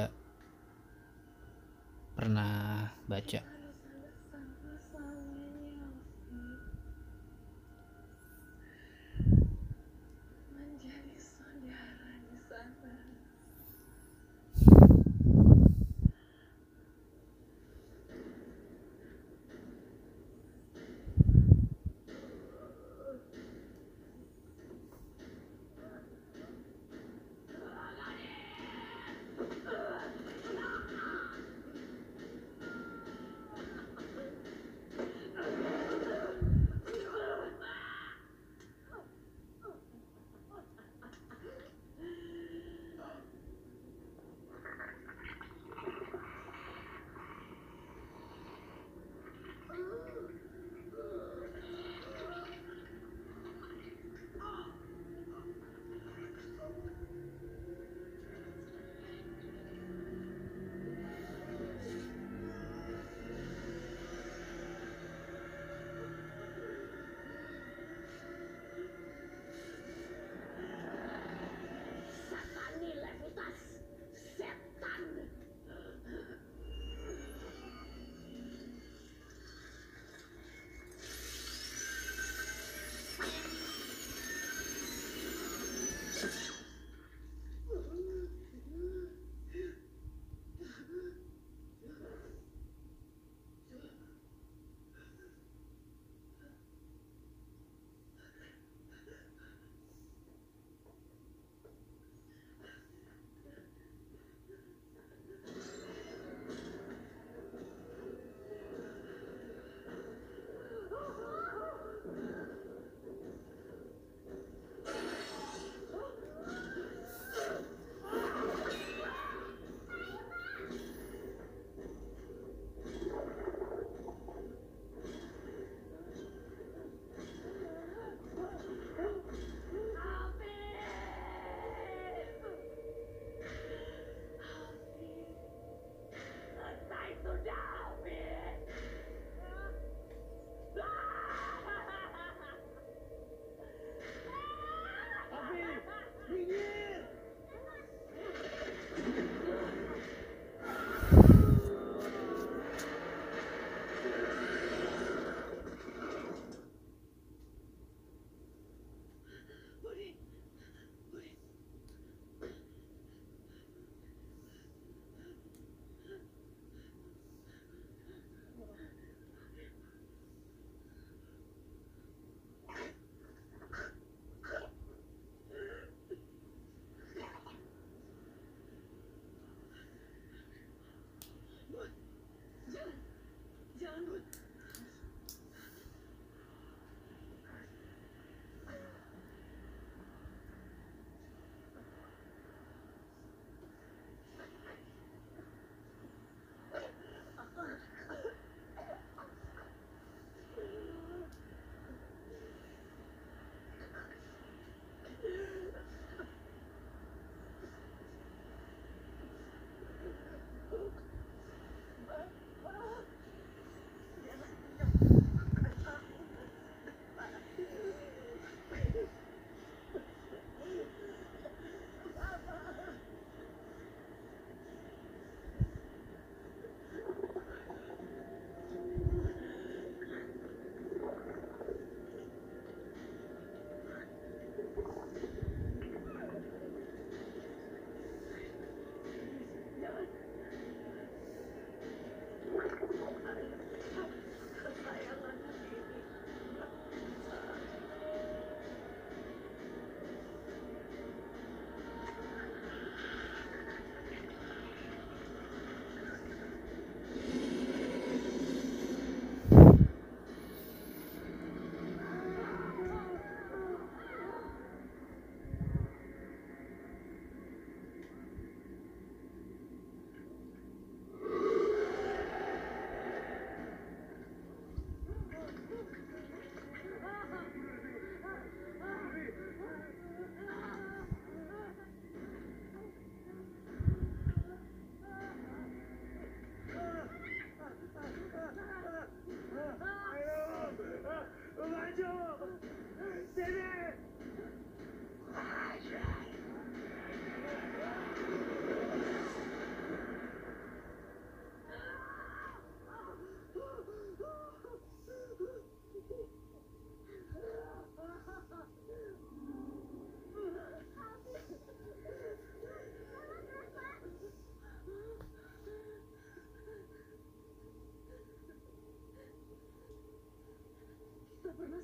pernah 2.15 2.88
baca 3.03 3.53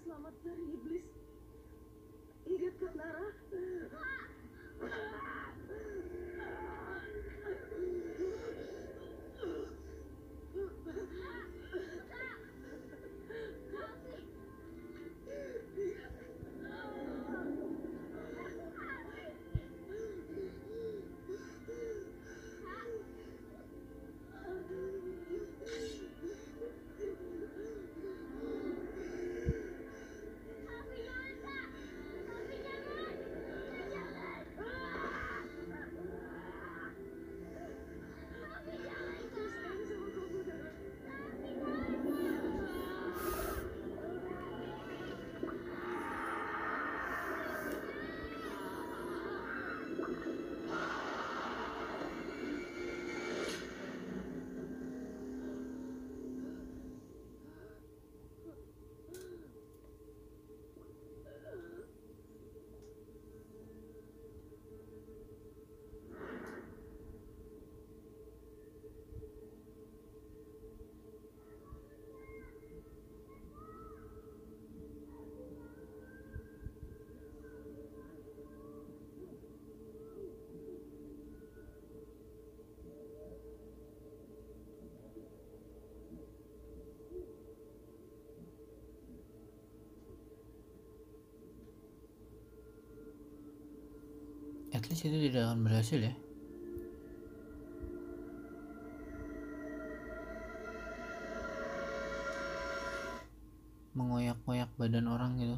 mama 0.10 0.31
teriblis 0.44 1.09
least 94.90 95.06
itu 95.06 95.18
tidak 95.30 95.45
akan 95.45 95.60
berhasil 95.70 96.02
ya? 96.02 96.14
Mengoyak-ngoyak 103.94 104.74
badan 104.82 105.06
orang 105.06 105.38
gitu. 105.38 105.57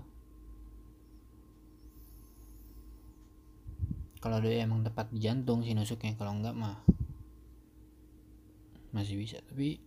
Kalau 4.22 4.38
dia 4.44 4.62
emang 4.62 4.84
tepat 4.86 5.10
di 5.10 5.24
jantung 5.24 5.66
sih 5.66 5.74
nusuknya 5.74 6.14
kalau 6.14 6.38
enggak 6.38 6.53
mah 6.53 6.84
masih 8.94 9.18
bisa. 9.18 9.40
Tapi 9.48 9.80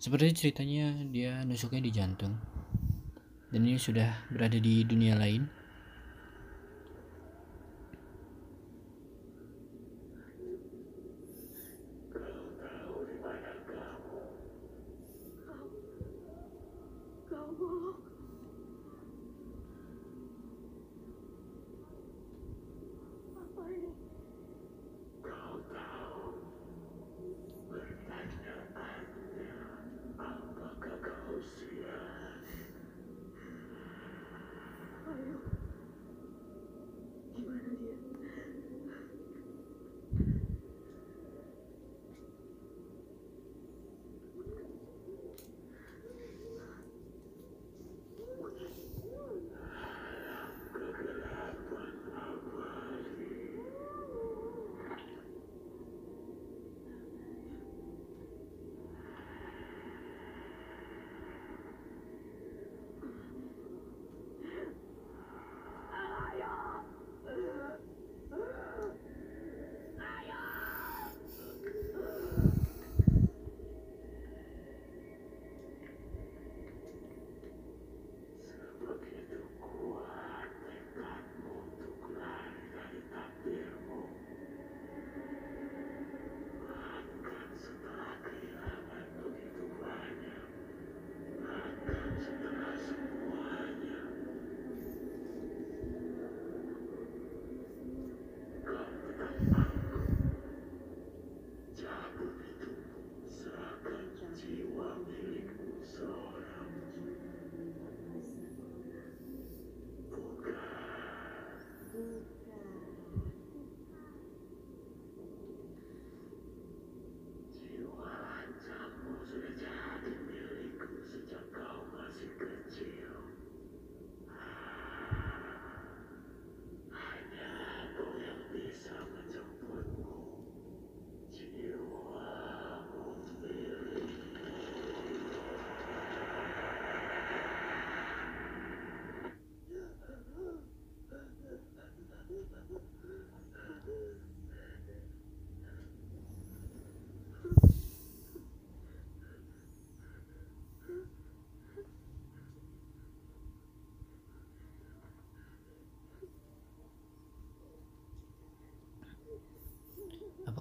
seperti 0.00 0.48
ceritanya 0.48 1.04
dia 1.12 1.44
nusuknya 1.44 1.84
di 1.84 1.92
jantung. 1.92 2.34
Dan 3.52 3.68
ini 3.68 3.78
sudah 3.78 4.26
berada 4.32 4.58
di 4.58 4.82
dunia 4.82 5.14
lain 5.14 5.63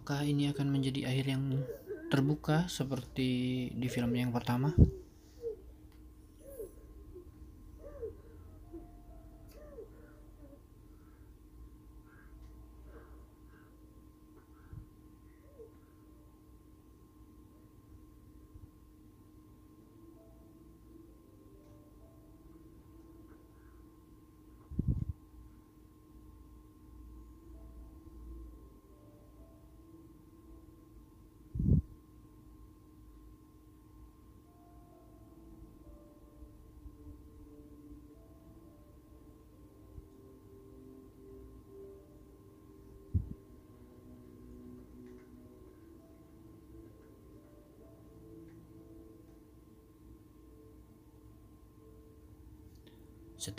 apakah 0.03 0.27
ini 0.27 0.51
akan 0.51 0.67
menjadi 0.67 1.07
akhir 1.07 1.31
yang 1.31 1.63
terbuka 2.11 2.67
seperti 2.67 3.71
di 3.71 3.87
film 3.87 4.11
yang 4.19 4.35
pertama 4.35 4.75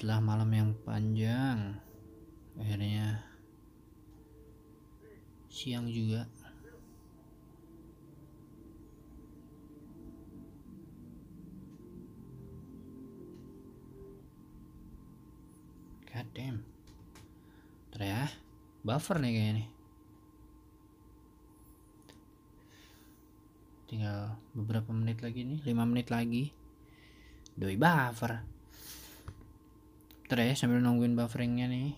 setelah 0.05 0.21
malam 0.21 0.53
yang 0.53 0.71
panjang 0.85 1.81
akhirnya 2.61 3.25
siang 5.49 5.89
juga. 5.89 6.29
God 16.13 16.29
damn. 16.37 16.61
Ntar 17.89 18.05
ya 18.05 18.29
Buffer 18.85 19.17
nih 19.25 19.33
kayaknya 19.33 19.53
nih. 19.57 19.69
Tinggal 23.89 24.37
beberapa 24.53 24.93
menit 24.93 25.25
lagi 25.25 25.49
nih 25.49 25.65
5 25.65 25.89
menit 25.89 26.13
lagi. 26.13 26.53
Doi 27.57 27.81
buffer 27.81 28.54
Ntar 30.35 30.51
ya 30.51 30.59
sambil 30.59 30.83
nungguin 30.83 31.15
bufferingnya 31.15 31.71
nih. 31.71 31.95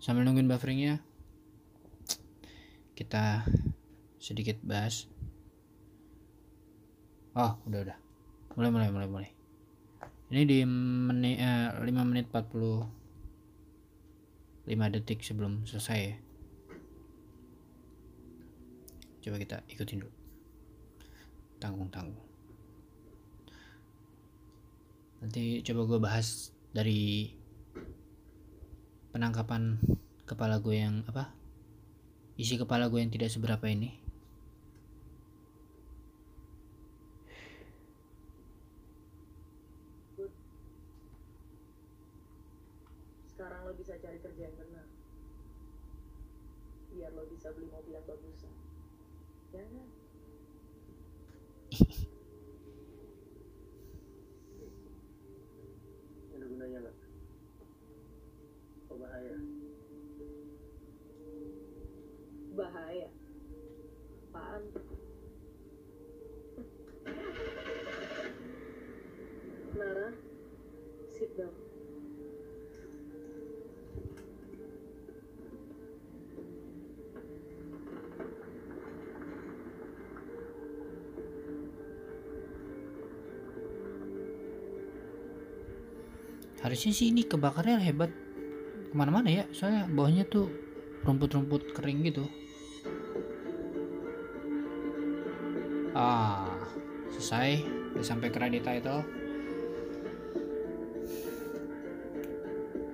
Sambil 0.00 0.24
nungguin 0.24 0.48
bufferingnya 0.48 1.04
Kita 2.96 3.44
sedikit 4.16 4.56
bahas. 4.64 5.12
Oh 7.36 7.60
udah 7.68 7.84
udah. 7.84 7.98
Mulai 8.56 8.72
mulai 8.72 8.88
mulai 8.88 9.08
mulai. 9.12 9.28
Ini 10.32 10.42
di 10.48 10.64
menit 10.64 11.36
eh, 11.36 11.84
5 11.84 12.08
menit 12.08 12.32
40 12.32 14.72
5 14.72 14.94
detik 14.96 15.20
sebelum 15.20 15.68
selesai 15.68 15.98
ya. 16.00 16.16
Coba 19.20 19.36
kita 19.36 19.60
ikutin 19.68 20.00
dulu. 20.00 20.16
Tanggung 21.60 21.92
tanggung. 21.92 22.24
Nanti 25.20 25.60
coba 25.60 25.80
gue 25.84 26.00
bahas 26.00 26.56
dari 26.72 27.30
penangkapan 29.14 29.78
kepala 30.26 30.58
gue 30.58 30.76
yang 30.82 31.06
apa 31.06 31.30
isi 32.40 32.58
kepala 32.58 32.90
gue 32.90 32.98
yang 32.98 33.12
tidak 33.12 33.30
seberapa 33.30 33.62
ini 33.70 34.01
harusnya 86.82 86.98
sih 86.98 87.14
ini 87.14 87.22
kebakarnya 87.22 87.78
hebat. 87.78 88.10
Ke 88.90 88.94
mana-mana 88.98 89.30
ya 89.30 89.46
soalnya 89.54 89.86
bawahnya 89.86 90.26
tuh 90.26 90.50
rumput-rumput 91.06 91.78
kering 91.78 92.02
gitu. 92.10 92.26
Ah 95.94 96.58
selesai. 97.14 97.62
Udah 97.94 98.02
sampai 98.02 98.34
kredit 98.34 98.66
title 98.66 99.06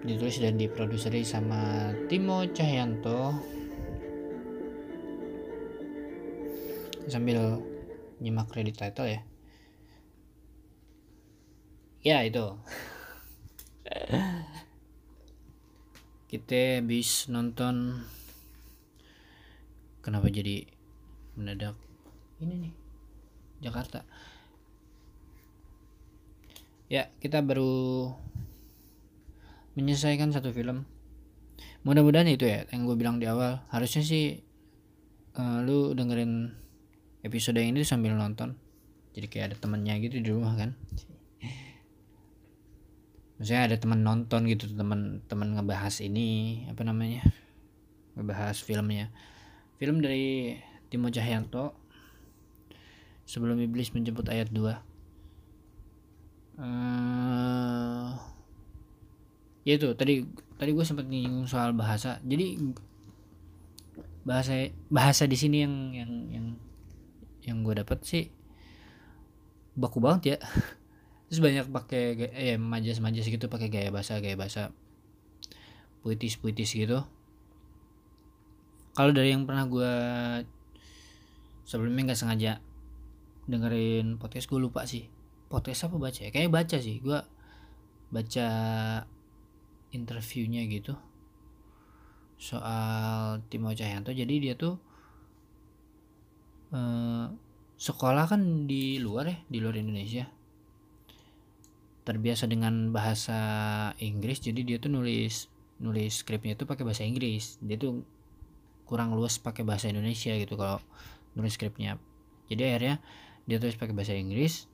ditulis 0.04 0.36
dan 0.36 0.60
diproduseri 0.60 1.24
sama 1.24 1.88
Timo 2.12 2.44
Cahyanto. 2.44 3.40
Sambil 7.08 7.56
nyimak 8.20 8.52
kredit 8.52 8.76
title 8.76 9.08
ya. 9.08 9.24
Ya 12.04 12.20
itu 12.28 12.52
kita 16.32 16.80
habis 16.80 17.28
nonton 17.28 18.00
kenapa 20.00 20.32
jadi 20.32 20.64
mendadak 21.36 21.76
ini 22.40 22.54
nih 22.68 22.74
Jakarta? 23.60 24.08
Ya 26.88 27.12
kita 27.20 27.44
baru 27.44 28.08
menyelesaikan 29.76 30.32
satu 30.32 30.56
film. 30.56 30.88
Mudah-mudahan 31.84 32.32
itu 32.32 32.48
ya 32.48 32.64
yang 32.72 32.88
gue 32.88 32.96
bilang 32.96 33.20
di 33.20 33.28
awal. 33.28 33.60
Harusnya 33.68 34.00
sih 34.00 34.40
eh, 35.36 35.58
lu 35.68 35.92
dengerin 35.92 36.56
episode 37.28 37.60
ini 37.60 37.84
sambil 37.84 38.16
nonton. 38.16 38.56
Jadi 39.12 39.28
kayak 39.28 39.52
ada 39.52 39.56
temennya 39.60 40.00
gitu 40.00 40.16
di 40.16 40.32
rumah 40.32 40.56
kan 40.56 40.72
maksudnya 43.38 43.70
ada 43.70 43.76
teman 43.78 44.02
nonton 44.02 44.50
gitu 44.50 44.66
teman-teman 44.74 45.48
ngebahas 45.54 46.02
ini 46.02 46.66
apa 46.66 46.82
namanya 46.82 47.22
ngebahas 48.18 48.58
filmnya. 48.58 49.14
Film 49.78 50.02
dari 50.02 50.58
Timo 50.90 51.06
Cahyanto 51.08 51.72
sebelum 53.22 53.62
iblis 53.62 53.94
menjemput 53.94 54.26
ayat 54.28 54.50
2 54.50 54.74
eh 56.58 58.10
ya 59.62 59.72
itu 59.78 59.94
tadi 59.94 60.26
tadi 60.58 60.70
gue 60.74 60.82
sempat 60.82 61.06
nyinggung 61.06 61.46
soal 61.46 61.70
bahasa. 61.70 62.18
Jadi 62.26 62.58
bahasa 64.26 64.68
bahasa 64.92 65.24
di 65.24 65.38
sini 65.38 65.62
yang 65.62 65.74
yang 65.94 66.12
yang 66.28 66.46
yang 67.48 67.58
gue 67.64 67.80
dapat 67.80 68.04
sih 68.04 68.28
baku 69.72 70.04
banget 70.04 70.36
ya 70.36 70.38
terus 71.28 71.44
banyak 71.44 71.68
pakai 71.68 72.32
eh 72.32 72.56
majas 72.56 73.04
majas 73.04 73.28
gitu 73.28 73.52
pakai 73.52 73.68
gaya 73.68 73.92
bahasa 73.92 74.16
gaya 74.24 74.34
bahasa 74.34 74.72
puitis 76.00 76.40
puitis 76.40 76.72
gitu. 76.72 77.04
Kalau 78.96 79.12
dari 79.12 79.36
yang 79.36 79.44
pernah 79.44 79.68
gue 79.68 79.94
sebelumnya 81.68 82.10
nggak 82.10 82.18
sengaja 82.18 82.64
dengerin 83.44 84.16
podcast 84.16 84.48
gue 84.48 84.56
lupa 84.56 84.88
sih. 84.88 85.06
Podcast 85.52 85.86
apa 85.88 86.00
baca 86.00 86.16
ya? 86.18 86.32
Kayaknya 86.32 86.52
baca 86.52 86.76
sih. 86.80 86.96
Gue 87.04 87.20
baca 88.08 88.48
interviewnya 89.92 90.64
gitu 90.64 90.96
soal 92.40 93.44
Timo 93.52 93.76
Cahyanto. 93.76 94.16
Jadi 94.16 94.34
dia 94.40 94.56
tuh 94.56 94.80
eh, 96.72 97.26
sekolah 97.76 98.24
kan 98.24 98.64
di 98.64 98.96
luar 98.98 99.28
ya 99.28 99.36
di 99.46 99.58
luar 99.60 99.76
Indonesia 99.76 100.37
terbiasa 102.08 102.48
dengan 102.48 102.88
bahasa 102.88 103.36
Inggris 104.00 104.40
jadi 104.40 104.64
dia 104.64 104.76
tuh 104.80 104.88
nulis 104.88 105.52
nulis 105.76 106.24
skripnya 106.24 106.56
itu 106.56 106.64
pakai 106.64 106.88
bahasa 106.88 107.04
Inggris. 107.04 107.60
Dia 107.60 107.76
tuh 107.76 108.00
kurang 108.88 109.12
luas 109.12 109.36
pakai 109.36 109.62
bahasa 109.62 109.92
Indonesia 109.92 110.32
gitu 110.32 110.56
kalau 110.56 110.80
nulis 111.36 111.54
skripnya. 111.54 112.00
Jadi 112.48 112.62
akhirnya 112.64 112.96
dia 113.44 113.60
tulis 113.60 113.76
pakai 113.76 113.92
bahasa 113.92 114.16
Inggris 114.16 114.64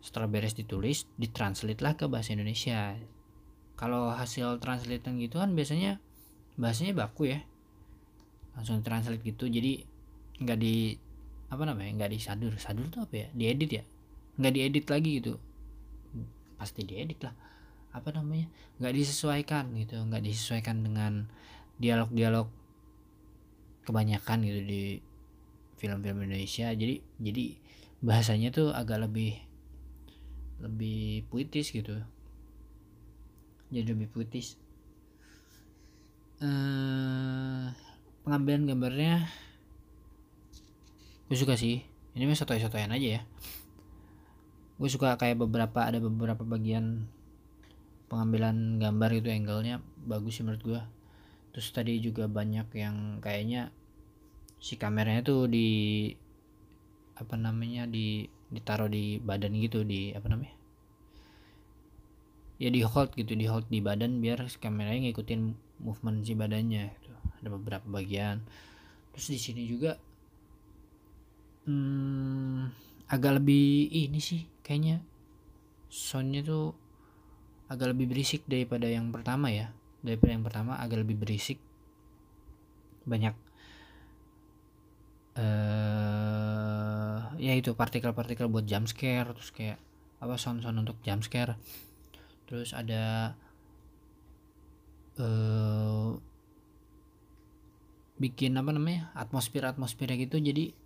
setelah 0.00 0.24
beres 0.30 0.56
ditulis 0.56 1.04
ditranslate 1.20 1.84
lah 1.84 2.00
ke 2.00 2.08
bahasa 2.08 2.32
Indonesia. 2.32 2.96
Kalau 3.76 4.10
hasil 4.10 4.58
translatean 4.58 5.20
gitu 5.20 5.38
kan 5.38 5.52
biasanya 5.52 6.00
bahasanya 6.56 6.96
baku 6.96 7.30
ya. 7.30 7.44
Langsung 8.56 8.82
translate 8.82 9.20
gitu 9.22 9.46
jadi 9.46 9.84
nggak 10.40 10.58
di 10.58 10.96
apa 11.52 11.62
namanya 11.62 11.92
nggak 11.94 12.10
disadur. 12.16 12.56
Sadur 12.58 12.90
tuh 12.90 13.06
apa 13.06 13.14
ya? 13.14 13.28
Diedit 13.36 13.70
ya? 13.70 13.84
Nggak 14.40 14.52
diedit 14.56 14.86
lagi 14.88 15.10
gitu 15.22 15.38
pasti 16.58 16.82
diedit 16.82 17.22
lah. 17.22 17.32
Apa 17.94 18.12
namanya? 18.12 18.50
Nggak 18.82 18.94
disesuaikan 18.98 19.72
gitu 19.78 19.96
nggak 19.96 20.20
disesuaikan 20.26 20.82
dengan 20.84 21.30
dialog-dialog 21.78 22.50
kebanyakan 23.86 24.38
gitu 24.44 24.60
di 24.66 24.82
film-film 25.78 26.26
Indonesia. 26.26 26.68
Jadi 26.74 27.00
jadi 27.22 27.44
bahasanya 28.02 28.50
tuh 28.50 28.74
agak 28.74 29.06
lebih 29.06 29.38
lebih 30.58 31.24
puitis 31.30 31.70
gitu. 31.70 31.96
Jadi 33.70 33.86
lebih 33.94 34.10
puitis. 34.10 34.58
Eh 36.42 37.66
pengambilan 38.26 38.68
gambarnya 38.68 39.24
gue 41.30 41.38
suka 41.38 41.54
sih. 41.54 41.86
Ini 42.18 42.26
mah 42.26 42.34
sotoy-sotoyan 42.34 42.90
aja 42.90 43.22
ya 43.22 43.22
gue 44.78 44.88
suka 44.88 45.18
kayak 45.18 45.42
beberapa 45.42 45.82
ada 45.82 45.98
beberapa 45.98 46.46
bagian 46.46 47.10
pengambilan 48.08 48.80
gambar 48.80 49.10
itu 49.20 49.28
angle-nya 49.28 49.84
bagus 50.08 50.40
sih 50.40 50.44
menurut 50.46 50.64
gua. 50.64 50.82
Terus 51.52 51.68
tadi 51.70 52.00
juga 52.00 52.26
banyak 52.26 52.68
yang 52.78 53.20
kayaknya 53.20 53.70
si 54.58 54.80
kameranya 54.80 55.22
tuh 55.22 55.46
di 55.46 56.10
apa 57.14 57.36
namanya 57.36 57.84
di 57.84 58.26
ditaruh 58.48 58.88
di 58.88 59.20
badan 59.20 59.52
gitu 59.60 59.84
di 59.84 60.16
apa 60.16 60.26
namanya? 60.32 60.56
Ya 62.58 62.72
di 62.72 62.82
hold 62.82 63.14
gitu 63.14 63.38
di 63.38 63.46
hold 63.46 63.68
di 63.70 63.78
badan 63.78 64.18
biar 64.18 64.46
kameranya 64.58 65.12
ngikutin 65.12 65.54
movement 65.84 66.24
si 66.24 66.32
badannya 66.34 66.90
gitu. 66.98 67.12
Ada 67.44 67.48
beberapa 67.54 67.86
bagian. 67.86 68.42
Terus 69.14 69.26
di 69.30 69.38
sini 69.38 69.62
juga 69.68 70.00
hmm, 71.68 72.72
agak 73.12 73.42
lebih 73.42 73.92
ini 73.92 74.18
sih 74.18 74.57
kayaknya 74.68 75.00
soundnya 75.88 76.44
tuh 76.44 76.76
agak 77.72 77.96
lebih 77.96 78.12
berisik 78.12 78.44
daripada 78.44 78.84
yang 78.84 79.08
pertama 79.08 79.48
ya. 79.48 79.72
Daripada 80.04 80.30
yang 80.36 80.44
pertama 80.44 80.76
agak 80.76 81.08
lebih 81.08 81.16
berisik. 81.16 81.56
Banyak 83.08 83.32
eh 85.38 87.18
ya 87.38 87.54
itu 87.54 87.72
partikel-partikel 87.72 88.50
buat 88.50 88.66
jump 88.68 88.90
scare 88.90 89.30
terus 89.32 89.54
kayak 89.54 89.78
apa 90.20 90.34
sound-sound 90.36 90.84
untuk 90.84 91.00
jump 91.00 91.24
scare. 91.24 91.56
Terus 92.44 92.76
ada 92.76 93.32
eh 95.16 96.08
bikin 98.18 98.58
apa 98.58 98.74
namanya 98.74 99.14
atmosfer 99.16 99.64
atmosfer 99.64 100.12
gitu. 100.12 100.36
Jadi 100.36 100.76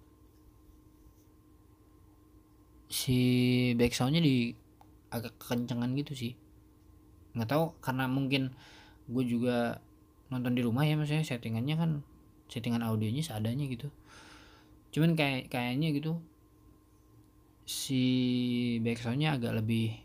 si 2.93 3.19
back 3.81 3.97
soundnya 3.97 4.21
di 4.21 4.53
agak 5.09 5.41
kencengan 5.41 5.97
gitu 5.97 6.13
sih. 6.13 6.33
Nggak 7.33 7.49
tahu 7.49 7.65
karena 7.81 8.05
mungkin 8.05 8.53
gue 9.09 9.25
juga 9.25 9.81
nonton 10.29 10.53
di 10.53 10.61
rumah 10.61 10.85
ya 10.85 11.01
maksudnya 11.01 11.25
settingannya 11.25 11.77
kan 11.81 11.91
settingan 12.53 12.85
audionya 12.85 13.25
seadanya 13.25 13.65
gitu. 13.65 13.89
Cuman 14.93 15.17
kayak 15.17 15.49
kayaknya 15.49 15.89
gitu 15.97 16.21
si 17.65 18.05
back 18.85 19.01
soundnya 19.01 19.41
agak 19.41 19.57
lebih 19.57 19.97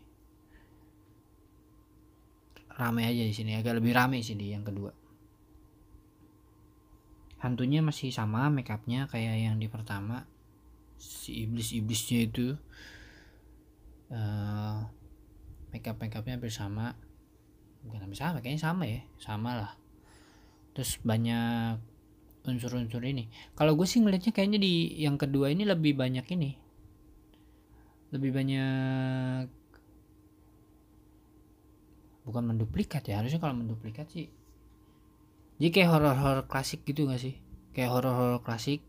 rame 2.78 3.04
aja 3.04 3.20
di 3.26 3.34
sini 3.36 3.58
agak 3.58 3.76
lebih 3.76 3.92
rame 3.92 4.24
sih 4.24 4.32
di 4.32 4.56
yang 4.56 4.64
kedua. 4.64 4.96
Hantunya 7.44 7.84
masih 7.84 8.08
sama 8.10 8.48
make 8.48 8.72
upnya 8.72 9.04
kayak 9.12 9.44
yang 9.44 9.60
di 9.60 9.68
pertama 9.68 10.24
si 10.98 11.46
iblis 11.46 11.70
iblisnya 11.72 12.26
itu 12.26 12.58
uh, 14.10 14.84
make 15.70 15.86
up 15.86 15.96
make 16.02 16.14
upnya 16.18 16.36
hampir 16.36 16.52
sama. 16.52 16.98
Bukan 17.86 18.04
hampir 18.04 18.18
sama 18.18 18.42
kayaknya 18.42 18.62
sama 18.62 18.84
ya 18.84 19.00
sama 19.22 19.50
lah. 19.54 19.72
Terus 20.74 20.98
banyak 21.02 21.78
unsur-unsur 22.44 23.02
ini. 23.04 23.30
Kalau 23.54 23.76
gue 23.78 23.86
sih 23.86 24.02
ngelihatnya 24.02 24.32
kayaknya 24.34 24.58
di 24.60 24.98
yang 24.98 25.20
kedua 25.20 25.52
ini 25.52 25.62
lebih 25.68 25.94
banyak 25.94 26.26
ini. 26.34 26.50
Lebih 28.12 28.30
banyak 28.32 29.44
bukan 32.28 32.44
menduplikat 32.44 33.08
ya 33.08 33.20
harusnya 33.24 33.40
kalau 33.40 33.56
menduplikat 33.56 34.08
sih. 34.12 34.28
Jadi 35.58 35.70
kayak 35.74 35.90
horor-horor 35.90 36.44
klasik 36.46 36.86
gitu 36.86 37.08
gak 37.10 37.18
sih? 37.18 37.34
Kayak 37.74 37.98
horor-horor 37.98 38.40
klasik 38.46 38.84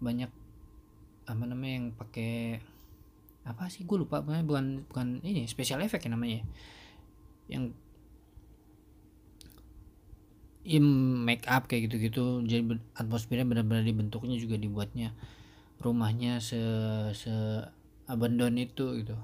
banyak 0.00 0.30
apa 1.24 1.42
namanya 1.48 1.74
yang 1.80 1.88
pakai 1.96 2.60
apa 3.44 3.68
sih 3.68 3.84
gue 3.84 3.96
lupa 4.00 4.24
bukan 4.24 4.84
bukan 4.88 5.20
ini 5.20 5.44
special 5.44 5.84
effect 5.84 6.08
ya 6.08 6.10
namanya. 6.12 6.44
Yang 7.48 7.76
im 10.64 10.86
make 11.28 11.44
up 11.44 11.68
kayak 11.68 11.92
gitu-gitu 11.92 12.40
jadi 12.48 12.64
atmosfernya 12.96 13.44
benar-benar 13.44 13.84
dibentuknya 13.84 14.40
juga 14.40 14.56
dibuatnya 14.56 15.12
rumahnya 15.76 16.40
se 16.40 16.56
se 17.12 17.32
abandon 18.08 18.56
itu 18.56 19.04
gitu. 19.04 19.16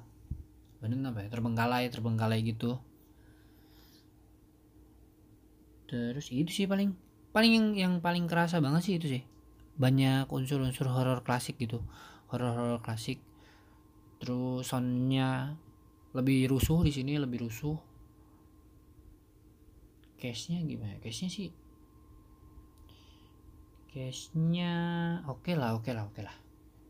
Abandon 0.81 1.09
apa 1.09 1.25
ya? 1.25 1.29
Terbengkalai 1.33 1.89
terbengkalai 1.89 2.45
gitu. 2.45 2.77
Terus 5.89 6.29
itu 6.29 6.53
sih 6.53 6.67
paling 6.69 6.93
paling 7.33 7.53
yang 7.57 7.67
yang 7.75 7.95
paling 8.05 8.29
kerasa 8.29 8.61
banget 8.61 8.83
sih 8.85 8.95
itu 9.01 9.07
sih 9.07 9.23
banyak 9.81 10.29
unsur-unsur 10.29 10.93
horor 10.93 11.25
klasik 11.25 11.57
gitu. 11.57 11.81
Horor-horor 12.29 12.85
klasik. 12.85 13.25
Terus 14.21 14.69
soundnya 14.69 15.57
lebih 16.13 16.53
rusuh 16.53 16.85
di 16.85 16.93
sini 16.93 17.17
lebih 17.17 17.49
rusuh. 17.49 17.81
Case-nya 20.21 20.61
gimana 20.69 21.01
case-nya 21.01 21.33
sih 21.33 21.49
case-nya 23.91 24.73
oke 25.27 25.51
okay 25.51 25.55
lah 25.59 25.75
oke 25.75 25.89
okay 25.89 25.93
lah 25.97 26.05
oke 26.07 26.15
okay 26.15 26.23
lah. 26.29 26.37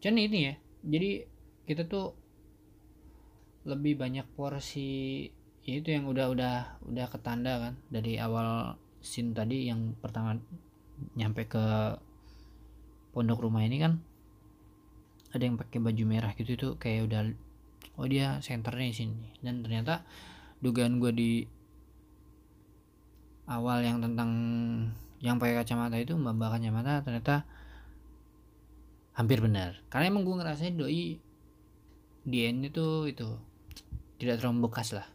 Cuman 0.03 0.21
ini 0.21 0.39
ya 0.51 0.55
jadi 0.85 1.11
kita 1.65 1.87
tuh 1.87 2.13
lebih 3.65 3.97
banyak 3.97 4.27
porsi 4.35 5.31
ya 5.65 5.79
itu 5.79 5.95
yang 5.95 6.11
udah 6.11 6.27
udah 6.29 6.57
udah 6.91 7.07
ketanda 7.09 7.55
kan. 7.57 7.75
Dari 7.89 8.19
awal 8.19 8.77
scene 9.01 9.33
tadi 9.33 9.71
yang 9.71 9.97
pertama 9.97 10.37
nyampe 11.17 11.49
ke 11.49 11.65
pondok 13.11 13.43
rumah 13.43 13.67
ini 13.67 13.83
kan 13.83 13.99
ada 15.31 15.43
yang 15.47 15.55
pakai 15.59 15.79
baju 15.79 16.05
merah 16.07 16.35
gitu 16.35 16.59
itu 16.59 16.69
kayak 16.79 17.07
udah 17.07 17.21
oh 17.99 18.07
dia 18.07 18.39
senternya 18.43 18.91
di 18.91 18.97
sini. 18.97 19.29
Dan 19.39 19.63
ternyata 19.63 20.03
dugaan 20.59 20.99
gue 20.99 21.13
di 21.15 21.31
awal 23.51 23.83
yang 23.83 24.03
tentang 24.03 24.31
yang 25.21 25.37
pakai 25.37 25.61
kacamata 25.61 26.01
itu 26.01 26.17
mbak 26.17 26.35
mbak 26.39 26.51
kacamata 26.59 26.93
ternyata 27.03 27.35
hampir 29.15 29.39
benar. 29.43 29.79
Karena 29.91 30.11
emang 30.11 30.27
gue 30.27 30.35
ngerasain 30.39 30.75
doi 30.75 31.19
end 32.31 32.61
itu 32.67 33.11
itu 33.11 33.29
tidak 34.19 34.43
terlalu 34.43 34.71
bekas 34.71 34.95
lah. 34.95 35.07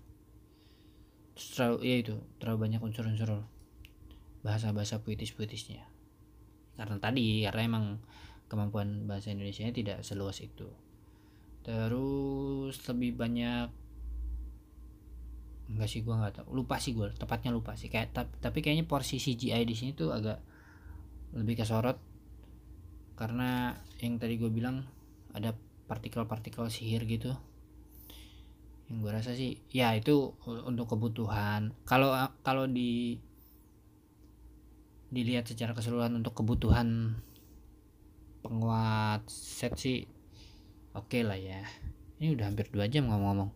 Terlalu 1.35 1.77
ya 1.83 1.95
itu 1.99 2.15
terlalu 2.39 2.57
banyak 2.69 2.81
unsur-unsur 2.83 3.43
bahasa-bahasa 4.45 5.01
puitis-puitisnya 5.01 5.94
karena 6.75 6.95
tadi 6.99 7.43
karena 7.47 7.61
emang 7.63 7.85
kemampuan 8.45 9.09
bahasa 9.09 9.33
Indonesia 9.33 9.65
nya 9.65 9.73
tidak 9.73 9.97
seluas 10.05 10.37
itu. 10.43 10.69
Terus 11.65 12.77
lebih 12.85 13.17
banyak 13.17 13.67
enggak 15.65 15.89
sih 15.89 16.05
gua 16.05 16.21
nggak 16.21 16.43
tahu. 16.43 16.47
Lupa 16.53 16.77
sih 16.77 16.93
gue 16.93 17.09
tepatnya 17.17 17.49
lupa 17.49 17.73
sih. 17.73 17.89
Kayak 17.89 18.13
tapi 18.37 18.61
kayaknya 18.61 18.85
porsi 18.85 19.17
CGI 19.17 19.65
di 19.65 19.73
sini 19.73 19.91
tuh 19.97 20.13
agak 20.13 20.37
lebih 21.33 21.57
kesorot. 21.57 21.97
Karena 23.17 23.73
yang 24.03 24.21
tadi 24.21 24.37
gue 24.37 24.51
bilang 24.51 24.85
ada 25.33 25.55
partikel-partikel 25.89 26.69
sihir 26.69 27.07
gitu. 27.09 27.33
Yang 28.85 28.97
gue 29.01 29.11
rasa 29.11 29.31
sih 29.33 29.57
ya 29.73 29.97
itu 29.97 30.37
untuk 30.45 30.85
kebutuhan. 30.93 31.73
Kalau 31.89 32.13
kalau 32.45 32.69
di 32.69 33.17
dilihat 35.15 35.47
secara 35.47 35.71
keseluruhan 35.71 36.19
untuk 36.19 36.35
kebutuhan 36.35 37.15
penguat 38.43 39.23
set 39.31 39.79
sih 39.79 40.03
oke 40.91 41.07
okay 41.07 41.23
lah 41.23 41.39
ya. 41.39 41.63
Ini 42.19 42.35
udah 42.35 42.51
hampir 42.51 42.67
dua 42.67 42.91
jam 42.91 43.07
ngomong-ngomong. 43.07 43.51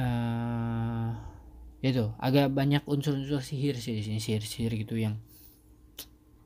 Uh, 0.00 1.12
itu 1.80 2.12
agak 2.20 2.52
banyak 2.52 2.84
unsur-unsur 2.84 3.40
sihir 3.40 3.76
sih 3.80 3.96
di 3.96 4.04
sini 4.04 4.20
sihir-sihir 4.20 4.72
gitu 4.84 5.00
yang 5.00 5.16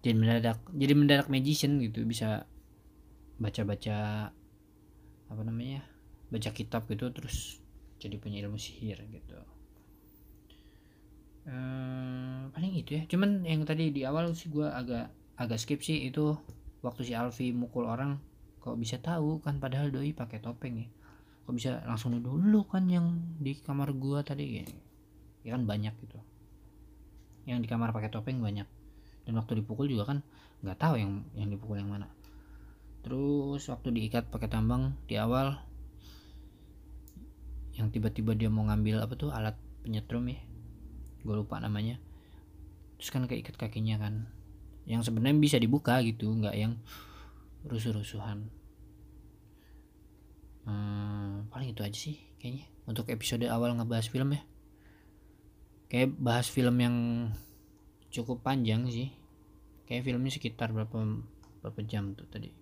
jadi 0.03 0.15
mendadak 0.15 0.59
jadi 0.71 0.95
mendadak 0.95 1.27
magician 1.27 1.83
gitu 1.83 2.07
bisa 2.07 2.47
baca-baca 3.39 4.31
apa 5.27 5.43
namanya 5.43 5.83
baca 6.31 6.51
kitab 6.55 6.87
gitu 6.87 7.11
terus 7.11 7.59
jadi 7.99 8.19
punya 8.19 8.43
ilmu 8.47 8.59
sihir 8.59 9.01
gitu 9.11 9.39
uh, 11.49 12.49
paling 12.53 12.73
itu 12.77 13.01
ya. 13.01 13.03
Cuman 13.09 13.45
yang 13.45 13.65
tadi 13.65 13.93
di 13.93 14.05
awal 14.05 14.33
sih 14.33 14.53
gue 14.53 14.65
agak 14.65 15.13
agak 15.35 15.59
skip 15.59 15.81
sih 15.83 16.07
itu 16.09 16.39
waktu 16.85 17.03
si 17.09 17.13
Alfi 17.17 17.51
mukul 17.51 17.89
orang 17.89 18.21
kok 18.61 18.77
bisa 18.81 18.97
tahu 19.01 19.41
kan 19.45 19.61
padahal 19.61 19.93
doi 19.93 20.13
pakai 20.17 20.41
topeng 20.41 20.85
ya? 20.85 20.89
Kok 21.45 21.53
bisa 21.53 21.85
langsung 21.85 22.17
nuduh 22.17 22.37
lu 22.41 22.65
kan 22.65 22.89
yang 22.89 23.21
di 23.37 23.53
kamar 23.61 23.93
gua 23.93 24.25
tadi 24.25 24.61
ya, 24.61 24.65
ya 25.45 25.51
kan 25.53 25.69
banyak 25.69 25.93
gitu. 26.01 26.17
Yang 27.45 27.59
di 27.65 27.69
kamar 27.69 27.93
pakai 27.93 28.09
topeng 28.09 28.41
banyak. 28.41 28.65
Dan 29.29 29.37
waktu 29.37 29.61
dipukul 29.61 29.89
juga 29.89 30.09
kan 30.09 30.25
nggak 30.65 30.81
tahu 30.81 30.97
yang 30.97 31.29
yang 31.37 31.53
dipukul 31.53 31.77
yang 31.77 31.93
mana. 31.93 32.09
Terus 33.05 33.61
waktu 33.69 33.93
diikat 33.93 34.33
pakai 34.33 34.49
tambang 34.49 34.97
di 35.05 35.21
awal 35.21 35.61
yang 37.77 37.93
tiba-tiba 37.93 38.33
dia 38.33 38.49
mau 38.49 38.65
ngambil 38.65 39.05
apa 39.05 39.13
tuh 39.19 39.29
alat 39.35 39.59
penyetrum 39.85 40.25
ya 40.31 40.41
gue 41.25 41.35
lupa 41.35 41.57
namanya. 41.59 41.97
Terus 43.01 43.11
kan 43.11 43.25
keikat 43.25 43.57
kakinya 43.57 43.97
kan. 43.97 44.29
Yang 44.85 45.09
sebenarnya 45.09 45.41
bisa 45.41 45.57
dibuka 45.57 45.99
gitu 46.05 46.29
nggak 46.29 46.55
yang 46.55 46.77
rusuh-rusuhan. 47.65 48.53
Hmm, 50.65 51.49
paling 51.49 51.73
itu 51.73 51.81
aja 51.81 51.97
sih 51.97 52.17
kayaknya. 52.37 52.69
Untuk 52.85 53.09
episode 53.09 53.49
awal 53.49 53.73
ngebahas 53.77 54.09
film 54.13 54.37
ya. 54.37 54.45
Kayak 55.89 56.17
bahas 56.21 56.49
film 56.53 56.77
yang 56.81 56.97
cukup 58.13 58.45
panjang 58.45 58.85
sih. 58.93 59.09
Kayak 59.89 60.09
filmnya 60.09 60.33
sekitar 60.33 60.73
berapa 60.73 60.97
berapa 61.65 61.81
jam 61.89 62.13
tuh 62.13 62.29
tadi. 62.29 62.53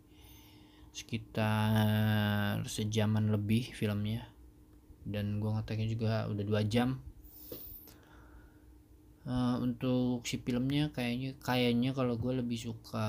Sekitar 0.95 2.63
sejaman 2.67 3.35
lebih 3.35 3.75
filmnya. 3.75 4.31
Dan 5.03 5.43
gua 5.43 5.59
ngeteknya 5.59 5.87
juga 5.91 6.31
udah 6.31 6.45
dua 6.47 6.63
jam 6.63 7.03
Eh, 9.23 9.57
untuk 9.63 10.27
si 10.27 10.43
filmnya 10.43 10.91
kayaknya 10.91 11.39
kayaknya 11.39 11.95
kalau 11.95 12.19
gue 12.19 12.43
lebih 12.43 12.59
suka 12.59 13.07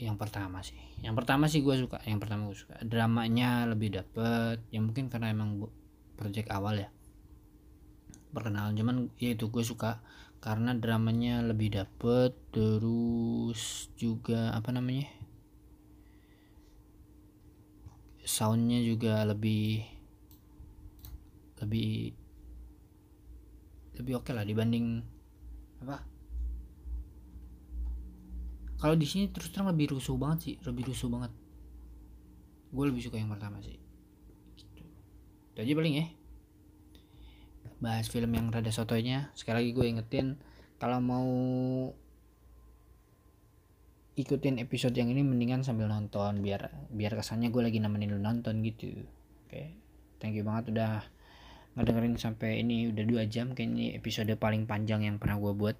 yang 0.00 0.16
pertama 0.16 0.64
sih. 0.64 0.80
Yang 1.04 1.14
pertama 1.20 1.44
sih 1.44 1.60
gue 1.60 1.76
suka 1.76 2.00
yang 2.08 2.16
pertama 2.16 2.48
gue 2.48 2.56
suka. 2.56 2.80
Dramanya 2.80 3.68
lebih 3.68 4.00
dapet 4.00 4.64
ya 4.72 4.80
mungkin 4.80 5.12
karena 5.12 5.28
emang 5.28 5.60
project 6.16 6.48
awal 6.48 6.80
ya 6.80 6.88
perkenalan. 8.32 8.72
Cuman 8.72 8.96
ya 9.20 9.36
itu 9.36 9.52
gue 9.52 9.64
suka 9.64 10.00
karena 10.40 10.72
dramanya 10.72 11.44
lebih 11.44 11.76
dapet 11.76 12.32
terus 12.56 13.92
juga 13.96 14.52
apa 14.52 14.68
namanya 14.72 15.08
soundnya 18.24 18.80
juga 18.84 19.24
lebih 19.24 19.80
lebih 21.60 22.12
lebih 23.96 24.20
oke 24.20 24.30
lah 24.32 24.44
dibanding 24.44 25.00
apa? 25.84 26.04
Kalau 28.76 28.92
di 28.92 29.08
sini 29.08 29.32
terus 29.32 29.48
terang 29.48 29.72
lebih 29.72 29.96
rusuh 29.96 30.20
banget 30.20 30.38
sih 30.44 30.54
lebih 30.68 30.92
rusuh 30.92 31.08
banget. 31.08 31.32
Gue 32.72 32.84
lebih 32.92 33.00
suka 33.00 33.16
yang 33.16 33.32
pertama 33.32 33.60
sih. 33.64 33.80
Gitu. 34.56 34.84
itu 35.56 35.58
aja 35.64 35.72
paling 35.72 35.94
ya. 35.96 36.06
Bahas 37.80 38.08
film 38.12 38.32
yang 38.36 38.52
rada 38.52 38.68
sotonya 38.68 39.32
sekali 39.32 39.64
lagi 39.64 39.70
gue 39.72 39.86
ingetin 39.88 40.26
kalau 40.76 41.00
mau 41.00 41.28
ikutin 44.16 44.60
episode 44.60 44.96
yang 44.96 45.12
ini 45.12 45.20
mendingan 45.20 45.60
sambil 45.60 45.88
nonton 45.92 46.40
biar 46.40 46.72
biar 46.88 47.12
kesannya 47.16 47.52
gue 47.52 47.62
lagi 47.64 47.80
nemenin 47.80 48.12
lu 48.12 48.20
nonton 48.20 48.60
gitu. 48.60 49.08
Oke. 49.48 49.76
Thank 50.20 50.36
you 50.36 50.44
banget 50.44 50.72
udah 50.72 51.04
ngedengerin 51.76 52.16
sampai 52.16 52.64
ini 52.64 52.88
udah 52.88 53.04
dua 53.04 53.22
jam 53.28 53.52
kayak 53.52 53.68
ini 53.68 53.84
episode 53.94 54.32
paling 54.40 54.64
panjang 54.64 55.04
yang 55.04 55.20
pernah 55.20 55.36
gue 55.36 55.52
buat. 55.52 55.76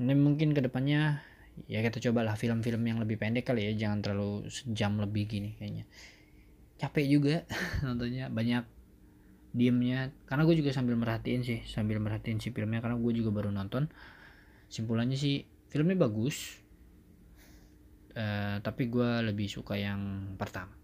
Ini 0.00 0.16
mungkin 0.16 0.56
ke 0.56 0.64
depannya 0.64 1.20
ya 1.68 1.84
kita 1.84 2.00
cobalah 2.00 2.34
film-film 2.34 2.80
yang 2.88 2.98
lebih 2.98 3.20
pendek 3.20 3.44
kali 3.44 3.68
ya 3.68 3.72
jangan 3.76 4.00
terlalu 4.00 4.48
sejam 4.48 4.96
lebih 4.98 5.28
gini 5.28 5.54
kayaknya. 5.60 5.84
Capek 6.80 7.04
juga 7.06 7.44
nontonnya 7.84 8.32
banyak 8.32 8.64
diemnya. 9.52 10.10
Karena 10.24 10.48
gue 10.48 10.56
juga 10.56 10.72
sambil 10.72 10.96
merhatiin 10.96 11.44
sih 11.44 11.60
sambil 11.68 12.00
merhatiin 12.00 12.40
si 12.40 12.50
filmnya 12.50 12.80
karena 12.80 12.96
gue 12.96 13.12
juga 13.12 13.30
baru 13.30 13.52
nonton. 13.52 13.92
Simpulannya 14.72 15.20
sih 15.20 15.44
filmnya 15.68 16.00
bagus 16.08 16.62
Eh, 18.12 18.56
tapi 18.60 18.92
gue 18.92 19.24
lebih 19.24 19.48
suka 19.48 19.72
yang 19.72 20.34
pertama. 20.36 20.76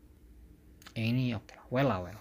Yang 0.96 1.06
ini 1.12 1.24
oke 1.36 1.52
lah 1.52 1.66
well 1.68 1.88
lah 1.92 2.00
well 2.00 2.20